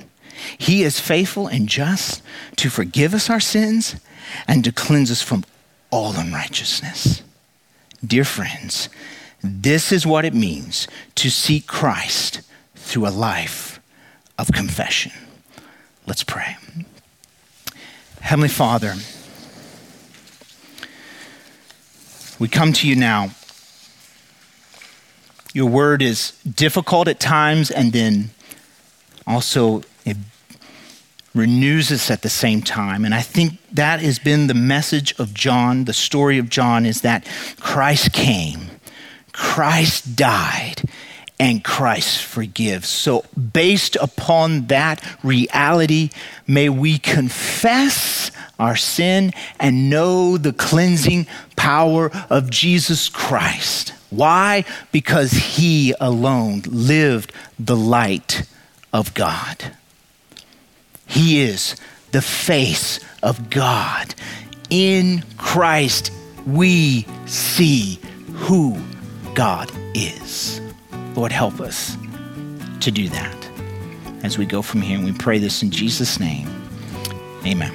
he 0.57 0.83
is 0.83 0.99
faithful 0.99 1.47
and 1.47 1.67
just 1.67 2.21
to 2.57 2.69
forgive 2.69 3.13
us 3.13 3.29
our 3.29 3.39
sins 3.39 3.95
and 4.47 4.63
to 4.63 4.71
cleanse 4.71 5.11
us 5.11 5.21
from 5.21 5.43
all 5.91 6.15
unrighteousness. 6.15 7.23
Dear 8.05 8.23
friends, 8.23 8.87
this 9.43 9.91
is 9.91 10.05
what 10.05 10.25
it 10.25 10.33
means 10.33 10.87
to 11.15 11.29
seek 11.29 11.67
Christ 11.67 12.41
through 12.75 13.07
a 13.07 13.09
life 13.09 13.79
of 14.37 14.51
confession. 14.51 15.11
Let's 16.05 16.23
pray. 16.23 16.57
Heavenly 18.21 18.49
Father, 18.49 18.95
we 22.39 22.47
come 22.47 22.73
to 22.73 22.87
you 22.87 22.95
now. 22.95 23.31
Your 25.53 25.67
word 25.67 26.01
is 26.01 26.31
difficult 26.43 27.07
at 27.07 27.19
times 27.19 27.71
and 27.71 27.91
then 27.91 28.29
also 29.27 29.83
it 30.05 30.17
renews 31.35 31.91
us 31.91 32.09
at 32.09 32.21
the 32.21 32.29
same 32.29 32.61
time. 32.61 33.05
And 33.05 33.13
I 33.13 33.21
think 33.21 33.59
that 33.71 33.99
has 33.99 34.19
been 34.19 34.47
the 34.47 34.53
message 34.53 35.13
of 35.19 35.33
John, 35.33 35.85
the 35.85 35.93
story 35.93 36.37
of 36.37 36.49
John 36.49 36.85
is 36.85 37.01
that 37.01 37.27
Christ 37.59 38.13
came 38.13 38.69
Christ 39.39 40.17
died 40.17 40.81
and 41.39 41.63
Christ 41.63 42.23
forgives. 42.23 42.89
So, 42.89 43.23
based 43.53 43.95
upon 43.95 44.67
that 44.67 45.03
reality, 45.23 46.09
may 46.45 46.69
we 46.69 46.97
confess 46.97 48.31
our 48.59 48.75
sin 48.75 49.31
and 49.59 49.89
know 49.89 50.37
the 50.37 50.51
cleansing 50.51 51.27
power 51.55 52.11
of 52.29 52.49
Jesus 52.49 53.07
Christ. 53.07 53.93
Why? 54.09 54.65
Because 54.91 55.31
he 55.31 55.93
alone 55.99 56.63
lived 56.65 57.31
the 57.57 57.77
light 57.77 58.43
of 58.91 59.13
God. 59.13 59.71
He 61.05 61.41
is 61.41 61.75
the 62.11 62.21
face 62.21 62.99
of 63.23 63.49
God 63.49 64.13
in 64.69 65.23
Christ 65.37 66.11
we 66.45 67.05
see 67.25 67.99
who 68.33 68.77
God 69.33 69.71
is. 69.93 70.61
Lord, 71.19 71.31
help 71.33 71.59
us 71.59 71.97
to 72.79 72.91
do 72.91 73.09
that 73.09 73.49
as 74.23 74.37
we 74.37 74.45
go 74.45 74.61
from 74.61 74.81
here. 74.81 74.95
And 74.95 75.03
we 75.03 75.11
pray 75.11 75.37
this 75.37 75.61
in 75.61 75.69
Jesus' 75.69 76.17
name. 76.17 76.47
Amen. 77.45 77.73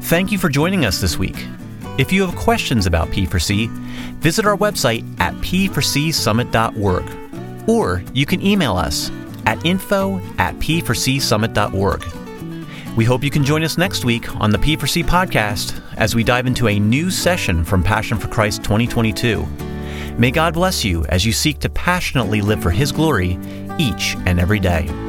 Thank 0.00 0.32
you 0.32 0.38
for 0.38 0.48
joining 0.48 0.86
us 0.86 1.02
this 1.02 1.18
week. 1.18 1.36
If 1.98 2.14
you 2.14 2.24
have 2.24 2.34
questions 2.34 2.86
about 2.86 3.08
P4C, 3.08 3.68
visit 4.20 4.46
our 4.46 4.56
website 4.56 5.04
at 5.20 5.34
p4csummit.org 5.34 7.68
or 7.68 8.02
you 8.14 8.24
can 8.24 8.40
email 8.40 8.74
us 8.74 9.10
at 9.44 9.62
info 9.66 10.18
at 10.38 10.54
p4csummit.org. 10.54 12.96
We 12.96 13.04
hope 13.04 13.22
you 13.22 13.30
can 13.30 13.44
join 13.44 13.62
us 13.62 13.76
next 13.76 14.06
week 14.06 14.34
on 14.36 14.48
the 14.48 14.56
P4C 14.56 15.04
podcast 15.04 15.78
as 15.98 16.14
we 16.14 16.24
dive 16.24 16.46
into 16.46 16.68
a 16.68 16.78
new 16.78 17.10
session 17.10 17.66
from 17.66 17.82
Passion 17.82 18.16
for 18.16 18.28
Christ 18.28 18.64
2022. 18.64 19.73
May 20.16 20.30
God 20.30 20.54
bless 20.54 20.84
you 20.84 21.04
as 21.06 21.26
you 21.26 21.32
seek 21.32 21.58
to 21.60 21.68
passionately 21.68 22.40
live 22.40 22.62
for 22.62 22.70
His 22.70 22.92
glory 22.92 23.36
each 23.78 24.16
and 24.26 24.38
every 24.38 24.60
day. 24.60 25.03